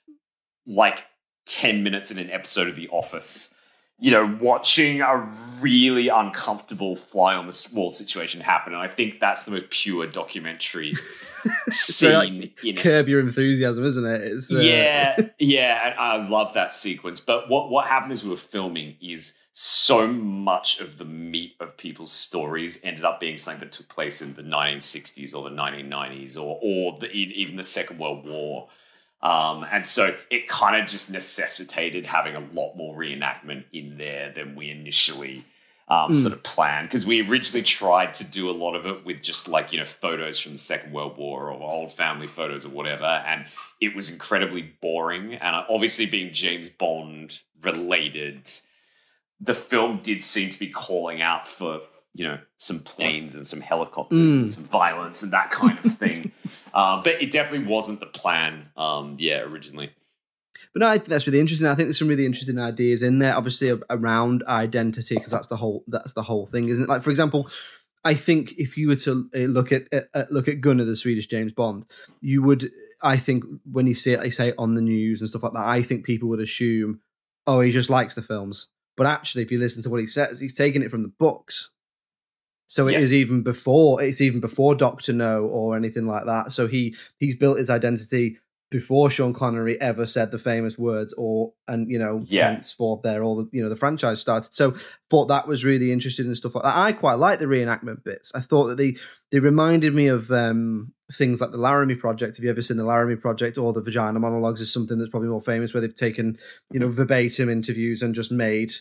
like 0.66 1.04
ten 1.46 1.82
minutes 1.82 2.10
in 2.10 2.18
an 2.18 2.30
episode 2.30 2.68
of 2.68 2.76
The 2.76 2.88
Office. 2.88 3.54
You 3.98 4.10
know, 4.10 4.38
watching 4.42 5.00
a 5.00 5.26
really 5.60 6.08
uncomfortable 6.08 6.96
fly 6.96 7.34
on 7.34 7.46
the 7.46 7.68
wall 7.72 7.90
situation 7.90 8.42
happen, 8.42 8.74
and 8.74 8.82
I 8.82 8.88
think 8.88 9.20
that's 9.20 9.44
the 9.44 9.52
most 9.52 9.70
pure 9.70 10.06
documentary 10.06 10.92
scene 11.70 12.12
like, 12.40 12.64
in 12.64 12.76
it. 12.76 12.76
Curb 12.76 13.08
your 13.08 13.20
enthusiasm, 13.20 13.84
isn't 13.84 14.04
it? 14.04 14.20
It's, 14.20 14.52
uh, 14.52 14.58
Yeah, 14.58 15.28
yeah, 15.38 15.88
and 15.90 15.98
I 15.98 16.28
love 16.28 16.52
that 16.54 16.74
sequence. 16.74 17.20
But 17.20 17.48
what 17.48 17.70
what 17.70 17.86
happened 17.86 18.12
as 18.12 18.22
we 18.22 18.30
were 18.30 18.36
filming 18.36 18.96
is 19.00 19.38
so 19.52 20.06
much 20.06 20.80
of 20.80 20.98
the 20.98 21.04
meat 21.06 21.56
of 21.60 21.74
people's 21.78 22.12
stories 22.12 22.78
ended 22.84 23.06
up 23.06 23.18
being 23.18 23.38
something 23.38 23.60
that 23.60 23.72
took 23.72 23.88
place 23.88 24.20
in 24.20 24.34
the 24.34 24.42
1960s 24.42 25.34
or 25.34 25.48
the 25.48 25.56
1990s 25.56 26.36
or 26.36 26.58
or 26.60 26.98
the, 27.00 27.10
even 27.12 27.56
the 27.56 27.64
Second 27.64 27.98
World 27.98 28.26
War. 28.26 28.68
Um, 29.22 29.64
and 29.72 29.84
so 29.84 30.14
it 30.30 30.46
kind 30.48 30.80
of 30.80 30.88
just 30.88 31.10
necessitated 31.10 32.04
having 32.06 32.36
a 32.36 32.40
lot 32.52 32.76
more 32.76 32.94
reenactment 32.96 33.64
in 33.72 33.96
there 33.98 34.30
than 34.34 34.54
we 34.54 34.70
initially 34.70 35.44
um, 35.88 36.10
Mm. 36.10 36.14
sort 36.22 36.32
of 36.32 36.42
planned 36.42 36.88
because 36.88 37.06
we 37.06 37.22
originally 37.28 37.62
tried 37.62 38.12
to 38.14 38.24
do 38.24 38.50
a 38.50 38.52
lot 38.52 38.74
of 38.74 38.86
it 38.86 39.04
with 39.06 39.22
just 39.22 39.46
like 39.46 39.72
you 39.72 39.78
know 39.78 39.84
photos 39.84 40.38
from 40.40 40.52
the 40.52 40.58
Second 40.58 40.92
World 40.92 41.16
War 41.16 41.48
or 41.50 41.62
old 41.62 41.92
family 41.92 42.26
photos 42.26 42.66
or 42.66 42.70
whatever, 42.70 43.04
and 43.04 43.46
it 43.80 43.94
was 43.94 44.10
incredibly 44.10 44.62
boring. 44.80 45.34
And 45.34 45.54
obviously, 45.70 46.06
being 46.06 46.32
James 46.34 46.68
Bond 46.68 47.38
related, 47.62 48.50
the 49.40 49.54
film 49.54 50.00
did 50.02 50.24
seem 50.24 50.50
to 50.50 50.58
be 50.58 50.68
calling 50.70 51.22
out 51.22 51.46
for 51.46 51.80
you 52.14 52.26
know 52.26 52.38
some 52.56 52.80
planes 52.80 53.34
and 53.36 53.46
some 53.46 53.60
helicopters 53.60 54.34
and 54.34 54.46
Mm. 54.46 54.50
some 54.54 54.64
violence 54.64 55.22
and 55.22 55.32
that 55.32 55.50
kind 55.52 55.78
of 55.84 55.94
thing. 55.96 56.32
um, 56.76 57.02
but 57.02 57.22
it 57.22 57.32
definitely 57.32 57.66
wasn't 57.66 58.00
the 58.00 58.06
plan. 58.06 58.68
Um, 58.76 59.16
yeah, 59.18 59.40
originally. 59.40 59.90
But 60.72 60.80
no, 60.80 60.88
I 60.88 60.98
think 60.98 61.08
that's 61.08 61.26
really 61.26 61.40
interesting. 61.40 61.66
I 61.66 61.74
think 61.74 61.86
there's 61.86 61.98
some 61.98 62.08
really 62.08 62.26
interesting 62.26 62.58
ideas 62.58 63.02
in 63.02 63.18
there, 63.18 63.34
obviously 63.34 63.72
around 63.88 64.44
identity, 64.46 65.14
because 65.14 65.32
that's 65.32 65.48
the 65.48 65.56
whole 65.56 65.84
that's 65.88 66.12
the 66.12 66.22
whole 66.22 66.46
thing, 66.46 66.68
isn't 66.68 66.84
it? 66.84 66.88
Like, 66.88 67.00
for 67.00 67.10
example, 67.10 67.48
I 68.04 68.12
think 68.12 68.52
if 68.58 68.76
you 68.76 68.88
were 68.88 68.96
to 68.96 69.28
uh, 69.34 69.38
look 69.38 69.72
at 69.72 69.88
uh, 69.92 70.24
look 70.30 70.48
at 70.48 70.60
Gunnar, 70.60 70.84
the 70.84 70.94
Swedish 70.94 71.28
James 71.28 71.52
Bond, 71.52 71.86
you 72.20 72.42
would, 72.42 72.70
I 73.02 73.16
think, 73.16 73.44
when 73.72 73.86
you 73.86 73.94
see 73.94 74.12
it, 74.12 74.20
they 74.20 74.30
say 74.30 74.48
it 74.48 74.54
on 74.58 74.74
the 74.74 74.82
news 74.82 75.22
and 75.22 75.30
stuff 75.30 75.44
like 75.44 75.54
that, 75.54 75.66
I 75.66 75.82
think 75.82 76.04
people 76.04 76.28
would 76.28 76.40
assume, 76.40 77.00
oh, 77.46 77.60
he 77.60 77.70
just 77.70 77.88
likes 77.88 78.14
the 78.14 78.22
films. 78.22 78.68
But 78.98 79.06
actually, 79.06 79.44
if 79.44 79.50
you 79.50 79.58
listen 79.58 79.82
to 79.82 79.90
what 79.90 80.00
he 80.00 80.06
says, 80.06 80.40
he's 80.40 80.54
taking 80.54 80.82
it 80.82 80.90
from 80.90 81.02
the 81.02 81.12
books. 81.18 81.70
So 82.66 82.88
it 82.88 82.96
is 82.96 83.12
Yes. 83.12 83.20
even 83.20 83.42
before 83.42 84.02
it's 84.02 84.20
even 84.20 84.40
before 84.40 84.74
Doctor 84.74 85.12
No 85.12 85.44
or 85.44 85.76
anything 85.76 86.06
like 86.06 86.26
that. 86.26 86.52
So 86.52 86.66
he 86.66 86.94
he's 87.18 87.36
built 87.36 87.58
his 87.58 87.70
identity 87.70 88.38
before 88.68 89.08
Sean 89.08 89.32
Connery 89.32 89.80
ever 89.80 90.06
said 90.06 90.32
the 90.32 90.38
famous 90.38 90.76
words 90.76 91.14
or 91.16 91.52
and 91.68 91.88
you 91.88 91.98
know 92.00 92.22
Yeah. 92.26 92.50
henceforth 92.54 93.02
there 93.02 93.22
all 93.22 93.36
the 93.36 93.48
you 93.52 93.62
know 93.62 93.68
the 93.68 93.76
franchise 93.76 94.20
started. 94.20 94.52
So 94.52 94.74
thought 95.08 95.26
that 95.26 95.46
was 95.46 95.64
really 95.64 95.92
interesting 95.92 96.26
and 96.26 96.36
stuff 96.36 96.56
like 96.56 96.64
that. 96.64 96.76
I 96.76 96.92
quite 96.92 97.14
like 97.20 97.38
the 97.38 97.46
reenactment 97.46 98.02
bits. 98.02 98.32
I 98.34 98.40
thought 98.40 98.66
that 98.66 98.76
they 98.76 98.96
they 99.30 99.38
reminded 99.38 99.94
me 99.94 100.08
of 100.08 100.32
um 100.32 100.92
things 101.14 101.40
like 101.40 101.52
the 101.52 101.56
Laramie 101.58 101.94
Project. 101.94 102.36
Have 102.36 102.42
you 102.44 102.50
ever 102.50 102.60
seen 102.62 102.76
the 102.78 102.84
Laramie 102.84 103.14
Project 103.14 103.56
or 103.58 103.72
the 103.72 103.80
Vagina 103.80 104.18
Monologues 104.18 104.60
is 104.60 104.72
something 104.72 104.98
that's 104.98 105.10
probably 105.10 105.28
more 105.28 105.40
famous 105.40 105.72
where 105.72 105.80
they've 105.80 105.94
taken, 105.94 106.36
you 106.72 106.80
know, 106.80 106.88
verbatim 106.88 107.48
interviews 107.48 108.02
and 108.02 108.12
just 108.12 108.32
made 108.32 108.72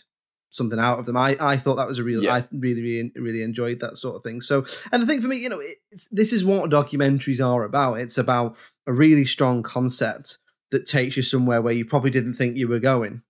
something 0.50 0.78
out 0.78 0.98
of 0.98 1.06
them. 1.06 1.16
I, 1.16 1.36
I 1.40 1.56
thought 1.56 1.76
that 1.76 1.88
was 1.88 1.98
a 1.98 2.04
real. 2.04 2.22
Yeah. 2.22 2.34
I 2.34 2.48
really, 2.52 2.82
really, 2.82 3.12
really 3.16 3.42
enjoyed 3.42 3.80
that 3.80 3.98
sort 3.98 4.16
of 4.16 4.22
thing. 4.22 4.40
So, 4.40 4.66
and 4.92 5.02
the 5.02 5.06
thing 5.06 5.20
for 5.20 5.28
me, 5.28 5.36
you 5.36 5.48
know, 5.48 5.62
it's, 5.90 6.08
this 6.10 6.32
is 6.32 6.44
what 6.44 6.70
documentaries 6.70 7.44
are 7.44 7.64
about. 7.64 8.00
It's 8.00 8.18
about 8.18 8.56
a 8.86 8.92
really 8.92 9.24
strong 9.24 9.62
concept 9.62 10.38
that 10.70 10.86
takes 10.86 11.16
you 11.16 11.22
somewhere 11.22 11.62
where 11.62 11.72
you 11.72 11.84
probably 11.84 12.10
didn't 12.10 12.34
think 12.34 12.56
you 12.56 12.68
were 12.68 12.80
going. 12.80 13.22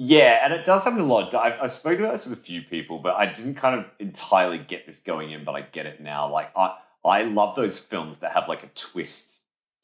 Yeah, 0.00 0.40
and 0.44 0.54
it 0.54 0.64
does 0.64 0.84
happen 0.84 1.00
a 1.00 1.04
lot. 1.04 1.34
I've, 1.34 1.60
I've 1.60 1.72
spoken 1.72 2.04
about 2.04 2.14
this 2.14 2.26
with 2.26 2.38
a 2.38 2.42
few 2.42 2.62
people, 2.62 3.00
but 3.00 3.16
I 3.16 3.26
didn't 3.26 3.56
kind 3.56 3.80
of 3.80 3.86
entirely 3.98 4.58
get 4.58 4.86
this 4.86 5.00
going 5.00 5.32
in, 5.32 5.44
but 5.44 5.56
I 5.56 5.62
get 5.62 5.86
it 5.86 6.00
now. 6.00 6.30
Like 6.30 6.56
I, 6.56 6.76
I 7.04 7.22
love 7.24 7.56
those 7.56 7.80
films 7.80 8.18
that 8.18 8.32
have 8.32 8.44
like 8.48 8.62
a 8.62 8.68
twist 8.76 9.40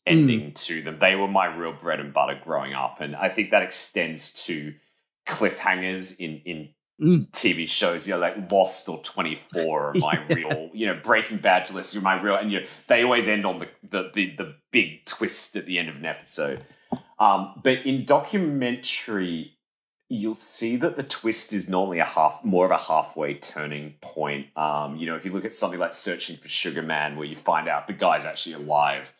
hmm. 0.07 0.13
ending 0.13 0.53
to 0.53 0.83
them. 0.83 0.99
They 1.01 1.17
were 1.17 1.27
my 1.27 1.47
real 1.47 1.73
bread 1.73 1.99
and 1.99 2.15
butter 2.15 2.41
growing 2.43 2.75
up, 2.75 3.01
and 3.01 3.17
I 3.17 3.29
think 3.29 3.51
that 3.51 3.63
extends 3.63 4.33
to 4.45 4.75
cliffhangers 5.27 6.19
in 6.19 6.41
in 6.45 6.69
Mm. 7.01 7.29
TV 7.33 7.69
shows. 7.69 8.07
You 8.07 8.15
know, 8.15 8.21
like 8.21 8.53
Lost 8.53 8.89
or 8.89 9.03
Twenty 9.03 9.35
Four, 9.35 9.89
are 9.91 9.95
my 9.95 10.13
Yeah. 10.29 10.35
real. 10.37 10.71
You 10.73 10.87
know, 10.87 11.01
Breaking 11.03 11.39
Bad, 11.39 11.67
to 11.67 11.75
listen, 11.75 12.01
my 12.05 12.23
real, 12.23 12.37
and 12.37 12.53
you 12.53 12.61
know, 12.61 12.67
they 12.87 13.03
always 13.03 13.27
end 13.27 13.45
on 13.45 13.59
the 13.59 13.69
the 13.83 14.13
the, 14.15 14.37
the 14.37 14.55
big 14.71 15.05
twist 15.05 15.57
at 15.57 15.67
the 15.67 15.81
end 15.81 15.89
of 15.89 15.97
an 15.97 16.05
episode. 16.05 16.65
Um, 17.19 17.61
but 17.65 17.79
in 17.85 18.05
documentary, 18.05 19.57
you'll 20.09 20.35
see 20.37 20.77
that 20.77 20.97
the 20.97 21.03
twist 21.03 21.53
is 21.53 21.69
normally 21.69 21.99
a 21.99 22.05
half 22.05 22.45
more 22.45 22.65
of 22.65 22.71
a 22.71 22.79
halfway 22.79 23.35
turning 23.35 23.95
point. 24.01 24.57
Um, 24.57 24.97
you 24.97 25.07
know, 25.07 25.17
if 25.17 25.25
you 25.25 25.33
look 25.33 25.45
at 25.45 25.55
something 25.55 25.81
like 25.81 25.93
Searching 25.95 26.37
for 26.37 26.49
Sugar 26.49 26.83
Man, 26.83 27.17
where 27.17 27.27
you 27.27 27.35
find 27.37 27.69
out 27.69 27.87
the 27.89 27.93
guy's 27.93 28.25
actually 28.25 28.55
alive 28.55 29.13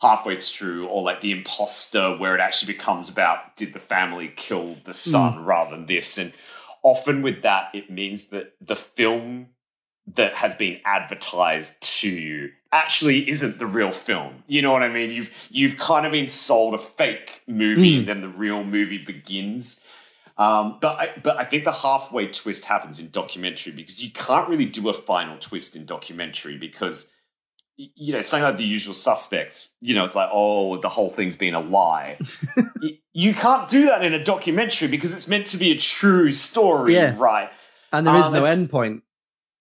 halfway 0.00 0.38
through, 0.38 0.86
or 0.86 1.02
like 1.02 1.20
The 1.20 1.32
Imposter, 1.32 2.16
where 2.16 2.34
it 2.34 2.40
actually 2.40 2.72
becomes 2.72 3.08
about 3.08 3.56
did 3.56 3.72
the 3.72 3.80
family 3.80 4.32
kill 4.36 4.76
the 4.84 4.94
son 4.94 5.44
rather 5.44 5.72
than 5.76 5.86
this. 5.86 6.18
And 6.18 6.32
often 6.82 7.22
with 7.22 7.42
that, 7.42 7.70
it 7.74 7.90
means 7.90 8.26
that 8.30 8.54
the 8.60 8.76
film 8.76 9.48
that 10.14 10.34
has 10.34 10.54
been 10.54 10.80
advertised 10.84 11.80
to 11.82 12.08
you 12.08 12.50
actually 12.72 13.28
isn't 13.28 13.58
the 13.58 13.66
real 13.66 13.92
film. 13.92 14.42
You 14.46 14.62
know 14.62 14.72
what 14.72 14.82
I 14.82 14.88
mean? 14.88 15.10
You've 15.10 15.30
you've 15.50 15.76
kind 15.76 16.06
of 16.06 16.12
been 16.12 16.28
sold 16.28 16.74
a 16.74 16.78
fake 16.78 17.42
movie, 17.46 17.96
Mm. 17.96 17.98
and 18.00 18.08
then 18.08 18.20
the 18.20 18.28
real 18.28 18.64
movie 18.64 18.98
begins. 18.98 19.84
Um, 20.38 20.78
but 20.80 20.96
I, 20.98 21.10
but 21.22 21.36
I 21.36 21.44
think 21.44 21.64
the 21.64 21.72
halfway 21.72 22.28
twist 22.28 22.64
happens 22.66 23.00
in 23.00 23.10
documentary 23.10 23.72
because 23.72 24.02
you 24.02 24.12
can't 24.12 24.48
really 24.48 24.66
do 24.66 24.88
a 24.88 24.94
final 24.94 25.36
twist 25.38 25.74
in 25.74 25.84
documentary 25.84 26.56
because 26.56 27.10
you 27.78 28.12
know 28.12 28.20
something 28.20 28.42
like 28.44 28.56
the 28.58 28.64
usual 28.64 28.92
suspects. 28.94 29.70
You 29.80 29.94
know, 29.94 30.04
it's 30.04 30.14
like 30.16 30.28
oh, 30.32 30.78
the 30.80 30.88
whole 30.88 31.10
thing's 31.10 31.36
been 31.36 31.54
a 31.54 31.60
lie. 31.60 32.18
You 33.14 33.34
can't 33.34 33.68
do 33.68 33.86
that 33.86 34.04
in 34.04 34.14
a 34.14 34.22
documentary 34.22 34.86
because 34.86 35.12
it's 35.12 35.26
meant 35.26 35.46
to 35.48 35.56
be 35.56 35.72
a 35.72 35.76
true 35.76 36.30
story, 36.30 36.94
Yeah. 36.94 37.16
right? 37.18 37.50
And 37.92 38.06
there 38.06 38.14
is 38.14 38.26
Um, 38.26 38.32
no 38.34 38.38
it's- 38.38 38.56
end 38.56 38.70
point. 38.70 39.02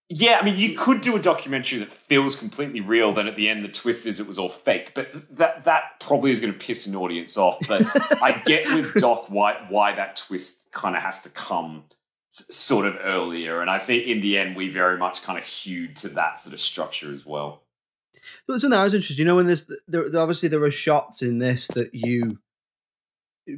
Yeah, 0.09 0.37
I 0.39 0.45
mean, 0.45 0.55
you 0.55 0.77
could 0.77 1.01
do 1.01 1.15
a 1.15 1.19
documentary 1.19 1.79
that 1.79 1.89
feels 1.89 2.35
completely 2.35 2.81
real. 2.81 3.13
Then 3.13 3.27
at 3.27 3.35
the 3.35 3.49
end, 3.49 3.65
the 3.65 3.69
twist 3.69 4.05
is 4.05 4.19
it 4.19 4.27
was 4.27 4.37
all 4.37 4.47
fake. 4.47 4.91
But 4.93 5.09
that 5.37 5.63
that 5.63 5.99
probably 5.99 6.29
is 6.29 6.39
going 6.39 6.53
to 6.53 6.59
piss 6.59 6.85
an 6.85 6.95
audience 6.95 7.35
off. 7.35 7.57
But 7.67 7.81
I 8.21 8.41
get 8.45 8.71
with 8.75 8.93
Doc 8.93 9.25
why 9.29 9.65
why 9.69 9.93
that 9.95 10.15
twist 10.17 10.67
kind 10.71 10.95
of 10.95 11.01
has 11.01 11.19
to 11.21 11.29
come 11.29 11.85
sort 12.29 12.85
of 12.85 12.95
earlier. 13.03 13.59
And 13.61 13.69
I 13.71 13.79
think 13.79 14.05
in 14.05 14.21
the 14.21 14.37
end, 14.37 14.55
we 14.55 14.69
very 14.69 14.97
much 14.97 15.23
kind 15.23 15.39
of 15.39 15.45
hewed 15.45 15.95
to 15.97 16.09
that 16.09 16.39
sort 16.39 16.53
of 16.53 16.59
structure 16.61 17.11
as 17.11 17.25
well. 17.25 17.63
But 18.47 18.59
something 18.59 18.77
that 18.77 18.83
was 18.83 18.93
interested, 18.93 19.19
you 19.19 19.25
know, 19.25 19.35
when 19.35 19.47
there's 19.47 19.69
there, 19.87 20.05
obviously 20.17 20.49
there 20.49 20.63
are 20.63 20.71
shots 20.71 21.21
in 21.21 21.39
this 21.39 21.67
that 21.67 21.93
you 21.93 22.39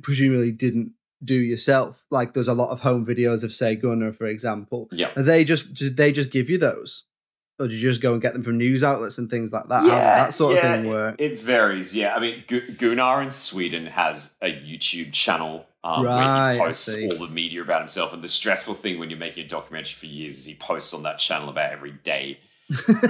presumably 0.01 0.51
didn't 0.51 0.91
do 1.23 1.36
yourself. 1.36 2.05
Like 2.10 2.34
there's 2.34 2.47
a 2.47 2.53
lot 2.53 2.71
of 2.71 2.79
home 2.82 3.05
videos 3.05 3.43
of 3.43 3.53
say 3.53 3.75
Gunnar, 3.75 4.13
for 4.13 4.25
example. 4.25 4.89
Yeah. 4.91 5.12
Are 5.15 5.23
they 5.23 5.43
just 5.43 5.73
did 5.73 5.97
they 5.97 6.12
just 6.12 6.32
give 6.32 6.49
you 6.49 6.58
those? 6.58 7.05
Or 7.60 7.67
did 7.67 7.75
you 7.75 7.89
just 7.89 8.01
go 8.01 8.13
and 8.13 8.21
get 8.21 8.32
them 8.32 8.41
from 8.41 8.58
news 8.58 8.86
outlets 8.86 9.17
and 9.17 9.29
things 9.29 9.51
like 9.51 9.67
that? 9.67 9.82
How 9.82 9.89
does 9.89 10.12
that 10.13 10.34
sort 10.34 10.55
of 10.55 10.62
thing 10.62 10.88
work? 10.88 11.15
It, 11.19 11.34
it 11.34 11.41
varies. 11.41 11.93
Yeah, 11.93 12.15
I 12.15 12.19
mean, 12.21 12.45
Gunnar 12.77 13.21
in 13.21 13.32
Sweden 13.32 13.86
has 13.86 14.38
a 14.41 14.47
YouTube 14.47 15.12
channel 15.12 15.65
um, 15.84 16.05
Right, 16.05 16.53
where 16.53 16.53
he 16.53 16.60
posts 16.60 16.95
all 16.95 17.25
the 17.25 17.27
media 17.27 17.62
about 17.62 17.82
himself. 17.82 18.13
And 18.13 18.23
the 18.23 18.29
stressful 18.29 18.75
thing 18.75 18.97
when 18.97 19.10
you're 19.10 19.19
making 19.19 19.43
a 19.43 19.47
documentary 19.47 19.93
for 19.93 20.05
years 20.05 20.38
is 20.38 20.45
he 20.45 20.55
posts 20.55 20.93
on 20.93 21.03
that 21.03 21.19
channel 21.19 21.49
about 21.49 21.71
every 21.71 21.91
day. 21.91 22.39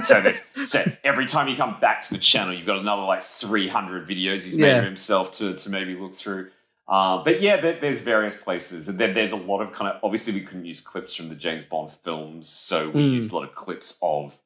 So 0.02 0.20
there's 0.20 0.40
so 0.64 0.84
every 1.04 1.26
time 1.26 1.48
you 1.48 1.56
come 1.56 1.78
back 1.80 2.02
to 2.02 2.14
the 2.14 2.18
channel, 2.20 2.54
you've 2.54 2.66
got 2.66 2.78
another 2.78 3.02
like 3.02 3.22
300 3.22 4.08
videos 4.08 4.44
he's 4.44 4.56
made 4.58 4.78
of 4.78 4.84
himself 4.84 5.30
to 5.32 5.54
to 5.54 5.70
maybe 5.70 5.94
look 5.94 6.14
through. 6.16 6.50
Um, 6.88 7.22
but 7.24 7.40
yeah, 7.40 7.60
there, 7.60 7.78
there's 7.78 8.00
various 8.00 8.34
places, 8.34 8.88
and 8.88 8.98
then 8.98 9.14
there's 9.14 9.32
a 9.32 9.36
lot 9.36 9.60
of 9.60 9.72
kind 9.72 9.92
of 9.92 10.00
obviously 10.02 10.32
we 10.32 10.40
couldn't 10.40 10.64
use 10.64 10.80
clips 10.80 11.14
from 11.14 11.28
the 11.28 11.36
James 11.36 11.64
Bond 11.64 11.92
films, 12.04 12.48
so 12.48 12.90
we 12.90 13.00
Mm. 13.02 13.12
used 13.12 13.32
a 13.32 13.36
lot 13.36 13.44
of 13.44 13.54
clips 13.54 13.96
of 14.02 14.36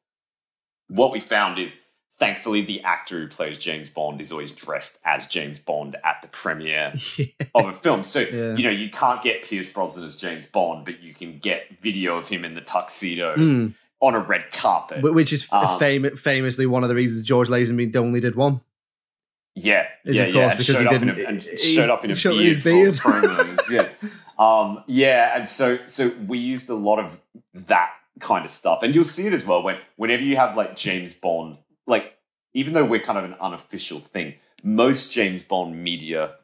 what 0.87 1.11
we 1.11 1.19
found 1.19 1.57
is 1.57 1.81
thankfully 2.17 2.61
the 2.61 2.81
actor 2.83 3.19
who 3.19 3.27
plays 3.27 3.57
James 3.57 3.89
Bond 3.89 4.21
is 4.21 4.31
always 4.31 4.51
dressed 4.51 4.99
as 5.03 5.27
James 5.27 5.59
Bond 5.59 5.95
at 6.05 6.17
the 6.21 6.27
premiere 6.29 6.93
of 7.55 7.65
a 7.67 7.73
film. 7.73 8.03
So 8.03 8.19
Yeah. 8.19 8.55
you 8.55 8.63
know 8.63 8.69
you 8.69 8.89
can't 8.89 9.21
get 9.23 9.43
Pierce 9.43 9.67
Brosnan 9.67 10.05
as 10.05 10.15
James 10.15 10.45
Bond, 10.45 10.85
but 10.85 11.01
you 11.01 11.13
can 11.13 11.39
get 11.39 11.81
video 11.81 12.17
of 12.17 12.27
him 12.27 12.45
in 12.45 12.53
the 12.53 12.61
tuxedo 12.61 13.35
Mm. 13.35 13.73
On 14.05 14.15
a 14.15 14.19
red 14.19 14.51
carpet, 14.51 15.01
which 15.01 15.33
is 15.33 15.47
Um, 15.51 15.79
fam- 15.79 16.15
famously 16.15 16.65
one 16.65 16.83
of 16.83 16.89
the 16.89 16.95
reasons 16.95 17.21
George 17.25 17.47
Lazenby 17.49 17.95
only 17.95 18.19
did 18.19 18.35
one. 18.35 18.61
Yeah, 19.55 19.85
Is, 20.03 20.17
yeah, 20.17 20.23
of 20.23 20.33
course, 20.33 20.51
and 20.51 20.59
because 20.59 20.75
showed 20.75 20.91
he 20.91 21.15
didn't- 21.17 21.37
a, 21.47 21.51
he- 21.55 21.75
showed 21.75 21.89
up 21.89 22.03
in 22.03 22.11
a 22.11 22.15
showed 22.15 22.63
beard. 22.63 22.95
promos. 22.95 23.69
yeah, 23.69 23.87
um, 24.37 24.83
yeah, 24.87 25.37
and 25.37 25.47
so 25.47 25.79
so 25.85 26.09
we 26.27 26.37
used 26.39 26.69
a 26.69 26.75
lot 26.75 26.99
of 26.99 27.19
that 27.53 27.91
kind 28.19 28.43
of 28.43 28.51
stuff, 28.51 28.79
and 28.83 28.93
you'll 28.93 29.03
see 29.05 29.27
it 29.27 29.33
as 29.33 29.45
well 29.45 29.63
when 29.63 29.77
whenever 29.95 30.23
you 30.23 30.35
have 30.35 30.57
like 30.57 30.75
James 30.75 31.13
Bond, 31.13 31.57
like 31.87 32.17
even 32.53 32.73
though 32.73 32.83
we're 32.85 32.99
kind 33.01 33.17
of 33.17 33.23
an 33.23 33.35
unofficial 33.39 34.01
thing, 34.01 34.33
most 34.61 35.11
James 35.11 35.41
Bond 35.41 35.81
media 35.81 36.35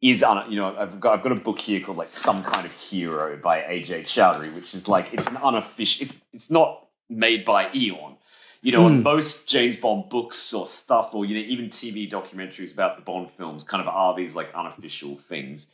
is 0.00 0.22
un, 0.22 0.48
you 0.50 0.56
know 0.56 0.76
I've 0.76 1.00
got 1.00 1.14
I've 1.14 1.22
got 1.24 1.32
a 1.32 1.36
book 1.36 1.58
here 1.58 1.80
called 1.80 1.96
like 1.96 2.12
Some 2.12 2.44
Kind 2.44 2.66
of 2.66 2.70
Hero 2.72 3.36
by 3.36 3.62
Ajay 3.62 4.02
Chowdhury, 4.02 4.54
which 4.54 4.74
is 4.74 4.86
like 4.86 5.12
it's 5.12 5.26
an 5.26 5.38
unofficial. 5.38 6.04
It's 6.06 6.18
it's 6.32 6.50
not 6.52 6.83
made 7.08 7.44
by 7.44 7.70
Eon. 7.74 8.16
You 8.62 8.72
know, 8.72 8.86
and 8.86 8.96
Hmm. 8.98 9.02
most 9.02 9.46
James 9.48 9.76
Bond 9.76 10.08
books 10.08 10.54
or 10.54 10.66
stuff, 10.66 11.10
or 11.14 11.26
you 11.26 11.34
know, 11.34 11.46
even 11.46 11.66
TV 11.68 12.10
documentaries 12.10 12.72
about 12.72 12.96
the 12.96 13.02
Bond 13.02 13.30
films, 13.30 13.62
kind 13.62 13.82
of 13.82 13.88
are 13.88 14.14
these 14.14 14.34
like 14.34 14.54
unofficial 14.54 15.16
things. 15.18 15.66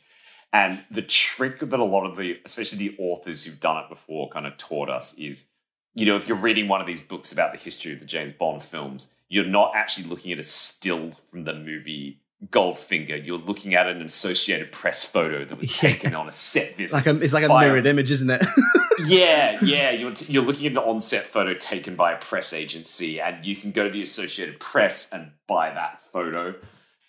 And 0.51 0.83
the 0.91 1.01
trick 1.01 1.61
that 1.61 1.79
a 1.79 1.83
lot 1.83 2.05
of 2.05 2.17
the, 2.17 2.37
especially 2.43 2.79
the 2.89 2.95
authors 2.99 3.45
who've 3.45 3.59
done 3.61 3.77
it 3.81 3.87
before, 3.89 4.29
kind 4.29 4.45
of 4.45 4.57
taught 4.57 4.89
us 4.89 5.17
is, 5.17 5.47
you 5.95 6.05
know, 6.05 6.17
if 6.17 6.27
you're 6.27 6.35
reading 6.37 6.67
one 6.67 6.81
of 6.81 6.87
these 6.87 6.99
books 6.99 7.31
about 7.31 7.53
the 7.53 7.57
history 7.57 7.93
of 7.93 7.99
the 8.01 8.05
James 8.05 8.33
Bond 8.33 8.61
films, 8.61 9.09
you're 9.29 9.45
not 9.45 9.71
actually 9.73 10.07
looking 10.07 10.33
at 10.33 10.39
a 10.39 10.43
still 10.43 11.13
from 11.29 11.45
the 11.45 11.53
movie 11.53 12.19
Goldfinger. 12.49 13.25
You're 13.25 13.37
looking 13.37 13.75
at 13.75 13.87
an 13.87 14.01
Associated 14.01 14.73
Press 14.73 15.05
photo 15.05 15.45
that 15.45 15.57
was 15.57 15.67
taken 15.77 16.13
on 16.13 16.27
a 16.27 16.31
set 16.31 16.75
visit. 16.75 16.93
Like 16.93 17.05
a, 17.07 17.15
it's 17.21 17.31
like 17.31 17.45
a 17.45 17.47
mirrored 17.59 17.87
image, 17.87 18.11
isn't 18.11 18.29
it? 18.29 18.41
yeah, 19.07 19.57
yeah. 19.63 19.91
You're, 19.91 20.13
you're 20.27 20.43
looking 20.43 20.65
at 20.67 20.71
an 20.73 20.77
on-set 20.79 21.25
photo 21.25 21.53
taken 21.53 21.95
by 21.95 22.13
a 22.13 22.17
press 22.17 22.53
agency, 22.53 23.19
and 23.21 23.45
you 23.45 23.55
can 23.55 23.71
go 23.71 23.83
to 23.83 23.89
the 23.89 24.01
Associated 24.01 24.59
Press 24.59 25.11
and 25.11 25.31
buy 25.47 25.71
that 25.71 26.01
photo, 26.01 26.55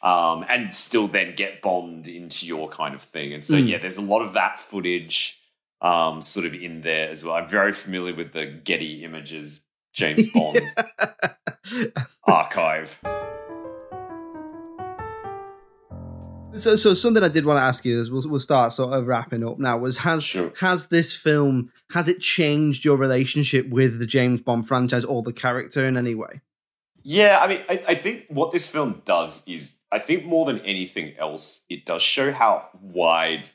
um, 0.02 0.44
and 0.48 0.72
still 0.74 1.08
then 1.08 1.34
get 1.36 1.62
Bond 1.62 2.08
into 2.08 2.46
your 2.46 2.68
kind 2.68 2.94
of 2.94 3.02
thing. 3.02 3.32
And 3.32 3.42
so, 3.42 3.54
Mm. 3.56 3.68
yeah, 3.68 3.78
there's 3.78 3.98
a 3.98 4.02
lot 4.02 4.22
of 4.22 4.32
that 4.34 4.60
footage 4.60 5.38
um, 5.80 6.22
sort 6.22 6.46
of 6.46 6.54
in 6.54 6.80
there 6.82 7.08
as 7.08 7.24
well. 7.24 7.34
I'm 7.34 7.48
very 7.48 7.72
familiar 7.72 8.14
with 8.14 8.32
the 8.32 8.46
Getty 8.46 9.04
Images 9.04 9.62
James 9.92 10.30
Bond 10.34 10.60
archive. 12.26 12.98
So, 16.56 16.76
so 16.76 16.92
something 16.94 17.22
I 17.22 17.28
did 17.28 17.46
want 17.46 17.58
to 17.58 17.62
ask 17.62 17.84
you 17.84 17.98
is 17.98 18.10
we'll, 18.10 18.28
we'll 18.28 18.40
start 18.40 18.72
sort 18.72 18.92
of 18.92 19.06
wrapping 19.06 19.42
up 19.46 19.58
now. 19.58 19.78
Was 19.78 19.98
has 19.98 20.22
Sure. 20.22 20.52
has 20.60 20.88
this 20.88 21.14
film 21.14 21.72
has 21.90 22.08
it 22.08 22.20
changed 22.20 22.84
your 22.84 22.96
relationship 22.96 23.68
with 23.70 23.98
the 23.98 24.06
James 24.06 24.40
Bond 24.40 24.66
franchise 24.68 25.04
or 25.04 25.22
the 25.22 25.32
character 25.32 25.86
in 25.86 25.96
any 25.96 26.14
way? 26.14 26.40
Yeah, 27.02 27.38
I 27.42 27.48
mean, 27.48 27.62
I, 27.68 27.84
I 27.88 27.94
think 27.96 28.26
what 28.28 28.52
this 28.52 28.68
film 28.68 29.02
does 29.04 29.42
is, 29.48 29.76
I 29.90 29.98
think 29.98 30.24
more 30.24 30.44
than 30.46 30.60
anything 30.60 31.14
else, 31.18 31.64
it 31.68 31.84
does 31.84 32.02
show 32.02 32.30
how 32.32 32.68
wide 32.80 33.50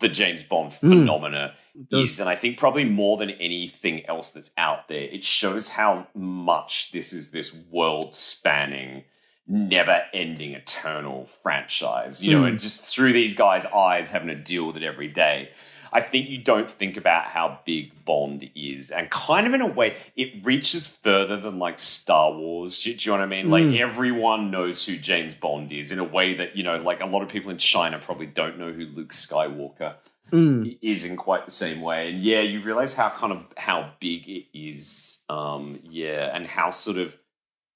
the 0.00 0.08
James 0.08 0.42
Bond 0.42 0.72
Mm. 0.72 0.78
phenomena 0.78 1.54
is. 1.90 2.20
And 2.20 2.28
I 2.28 2.34
think 2.36 2.56
probably 2.58 2.84
more 2.84 3.16
than 3.18 3.30
anything 3.30 4.06
else 4.06 4.30
that's 4.30 4.50
out 4.56 4.88
there, 4.88 5.02
it 5.02 5.22
shows 5.22 5.68
how 5.68 6.06
much 6.14 6.92
this 6.92 7.12
is 7.12 7.30
this 7.30 7.52
world 7.70 8.14
spanning, 8.14 9.04
never 9.46 10.02
ending, 10.12 10.52
eternal 10.54 11.26
franchise. 11.26 12.24
You 12.24 12.32
know, 12.32 12.42
Mm. 12.44 12.48
and 12.50 12.60
just 12.60 12.80
through 12.86 13.12
these 13.12 13.34
guys' 13.34 13.66
eyes 13.66 14.10
having 14.10 14.28
to 14.28 14.34
deal 14.34 14.66
with 14.66 14.76
it 14.76 14.82
every 14.82 15.08
day. 15.08 15.50
I 15.92 16.00
think 16.00 16.28
you 16.28 16.38
don't 16.38 16.68
think 16.68 16.96
about 16.96 17.26
how 17.26 17.60
big 17.64 18.04
Bond 18.04 18.50
is, 18.56 18.90
and 18.90 19.08
kind 19.10 19.46
of 19.46 19.54
in 19.54 19.60
a 19.60 19.66
way, 19.66 19.94
it 20.16 20.44
reaches 20.44 20.88
further 20.88 21.36
than 21.36 21.60
like 21.60 21.78
Star 21.78 22.32
Wars. 22.32 22.80
Do, 22.82 22.92
do 22.92 23.10
you 23.10 23.12
know 23.16 23.20
what 23.20 23.24
I 23.24 23.28
mean? 23.28 23.48
Like 23.48 23.62
Mm. 23.64 23.78
everyone 23.78 24.50
knows 24.50 24.84
who 24.84 24.96
James 24.96 25.34
Bond 25.36 25.72
is 25.72 25.92
in 25.92 26.00
a 26.00 26.04
way 26.04 26.34
that 26.34 26.56
you 26.56 26.64
know, 26.64 26.78
like 26.78 27.00
a 27.00 27.06
lot 27.06 27.22
of 27.22 27.28
people 27.28 27.50
in 27.52 27.58
China 27.58 28.00
probably 28.00 28.26
don't 28.26 28.58
know 28.58 28.72
who 28.72 28.86
Luke 28.86 29.12
Skywalker 29.12 29.94
Mm. 30.32 30.76
is 30.82 31.04
in 31.04 31.16
quite 31.16 31.44
the 31.44 31.52
same 31.52 31.80
way. 31.80 32.10
And 32.10 32.20
yeah, 32.22 32.40
you 32.40 32.60
realize 32.60 32.94
how 32.94 33.10
kind 33.10 33.32
of 33.32 33.44
how 33.56 33.90
big 34.00 34.28
it 34.28 34.46
is. 34.52 35.18
Um, 35.28 35.78
yeah, 35.84 36.34
and 36.34 36.44
how 36.46 36.70
sort 36.70 36.96
of 36.96 37.14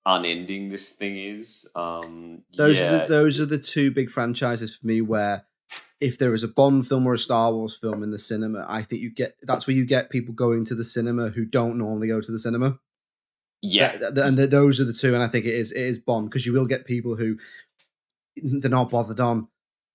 unending 0.08 0.70
this 0.70 0.92
thing 0.92 1.18
is. 1.18 1.68
Um, 1.76 2.42
Those 2.56 2.78
yeah. 2.80 2.86
are 2.94 2.98
the, 3.02 3.06
those 3.08 3.40
are 3.40 3.46
the 3.46 3.58
two 3.58 3.90
big 3.90 4.10
franchises 4.10 4.74
for 4.76 4.86
me 4.86 5.00
where 5.02 5.44
if 6.00 6.16
there 6.18 6.32
is 6.32 6.42
a 6.42 6.48
Bond 6.48 6.86
film 6.88 7.06
or 7.06 7.14
a 7.14 7.18
Star 7.18 7.52
Wars 7.52 7.76
film 7.78 8.02
in 8.02 8.10
the 8.10 8.18
cinema, 8.18 8.64
I 8.68 8.82
think 8.82 9.02
you 9.02 9.10
get 9.12 9.36
that's 9.42 9.66
where 9.66 9.76
you 9.76 9.84
get 9.84 10.10
people 10.10 10.34
going 10.34 10.64
to 10.66 10.74
the 10.74 10.84
cinema 10.84 11.28
who 11.28 11.44
don't 11.44 11.76
normally 11.76 12.08
go 12.08 12.20
to 12.20 12.32
the 12.32 12.38
cinema. 12.38 12.78
yeah, 13.62 13.98
and 14.16 14.36
th- 14.36 14.50
those 14.50 14.80
are 14.80 14.84
the 14.84 14.92
two, 14.92 15.14
and 15.14 15.22
I 15.22 15.28
think 15.28 15.44
it 15.44 15.54
is 15.54 15.72
it 15.72 15.82
is 15.82 15.98
Bond 15.98 16.30
because 16.30 16.46
you 16.46 16.52
will 16.52 16.66
get 16.66 16.84
people 16.86 17.16
who 17.16 17.36
they're 18.36 18.70
not 18.70 18.90
bothered 18.90 19.20
on 19.20 19.48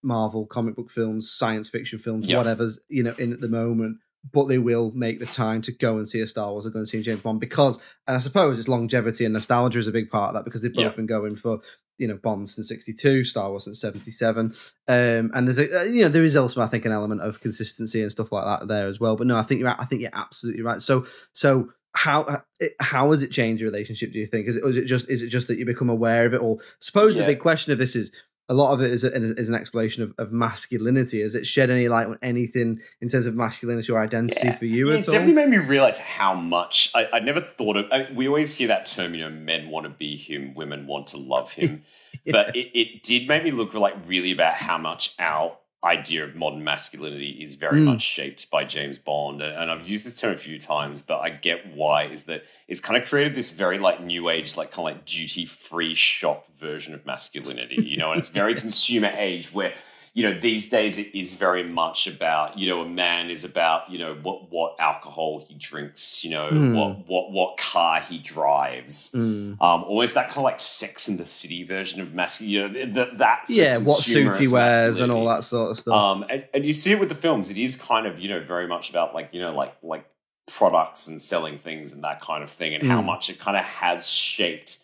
Marvel 0.03 0.45
comic 0.45 0.75
book 0.75 0.91
films, 0.91 1.31
science 1.31 1.69
fiction 1.69 1.97
films, 1.97 2.25
Yeah. 2.25 2.37
whatever's 2.37 2.79
you 2.89 3.03
know 3.03 3.15
in 3.17 3.31
at 3.33 3.39
the 3.41 3.47
moment, 3.49 3.97
but 4.31 4.47
they 4.47 4.57
will 4.57 4.91
make 4.95 5.19
the 5.19 5.25
time 5.25 5.61
to 5.63 5.71
go 5.71 5.97
and 5.97 6.07
see 6.07 6.21
a 6.21 6.27
Star 6.27 6.51
Wars 6.51 6.65
or 6.65 6.69
go 6.69 6.79
and 6.79 6.87
see 6.87 6.99
a 6.99 7.01
James 7.01 7.21
Bond 7.21 7.39
because, 7.39 7.77
and 8.07 8.15
I 8.15 8.19
suppose 8.19 8.57
it's 8.57 8.67
longevity 8.69 9.25
and 9.25 9.33
nostalgia 9.33 9.79
is 9.79 9.87
a 9.87 9.91
big 9.91 10.09
part 10.09 10.29
of 10.29 10.35
that 10.35 10.45
because 10.45 10.61
they've 10.61 10.73
both 10.73 10.83
Yeah. 10.85 10.89
been 10.95 11.05
going 11.05 11.35
for 11.35 11.59
you 11.99 12.07
know 12.07 12.15
Bond 12.21 12.49
since 12.49 12.67
'62, 12.69 13.23
Star 13.25 13.49
Wars 13.49 13.65
since 13.65 13.79
'77, 13.79 14.53
um, 14.87 15.31
and 15.33 15.47
there's 15.47 15.59
a 15.59 15.81
uh, 15.81 15.83
you 15.83 16.03
know 16.03 16.09
there 16.09 16.23
is 16.23 16.35
also 16.35 16.61
I 16.61 16.67
think 16.67 16.85
an 16.85 16.91
element 16.91 17.21
of 17.21 17.39
consistency 17.41 18.01
and 18.01 18.11
stuff 18.11 18.31
like 18.31 18.45
that 18.45 18.67
there 18.67 18.87
as 18.87 18.99
well. 18.99 19.15
But 19.15 19.27
no, 19.27 19.35
I 19.37 19.43
think 19.43 19.59
you're 19.59 19.69
I 19.69 19.85
think 19.85 20.01
you're 20.01 20.09
absolutely 20.13 20.63
right. 20.63 20.81
So 20.81 21.05
so 21.33 21.69
how 21.95 22.23
uh, 22.23 22.39
how 22.79 23.11
has 23.11 23.21
it 23.21 23.31
changed 23.31 23.61
your 23.61 23.69
relationship? 23.69 24.11
Do 24.11 24.17
you 24.19 24.25
think 24.25 24.47
is 24.47 24.57
it, 24.57 24.63
it 24.65 24.85
just 24.85 25.07
is 25.09 25.21
it 25.21 25.27
just 25.27 25.47
that 25.49 25.59
you 25.59 25.65
become 25.65 25.89
aware 25.89 26.25
of 26.25 26.33
it? 26.33 26.41
Or 26.41 26.57
suppose 26.79 27.13
the 27.15 27.23
big 27.25 27.39
question 27.39 27.71
of 27.71 27.77
this 27.77 27.95
is 27.95 28.11
a 28.49 28.53
lot 28.53 28.73
of 28.73 28.81
it 28.81 28.91
is, 28.91 29.03
a, 29.03 29.13
is 29.13 29.49
an 29.49 29.55
explanation 29.55 30.03
of, 30.03 30.13
of 30.17 30.31
masculinity. 30.33 31.21
Has 31.21 31.33
it 31.33 31.47
shed 31.47 31.71
any 31.71 31.87
light 31.87 32.07
on 32.07 32.19
anything 32.21 32.81
in 33.01 33.07
terms 33.07 33.25
of 33.25 33.35
masculinity 33.35 33.91
or 33.91 34.01
identity 34.01 34.51
for 34.51 34.65
you 34.65 34.87
Yeah, 34.87 34.93
at 34.93 34.99
it's 34.99 35.07
all? 35.07 35.13
definitely 35.13 35.35
made 35.35 35.49
me 35.49 35.57
realize 35.57 35.97
how 35.97 36.33
much 36.33 36.91
I, 36.93 37.07
I 37.13 37.19
never 37.19 37.39
thought 37.39 37.77
of. 37.77 37.85
I, 37.91 38.09
we 38.13 38.27
always 38.27 38.55
hear 38.55 38.67
that 38.67 38.85
term, 38.85 39.13
you 39.15 39.21
know, 39.21 39.29
men 39.29 39.69
want 39.69 39.85
to 39.85 39.89
be 39.89 40.17
him, 40.17 40.53
women 40.55 40.87
want 40.87 41.07
to 41.07 41.17
love 41.17 41.51
him. 41.51 41.83
But 42.31 42.55
it, 42.55 42.71
it 42.77 43.03
did 43.03 43.27
make 43.27 43.43
me 43.43 43.51
look 43.51 43.73
like 43.73 43.95
really 44.07 44.31
about 44.31 44.53
how 44.53 44.77
much 44.77 45.13
our 45.19 45.57
idea 45.83 46.23
of 46.23 46.35
modern 46.35 46.63
masculinity 46.63 47.31
is 47.41 47.55
very 47.55 47.79
Mm. 47.81 47.85
much 47.85 48.01
shaped 48.01 48.49
by 48.49 48.63
James 48.63 48.97
Bond. 48.97 49.41
And, 49.41 49.53
and 49.53 49.69
I've 49.71 49.87
used 49.87 50.05
this 50.05 50.19
term 50.19 50.33
a 50.33 50.37
few 50.37 50.57
times, 50.57 51.01
but 51.01 51.19
I 51.19 51.29
get 51.29 51.75
why. 51.75 52.05
Is 52.05 52.23
that 52.23 52.43
it's 52.67 52.79
kind 52.79 53.01
of 53.01 53.07
created 53.07 53.35
this 53.35 53.51
very 53.51 53.79
like 53.79 54.01
new 54.01 54.29
age, 54.29 54.55
like 54.55 54.71
kind 54.71 54.87
of 54.87 54.95
like 54.95 55.05
duty 55.05 55.45
free 55.45 55.93
shop 55.93 56.47
version 56.57 56.93
of 56.93 57.05
masculinity, 57.05 57.81
you 57.83 57.97
know, 57.97 58.11
and 58.11 58.19
it's 58.19 58.29
very 58.29 58.55
consumer 58.59 59.11
age 59.15 59.53
where 59.53 59.73
you 60.15 60.21
know, 60.29 60.39
these 60.39 60.69
days 60.69 60.99
it 60.99 61.17
is 61.17 61.33
very 61.33 61.63
much 61.63 62.05
about, 62.05 62.55
you 62.59 62.67
know, 62.67 62.81
a 62.81 62.87
man 62.87 63.31
is 63.31 63.43
about, 63.43 63.89
you 63.89 63.97
know, 63.97 64.13
what 64.21 64.51
what 64.51 64.75
alcohol 64.79 65.43
he 65.47 65.55
drinks, 65.55 66.23
you 66.23 66.29
know, 66.29 66.49
Mm. 66.51 66.75
what 66.75 67.07
what 67.07 67.31
what 67.31 67.57
car 67.57 67.99
he 67.99 68.19
drives. 68.19 69.11
Mm. 69.11 69.53
Um, 69.59 69.83
almost 69.85 70.13
that 70.13 70.27
kind 70.27 70.37
of 70.37 70.43
like 70.43 70.59
Sex 70.59 71.09
in 71.09 71.17
the 71.17 71.25
City 71.25 71.63
version 71.63 71.99
of 71.99 72.13
masculinity. 72.13 72.79
You 72.79 72.85
know, 72.85 72.93
that 72.93 73.17
that's 73.17 73.49
Yeah, 73.49 73.77
what 73.77 74.03
suits 74.03 74.37
he 74.37 74.47
wears 74.47 74.99
and 74.99 75.11
all 75.11 75.27
that 75.29 75.43
sort 75.43 75.71
of 75.71 75.79
stuff. 75.79 75.93
Um, 75.95 76.25
and, 76.29 76.45
and 76.53 76.63
you 76.63 76.73
see 76.73 76.91
it 76.91 76.99
with 76.99 77.09
the 77.09 77.15
films. 77.15 77.49
It 77.49 77.57
is 77.57 77.75
kind 77.75 78.05
of, 78.05 78.19
you 78.19 78.29
know, 78.29 78.39
very 78.43 78.67
much 78.67 78.91
about 78.91 79.15
like, 79.15 79.29
you 79.31 79.41
know, 79.41 79.53
like 79.55 79.73
like 79.81 80.05
products 80.45 81.07
and 81.07 81.21
selling 81.21 81.57
things 81.57 81.91
and 81.93 82.03
that 82.03 82.21
kind 82.21 82.43
of 82.43 82.51
thing, 82.51 82.75
and 82.75 82.87
how 82.87 83.01
Mm. 83.01 83.05
much 83.05 83.29
it 83.31 83.39
kind 83.39 83.57
of 83.57 83.63
has 83.63 84.07
shaped 84.07 84.77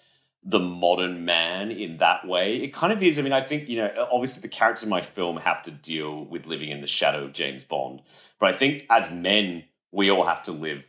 the 0.44 0.60
modern 0.60 1.26
man 1.26 1.70
in 1.72 1.98
that 1.98 2.26
way. 2.28 2.58
It 2.58 2.74
kind 2.74 2.94
of 2.94 3.04
is. 3.04 3.20
I 3.20 3.22
mean, 3.24 3.34
I 3.34 3.42
think, 3.42 3.68
you 3.68 3.78
know, 3.78 4.08
obviously 4.12 4.42
the 4.42 4.48
characters 4.48 4.84
in 4.84 4.90
my 4.90 5.02
film 5.02 5.38
have 5.38 5.62
to 5.64 5.72
deal 5.72 6.24
with 6.26 6.46
living 6.46 6.70
in 6.70 6.82
the 6.82 6.88
shadow 6.88 7.26
of 7.26 7.34
James 7.34 7.64
Bond. 7.64 8.02
But 8.40 8.54
I 8.54 8.58
think 8.58 8.86
as 8.90 9.12
men, 9.12 9.66
we 9.92 10.10
all 10.10 10.26
have 10.26 10.42
to 10.44 10.52
live, 10.54 10.84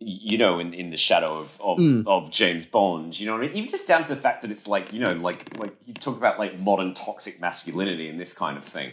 you 0.00 0.38
know, 0.38 0.58
in, 0.58 0.72
in 0.72 0.90
the 0.90 0.96
shadow 0.96 1.36
of 1.38 1.60
of, 1.60 1.78
Mm. 1.78 2.06
of 2.06 2.30
James 2.30 2.64
Bond. 2.64 3.18
You 3.20 3.26
know 3.26 3.32
what 3.34 3.44
I 3.44 3.48
mean? 3.48 3.56
Even 3.56 3.68
just 3.68 3.86
down 3.86 4.02
to 4.04 4.14
the 4.14 4.20
fact 4.20 4.40
that 4.42 4.50
it's 4.50 4.66
like, 4.66 4.92
you 4.94 5.00
know, 5.00 5.12
like 5.12 5.58
like 5.58 5.74
you 5.84 5.92
talk 5.94 6.16
about 6.16 6.38
like 6.38 6.58
modern 6.58 6.94
toxic 6.94 7.38
masculinity 7.40 8.08
and 8.08 8.18
this 8.18 8.32
kind 8.32 8.56
of 8.56 8.64
thing. 8.64 8.92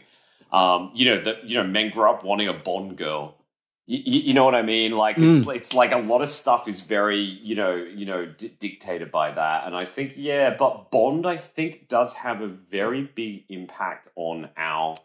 Um, 0.52 0.92
you 0.94 1.06
know, 1.06 1.20
that 1.24 1.46
you 1.46 1.56
know, 1.56 1.64
men 1.64 1.90
grow 1.92 2.14
up 2.14 2.24
wanting 2.24 2.48
a 2.50 2.54
Bond 2.54 2.98
girl. 2.98 3.36
You, 3.86 4.00
you 4.22 4.34
know 4.34 4.46
what 4.46 4.56
I 4.56 4.62
mean? 4.62 4.94
Like 4.94 5.18
it's 5.18 5.44
Mm. 5.44 5.56
it's 5.56 5.74
like 5.74 5.92
a 5.92 5.98
lot 5.98 6.22
of 6.22 6.30
stuff 6.30 6.68
is 6.68 6.82
very 6.82 7.20
you 7.20 7.56
know 7.56 7.76
you 7.76 8.06
know 8.06 8.26
di- 8.26 8.56
dictated 8.60 9.12
by 9.12 9.32
that, 9.32 9.66
and 9.68 9.76
I 9.76 9.86
think 9.86 10.14
yeah, 10.16 10.56
but 10.58 10.90
Bond 10.90 11.26
I 11.28 11.36
think 11.38 11.90
does 11.90 12.14
have 12.16 12.42
a 12.42 12.48
very 12.48 13.02
big 13.04 13.44
impact 13.50 14.08
on 14.16 14.50
our 14.56 14.96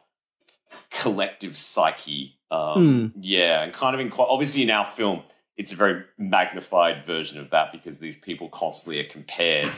collective 0.91 1.57
psyche. 1.57 2.39
Um, 2.51 3.13
Yeah, 3.21 3.63
and 3.63 3.73
kind 3.73 3.95
of 3.95 4.01
in 4.01 4.11
quite 4.11 4.29
obviously 4.29 4.63
in 4.63 4.71
our 4.71 4.87
film, 4.87 5.23
it's 5.57 5.73
a 5.73 5.77
very 5.77 6.05
magnified 6.17 7.05
version 7.05 7.39
of 7.41 7.51
that 7.51 7.73
because 7.73 7.99
these 7.99 8.17
people 8.17 8.49
constantly 8.49 9.01
are 9.01 9.09
compared 9.09 9.73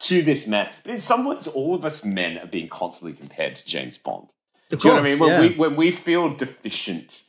to 0.00 0.22
this 0.22 0.46
man. 0.46 0.68
But 0.84 0.92
in 0.92 0.98
some 0.98 1.24
ways, 1.24 1.46
all 1.48 1.74
of 1.74 1.84
us 1.84 2.04
men 2.04 2.38
are 2.38 2.46
being 2.46 2.68
constantly 2.68 3.16
compared 3.16 3.56
to 3.56 3.66
James 3.66 3.96
Bond. 3.98 4.28
Of 4.70 4.80
Do 4.80 4.88
you 4.88 4.94
know 4.94 5.00
what 5.00 5.06
I 5.06 5.10
mean? 5.10 5.18
When 5.18 5.30
yeah. 5.30 5.40
we 5.40 5.54
when 5.56 5.76
we 5.76 5.90
feel 5.90 6.34
deficient 6.34 7.24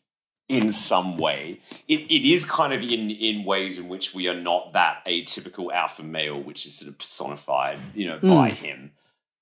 in 0.49 0.69
some 0.71 1.17
way. 1.17 1.61
It, 1.87 2.01
it 2.01 2.29
is 2.29 2.45
kind 2.45 2.73
of 2.73 2.81
in 2.81 3.09
in 3.09 3.45
ways 3.45 3.77
in 3.77 3.87
which 3.87 4.13
we 4.13 4.27
are 4.27 4.39
not 4.39 4.73
that 4.73 5.05
atypical 5.05 5.71
alpha 5.73 6.03
male, 6.03 6.39
which 6.41 6.65
is 6.65 6.75
sort 6.75 6.91
of 6.91 6.97
personified, 6.97 7.79
you 7.95 8.07
know, 8.07 8.19
by 8.19 8.51
Mm. 8.51 8.55
him. 8.55 8.91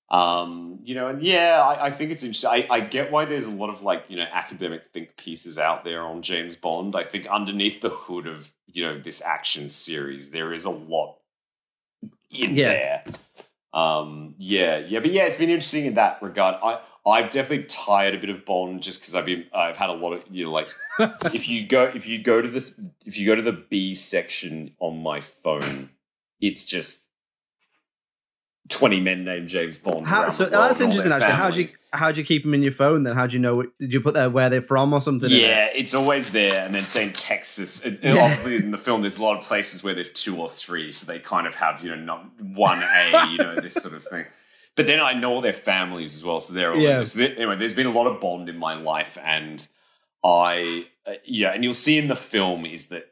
Um, 0.10 0.80
you 0.84 0.94
know, 0.94 1.08
and 1.08 1.24
yeah, 1.24 1.62
I, 1.62 1.86
I 1.86 1.92
think 1.92 2.12
it's 2.12 2.22
interesting. 2.24 2.50
I, 2.50 2.68
I 2.70 2.80
get 2.82 3.12
why 3.14 3.24
there's 3.24 3.48
a 3.48 3.52
lot 3.52 3.70
of 3.70 3.82
like, 3.82 4.04
you 4.10 4.18
know, 4.18 4.26
academic 4.30 4.84
think 4.94 5.16
pieces 5.16 5.58
out 5.58 5.86
there 5.86 6.04
on 6.04 6.22
James 6.22 6.58
Bond. 6.58 6.98
I 6.98 7.06
think 7.06 7.28
underneath 7.28 7.80
the 7.80 7.92
hood 7.92 8.28
of, 8.28 8.52
you 8.68 8.84
know, 8.86 9.00
this 9.00 9.22
action 9.22 9.70
series, 9.70 10.32
there 10.32 10.52
is 10.52 10.66
a 10.66 10.70
lot 10.70 11.16
in 12.30 12.56
Yeah. 12.56 12.68
there. 12.68 13.04
Um, 13.74 14.36
yeah, 14.38 14.80
yeah, 14.80 15.00
but 15.00 15.12
yeah, 15.12 15.24
it's 15.24 15.38
been 15.38 15.50
interesting 15.50 15.86
in 15.86 15.94
that 15.94 16.22
regard. 16.22 16.56
I, 16.62 16.82
I've 17.06 17.32
definitely 17.32 17.66
tired 17.66 18.14
a 18.14 18.20
bit 18.20 18.30
of 18.30 18.46
Bond 18.46 18.84
just 18.84 19.02
because 19.02 19.16
I've 19.16 19.26
been, 19.26 19.46
I've 19.54 19.76
had 19.76 19.90
a 19.90 19.94
lot 19.94 20.14
of, 20.14 20.24
you 20.30 20.46
know, 20.46 20.52
like 20.52 20.68
if 21.34 21.48
you 21.50 21.66
go, 21.66 21.84
if 21.86 22.08
you 22.08 22.22
go 22.22 22.42
to 22.42 22.48
this, 22.48 22.76
if 23.06 23.18
you 23.18 23.26
go 23.26 23.34
to 23.36 23.42
the 23.42 23.54
B 23.70 23.96
section 23.96 24.76
on 24.80 25.02
my 25.02 25.20
phone, 25.22 25.90
it's 26.40 26.64
just 26.64 27.00
twenty 28.70 29.00
men 29.00 29.26
named 29.26 29.48
James 29.50 29.78
Bond. 29.78 30.06
How, 30.08 30.30
so 30.30 30.46
that's 30.48 30.80
interesting. 30.80 31.12
Actually, 31.12 31.34
how 31.34 31.50
do 31.52 31.62
you 31.62 31.68
how 31.94 32.12
do 32.12 32.22
you 32.22 32.26
keep 32.26 32.44
them 32.44 32.54
in 32.54 32.62
your 32.62 32.72
phone? 32.72 33.04
Then 33.04 33.16
how 33.16 33.28
do 33.28 33.34
you 33.36 33.40
know? 33.40 33.64
Did 33.80 33.94
you 33.94 34.00
put 34.02 34.14
there 34.14 34.30
where 34.30 34.50
they're 34.50 34.62
from 34.62 34.94
or 34.94 35.02
something? 35.02 35.30
Yeah, 35.30 35.70
it's 35.74 35.94
always 35.94 36.30
there, 36.32 36.64
and 36.66 36.74
then 36.74 36.86
saying 36.86 37.14
Texas. 37.14 37.84
It- 37.84 38.00
Yeah. 38.04 38.24
Obviously, 38.26 38.58
in 38.58 38.72
the 38.72 38.78
film, 38.78 39.02
there's 39.02 39.18
a 39.18 39.24
lot 39.24 39.38
of 39.40 39.44
places 39.46 39.84
where 39.84 39.94
there's 39.94 40.12
two 40.12 40.38
or 40.40 40.50
three, 40.50 40.92
so 40.92 41.06
they 41.06 41.20
kind 41.20 41.48
of 41.48 41.56
have 41.56 41.84
you 41.84 41.90
know 41.90 42.02
not 42.02 42.26
one 42.42 42.82
A, 42.82 43.28
you 43.32 43.38
know 43.38 43.56
this 43.60 43.74
sort 43.74 43.94
of 43.96 44.04
thing. 44.06 44.26
But 44.76 44.88
then 44.88 45.00
I 45.00 45.14
know 45.14 45.32
all 45.34 45.42
their 45.42 45.54
families 45.54 46.16
as 46.16 46.24
well, 46.24 46.40
so 46.40 46.54
they're 46.54 46.72
all 46.74 46.80
Yeah. 46.80 47.04
so 47.04 47.20
there- 47.20 47.36
anyway. 47.36 47.58
There's 47.58 47.74
been 47.74 47.88
a 47.88 47.92
lot 47.92 48.08
of 48.08 48.22
Bond 48.22 48.48
in 48.50 48.58
my 48.58 48.74
life, 48.76 49.18
and 49.24 49.66
I 50.24 50.86
uh, 51.06 51.14
yeah, 51.26 51.50
and 51.52 51.64
you'll 51.64 51.74
see 51.74 51.98
in 51.98 52.08
the 52.08 52.16
film 52.16 52.66
is 52.66 52.88
that 52.90 53.12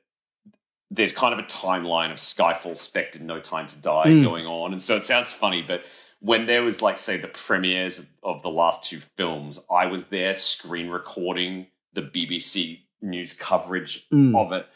there's 0.92 1.12
kind 1.12 1.34
of 1.34 1.40
a 1.40 1.48
timeline 1.48 2.12
of 2.12 2.18
Skyfall, 2.18 2.78
Spectre, 2.78 3.20
No 3.20 3.40
Time 3.40 3.66
to 3.68 3.78
Die 3.78 4.06
Mm. 4.08 4.24
going 4.24 4.46
on, 4.46 4.72
and 4.72 4.82
so 4.82 4.96
it 4.96 5.04
sounds 5.04 5.32
funny, 5.32 5.62
but 5.64 5.84
when 6.20 6.46
there 6.46 6.62
was 6.64 6.82
like 6.82 6.98
say 6.98 7.18
the 7.18 7.28
premieres 7.28 8.08
of 8.24 8.42
the 8.44 8.50
last 8.50 8.84
two 8.84 9.00
films, 9.18 9.60
I 9.72 9.88
was 9.88 10.08
there 10.08 10.36
screen 10.36 10.90
recording 10.90 11.68
the 11.94 12.02
BBC 12.04 12.82
news 13.02 13.34
coverage 13.34 14.08
Mm. 14.12 14.36
of 14.38 14.52
it 14.52 14.68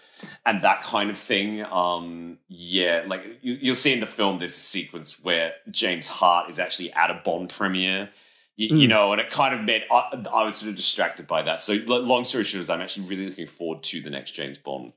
and 0.45 0.61
that 0.63 0.82
kind 0.82 1.09
of 1.09 1.17
thing. 1.17 1.63
Um, 1.63 2.38
yeah, 2.47 3.03
like 3.07 3.21
you, 3.41 3.57
you'll 3.61 3.76
see 3.76 3.93
in 3.93 3.99
the 3.99 4.05
film, 4.05 4.39
there's 4.39 4.55
a 4.55 4.59
sequence 4.59 5.24
where 5.24 5.53
James 5.71 6.07
Hart 6.07 6.49
is 6.49 6.59
actually 6.59 6.91
at 6.93 7.09
a 7.11 7.21
Bond 7.24 7.49
premiere. 7.49 8.09
You, 8.55 8.78
you 8.78 8.88
Mm. 8.88 8.89
know, 8.89 9.11
and 9.13 9.19
it 9.19 9.32
kind 9.32 9.55
of 9.55 9.61
meant 9.61 9.84
I, 9.91 10.24
I 10.32 10.45
was 10.45 10.57
sort 10.57 10.69
of 10.69 10.76
distracted 10.76 11.26
by 11.26 11.41
that. 11.41 11.61
So, 11.61 11.74
long 11.88 12.24
story 12.24 12.43
short, 12.43 12.61
is 12.61 12.69
I'm 12.69 12.82
actually 12.82 13.07
really 13.07 13.28
looking 13.28 13.47
forward 13.47 13.82
to 13.84 14.01
the 14.01 14.11
next 14.11 14.32
James 14.32 14.59
Bond 14.59 14.93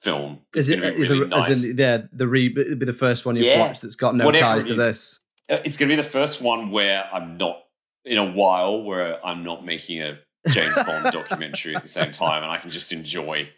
film. 0.00 0.40
It's 0.54 0.68
Is 0.68 0.70
it 0.70 0.82
uh, 0.84 0.92
really 0.96 1.18
the, 1.20 1.26
nice. 1.26 1.50
as 1.50 1.64
in 1.64 1.76
the 1.76 2.08
the 2.12 2.26
re, 2.26 2.46
it'd 2.56 2.78
be 2.78 2.86
the 2.86 2.92
first 2.92 3.26
one 3.26 3.36
you've 3.36 3.46
Yeah. 3.46 3.58
watched 3.66 3.82
that's 3.82 3.96
got 3.96 4.14
no 4.16 4.24
Whatever 4.24 4.42
ties 4.54 4.64
to 4.66 4.72
is. 4.72 4.78
this? 4.78 5.20
Uh, 5.50 5.58
it's 5.64 5.76
going 5.76 5.88
to 5.90 5.96
be 5.96 6.00
the 6.00 6.08
first 6.08 6.40
one 6.40 6.70
where 6.70 7.06
I'm 7.12 7.36
not 7.36 7.58
in 8.06 8.16
a 8.16 8.24
while 8.32 8.82
where 8.82 9.24
I'm 9.26 9.44
not 9.44 9.62
making 9.64 10.00
a 10.00 10.18
James 10.48 10.74
Bond 10.74 11.12
documentary 11.12 11.76
at 11.76 11.82
the 11.82 11.88
same 11.88 12.12
time, 12.12 12.42
and 12.42 12.50
I 12.50 12.56
can 12.56 12.70
just 12.70 12.92
enjoy 12.94 13.50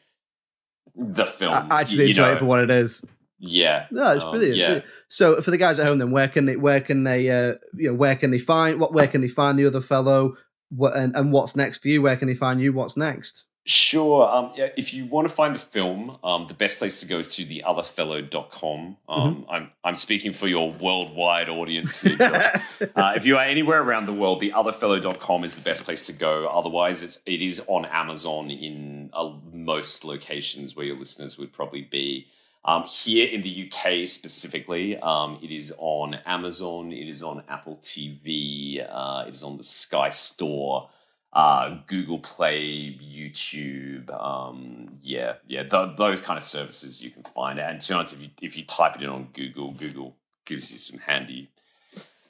the 0.95 1.27
film. 1.27 1.53
I 1.53 1.81
actually 1.81 2.09
enjoy 2.11 2.29
know? 2.29 2.33
it 2.35 2.39
for 2.39 2.45
what 2.47 2.61
it 2.61 2.71
is. 2.71 3.03
Yeah, 3.45 3.87
No, 3.91 4.13
it's 4.13 4.23
Um, 4.23 4.31
brilliant. 4.31 4.57
Yeah, 4.57 4.67
brilliant. 4.67 4.87
So 5.09 5.41
for 5.41 5.51
the 5.51 5.57
guys 5.57 5.81
at 5.81 5.87
home, 5.87 5.99
then 5.99 6.13
where 6.13 6.29
can 6.29 6.45
they 6.47 6.55
where 6.57 6.81
can 6.81 7.03
they 7.03 7.29
uh, 7.29 7.55
you 7.75 7.89
know 7.89 7.95
where 7.95 8.15
can 8.15 8.31
they 8.31 8.39
find 8.39 8.79
what 8.79 8.93
where 8.93 9.09
can 9.09 9.21
they 9.21 9.29
find 9.29 9.59
the 9.59 9.67
other 9.67 9.81
fellow? 9.81 10.37
What 10.71 10.97
and, 10.97 11.15
and 11.17 11.33
what's 11.33 11.57
next 11.57 11.83
for 11.83 11.89
you? 11.89 12.03
Where 12.03 12.17
can 12.17 12.29
they 12.29 12.35
find 12.35 12.61
you? 12.61 12.73
What's 12.73 12.97
next? 12.97 13.45
Sure. 13.65 14.29
Um, 14.29 14.51
yeah, 14.57 14.71
if 14.77 14.93
you 14.93 15.07
want 15.07 15.29
to 15.29 15.33
find 15.33 15.55
the 15.55 15.59
film, 15.59 16.19
um, 16.25 16.49
the 16.49 16.55
best 16.55 16.79
place 16.79 16.99
to 17.01 17.07
go 17.07 17.19
is 17.19 17.29
to 17.37 17.45
theotherfellow.com. 17.45 18.97
Um, 19.09 19.47
I'm, 19.49 19.71
I'm 19.85 19.95
speaking 19.95 20.33
for 20.33 20.49
your 20.49 20.73
worldwide 20.73 21.49
audience 21.49 22.01
here, 22.01 22.17
uh, 22.21 23.13
if 23.15 23.25
you 23.25 23.37
are 23.37 23.45
anywhere 23.45 23.81
around 23.81 24.07
the 24.07 24.13
world, 24.13 24.43
theotherfellow.com 24.43 25.45
is 25.45 25.55
the 25.55 25.61
best 25.61 25.85
place 25.85 26.05
to 26.07 26.13
go. 26.13 26.49
Otherwise, 26.49 27.05
it's, 27.05 27.21
it 27.25 27.41
is 27.41 27.63
on 27.69 27.85
Amazon 27.85 28.51
in 28.51 29.11
uh, 29.13 29.33
most 29.53 30.05
locations 30.05 30.75
where 30.75 30.87
your 30.87 30.99
listeners 30.99 31.39
would 31.39 31.53
probably 31.53 31.83
be. 31.83 32.27
Um, 32.65 32.85
here 32.85 33.29
in 33.29 33.43
the 33.43 33.71
UK 33.71 34.09
specifically, 34.09 34.97
um, 34.99 35.39
it 35.41 35.53
is 35.53 35.73
on 35.79 36.15
Amazon, 36.27 36.93
it 36.93 37.09
is 37.09 37.23
on 37.23 37.45
Apple 37.49 37.79
TV, 37.81 38.85
uh, 38.89 39.25
it 39.27 39.35
is 39.35 39.45
on 39.45 39.57
the 39.57 39.65
Sky 39.65 40.11
Store 40.11 40.89
uh, 41.33 41.79
Google 41.87 42.19
Play, 42.19 42.99
YouTube, 43.03 44.11
um, 44.23 44.99
yeah, 45.03 45.35
yeah, 45.47 45.63
th- 45.63 45.97
those 45.97 46.21
kind 46.21 46.37
of 46.37 46.43
services 46.43 47.03
you 47.03 47.11
can 47.11 47.23
find. 47.23 47.59
And 47.59 47.81
to 47.81 47.89
be 47.89 47.95
honest, 47.95 48.15
if 48.15 48.21
you 48.23 48.29
if 48.41 48.57
you 48.57 48.65
type 48.65 48.97
it 48.97 49.03
in 49.03 49.09
on 49.09 49.29
Google, 49.33 49.73
Google 49.73 50.15
gives 50.45 50.73
you 50.73 50.79
some 50.79 50.99
handy, 50.99 51.49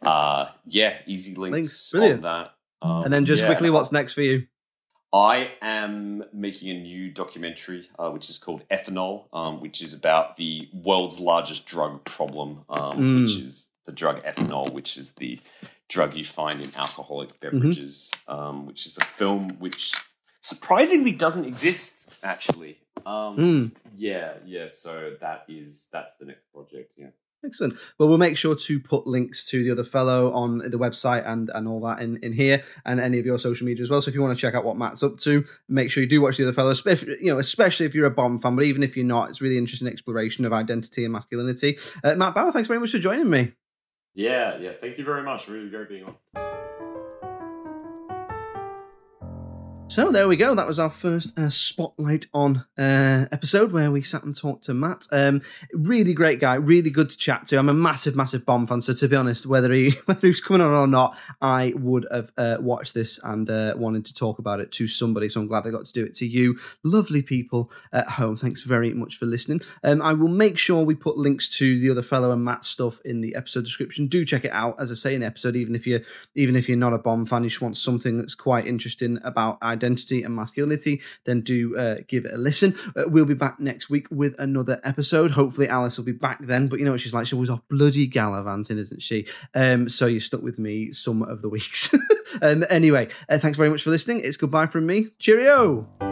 uh, 0.03 0.49
yeah, 0.67 0.99
easy 1.07 1.35
links, 1.35 1.55
Links, 1.55 1.91
brilliant. 1.91 2.25
on 2.25 2.45
that. 2.45 2.87
Um, 2.87 3.05
and 3.05 3.13
then 3.13 3.25
just 3.25 3.43
yeah, 3.43 3.49
quickly, 3.49 3.71
what's 3.71 3.93
next 3.93 4.13
for 4.13 4.23
you? 4.23 4.47
I 5.15 5.51
am 5.61 6.25
making 6.33 6.71
a 6.71 6.81
new 6.81 7.11
documentary, 7.11 7.89
uh, 7.99 8.11
which 8.11 8.31
is 8.31 8.39
called 8.39 8.63
Ethanol, 8.71 9.25
um, 9.35 9.61
which 9.61 9.83
is 9.83 9.93
about 9.95 10.37
the 10.39 10.69
world's 10.73 11.21
largest 11.21 11.67
drug 11.67 12.03
problem, 12.05 12.65
um, 12.71 12.99
Mm. 12.99 13.23
which 13.23 13.37
is 13.37 13.69
the 13.85 13.93
drug 13.93 14.23
ethanol, 14.25 14.73
which 14.73 14.97
is 14.97 15.13
the 15.15 15.39
drug 15.89 16.15
you 16.15 16.25
find 16.25 16.61
in 16.61 16.75
alcoholic 16.75 17.31
Mm-hmm. 17.31 17.59
beverages, 17.59 18.11
um, 18.29 18.67
which 18.67 18.87
is 18.87 18.97
a 18.99 19.05
film 19.05 19.57
which 19.59 19.93
surprisingly 20.41 21.13
doesn't 21.13 21.45
exist, 21.45 22.09
actually. 22.23 22.79
Um, 23.07 23.37
Mm. 23.37 23.71
Yeah, 23.97 24.35
yeah. 24.47 24.69
So 24.69 25.15
that 25.21 25.45
is 25.49 25.89
that's 25.93 26.17
the 26.17 26.25
next 26.25 26.51
project. 26.53 26.95
Yeah. 26.97 27.09
Excellent. 27.45 27.75
Well, 27.99 28.09
we'll 28.09 28.19
make 28.19 28.37
sure 28.37 28.55
to 28.55 28.79
put 28.81 29.05
links 29.07 29.47
to 29.51 29.65
the 29.65 29.73
other 29.73 29.83
fellow 29.83 30.31
on 30.33 30.59
the 30.59 30.79
website 30.79 31.27
and 31.29 31.51
and 31.53 31.67
all 31.67 31.81
that 31.81 32.01
in, 32.01 32.17
in 32.19 32.33
here 32.33 32.63
and 32.87 33.01
any 33.01 33.19
of 33.19 33.27
your 33.27 33.39
social 33.39 33.67
media 33.67 33.83
as 33.83 33.91
well. 33.91 34.01
So 34.01 34.09
if 34.11 34.15
you 34.15 34.23
want 34.23 34.37
to 34.37 34.41
check 34.41 34.55
out 34.55 34.65
what 34.65 34.77
Matt's 34.79 35.03
up 35.03 35.19
to, 35.21 35.45
make 35.69 35.91
sure 35.91 36.03
you 36.03 36.09
do 36.09 36.21
watch 36.23 36.37
the 36.37 36.45
other 36.45 36.53
fellow. 36.53 36.71
Especially, 36.71 37.17
you 37.21 37.33
know, 37.33 37.39
especially 37.41 37.87
if 37.87 37.95
you're 37.97 38.07
a 38.07 38.11
Bond 38.13 38.41
fan, 38.41 38.55
but 38.55 38.65
even 38.65 38.83
if 38.85 38.97
you're 38.97 39.05
not, 39.05 39.29
it's 39.31 39.41
really 39.41 39.59
interesting 39.59 39.89
exploration 39.89 40.45
of 40.45 40.53
identity 40.53 41.05
and 41.05 41.13
masculinity. 41.13 41.79
Uh, 42.05 42.15
Matt 42.15 42.35
Bauer, 42.35 42.53
thanks 42.53 42.69
very 42.69 42.79
much 42.79 42.93
for 42.93 42.99
joining 43.01 43.29
me. 43.29 43.53
Yeah, 44.15 44.59
yeah. 44.59 44.73
Thank 44.81 44.99
you 44.99 45.05
very 45.05 45.23
much. 45.23 45.49
Really 45.49 45.71
great 45.71 45.89
being 45.89 46.05
on. 46.05 46.62
So 49.93 50.11
there 50.11 50.27
we 50.27 50.37
go. 50.37 50.55
That 50.55 50.67
was 50.67 50.79
our 50.79 50.89
first 50.89 51.39
uh, 51.39 51.51
spotlight 51.51 52.25
on 52.33 52.65
uh, 52.79 53.27
episode 53.31 53.73
where 53.73 53.91
we 53.91 54.01
sat 54.01 54.25
and 54.25 54.35
talked 54.35 54.65
to 54.65 54.73
Matt. 54.73 55.07
Um, 55.13 55.43
really 55.75 56.15
great 56.15 56.41
guy, 56.41 56.55
really 56.55 56.89
good 56.89 57.11
to 57.11 57.17
chat 57.19 57.45
to. 57.49 57.59
I'm 57.59 57.69
a 57.69 57.75
massive, 57.75 58.17
massive 58.17 58.47
Bond 58.47 58.71
fan. 58.71 58.81
So 58.81 58.95
to 58.95 59.07
be 59.07 59.17
honest, 59.17 59.45
whether 59.45 59.71
he 59.71 59.91
whether 60.07 60.27
he's 60.27 60.41
coming 60.41 60.63
on 60.63 60.73
or 60.73 60.87
not, 60.87 61.19
I 61.43 61.75
would 61.77 62.07
have 62.11 62.33
uh, 62.39 62.57
watched 62.59 62.95
this 62.95 63.21
and 63.23 63.51
uh, 63.51 63.75
wanted 63.77 64.07
to 64.07 64.15
talk 64.15 64.39
about 64.39 64.61
it 64.61 64.73
to 64.73 64.89
somebody. 64.89 65.29
So 65.29 65.43
I'm 65.43 65.47
glad 65.47 65.67
I 65.67 65.71
got 65.71 65.85
to 65.85 65.93
do 65.93 66.07
it 66.07 66.15
to 66.15 66.27
you, 66.27 66.59
lovely 66.85 67.21
people 67.21 67.71
at 67.93 68.09
home. 68.09 68.39
Thanks 68.39 68.63
very 68.63 68.95
much 68.95 69.19
for 69.19 69.27
listening. 69.27 69.61
Um, 69.85 70.01
I 70.01 70.15
will 70.15 70.29
make 70.29 70.57
sure 70.57 70.83
we 70.83 70.95
put 70.95 71.19
links 71.19 71.55
to 71.59 71.79
the 71.79 71.91
other 71.91 72.01
fellow 72.01 72.33
and 72.33 72.43
Matt 72.43 72.65
stuff 72.65 72.99
in 73.05 73.21
the 73.21 73.35
episode 73.35 73.65
description. 73.65 74.07
Do 74.07 74.25
check 74.25 74.47
it 74.47 74.53
out. 74.53 74.77
As 74.81 74.91
I 74.91 74.95
say 74.95 75.15
in 75.15 75.21
the 75.21 75.27
episode, 75.27 75.55
even 75.55 75.75
if 75.75 75.87
you're 75.87 76.01
even 76.35 76.57
if 76.57 76.67
you're 76.67 76.79
not 76.79 76.95
a 76.95 76.99
Bond 76.99 77.29
fan, 77.29 77.45
you 77.45 77.51
just 77.51 77.61
want 77.61 77.77
something 77.77 78.17
that's 78.17 78.35
quite 78.35 78.67
interesting 78.67 79.19
about 79.23 79.59
identity 79.83 80.23
and 80.23 80.35
masculinity, 80.35 81.01
then 81.25 81.41
do 81.41 81.77
uh, 81.77 81.97
give 82.07 82.25
it 82.25 82.35
a 82.35 82.39
listen. 82.39 82.75
Uh, 82.97 83.05
we'll 83.07 83.25
be 83.25 83.35
back 83.35 83.59
next 83.59 83.91
week 83.91 84.07
with 84.11 84.35
another 84.39 84.81
episode. 84.85 85.33
Hopefully, 85.33 85.69
Alice 85.69 85.99
will 85.99 86.05
be 86.05 86.13
back 86.13 86.39
then. 86.41 86.69
But 86.69 86.79
you 86.79 86.85
know 86.85 86.93
what 86.93 87.01
she's 87.01 87.15
like? 87.15 87.27
She's 87.27 87.35
always 87.35 87.51
off 87.51 87.63
bloody 87.69 88.07
gallivanting, 88.07 88.79
isn't 88.79 89.03
she? 89.03 89.27
Um, 89.55 89.89
so 89.89 90.07
you're 90.07 90.21
stuck 90.21 90.43
with 90.43 90.59
me 90.59 90.93
some 90.93 91.23
of 91.23 91.43
the 91.43 91.49
weeks. 91.49 91.93
um, 92.43 92.65
anyway, 92.71 93.09
uh, 93.29 93.39
thanks 93.39 93.59
very 93.59 93.71
much 93.71 93.83
for 93.83 93.91
listening. 93.91 94.21
It's 94.21 94.37
goodbye 94.37 94.67
from 94.67 94.87
me. 94.87 95.09
Cheerio. 95.19 96.12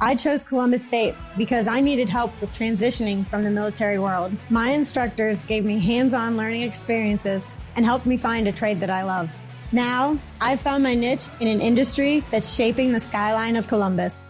I 0.00 0.16
chose 0.16 0.42
Columbus 0.42 0.86
State 0.86 1.14
because 1.38 1.68
I 1.68 1.80
needed 1.80 2.08
help 2.08 2.38
with 2.40 2.52
transitioning 2.52 3.24
from 3.26 3.44
the 3.44 3.50
military 3.50 3.98
world. 3.98 4.36
My 4.50 4.70
instructors 4.70 5.40
gave 5.42 5.64
me 5.64 5.80
hands 5.80 6.12
on 6.12 6.36
learning 6.36 6.62
experiences 6.62 7.44
and 7.76 7.84
helped 7.84 8.04
me 8.04 8.16
find 8.16 8.48
a 8.48 8.52
trade 8.52 8.80
that 8.80 8.90
I 8.90 9.04
love. 9.04 9.36
Now, 9.70 10.18
I've 10.40 10.60
found 10.60 10.82
my 10.82 10.94
niche 10.94 11.28
in 11.38 11.48
an 11.48 11.60
industry 11.60 12.24
that's 12.30 12.52
shaping 12.52 12.92
the 12.92 13.00
skyline 13.00 13.56
of 13.56 13.68
Columbus. 13.68 14.26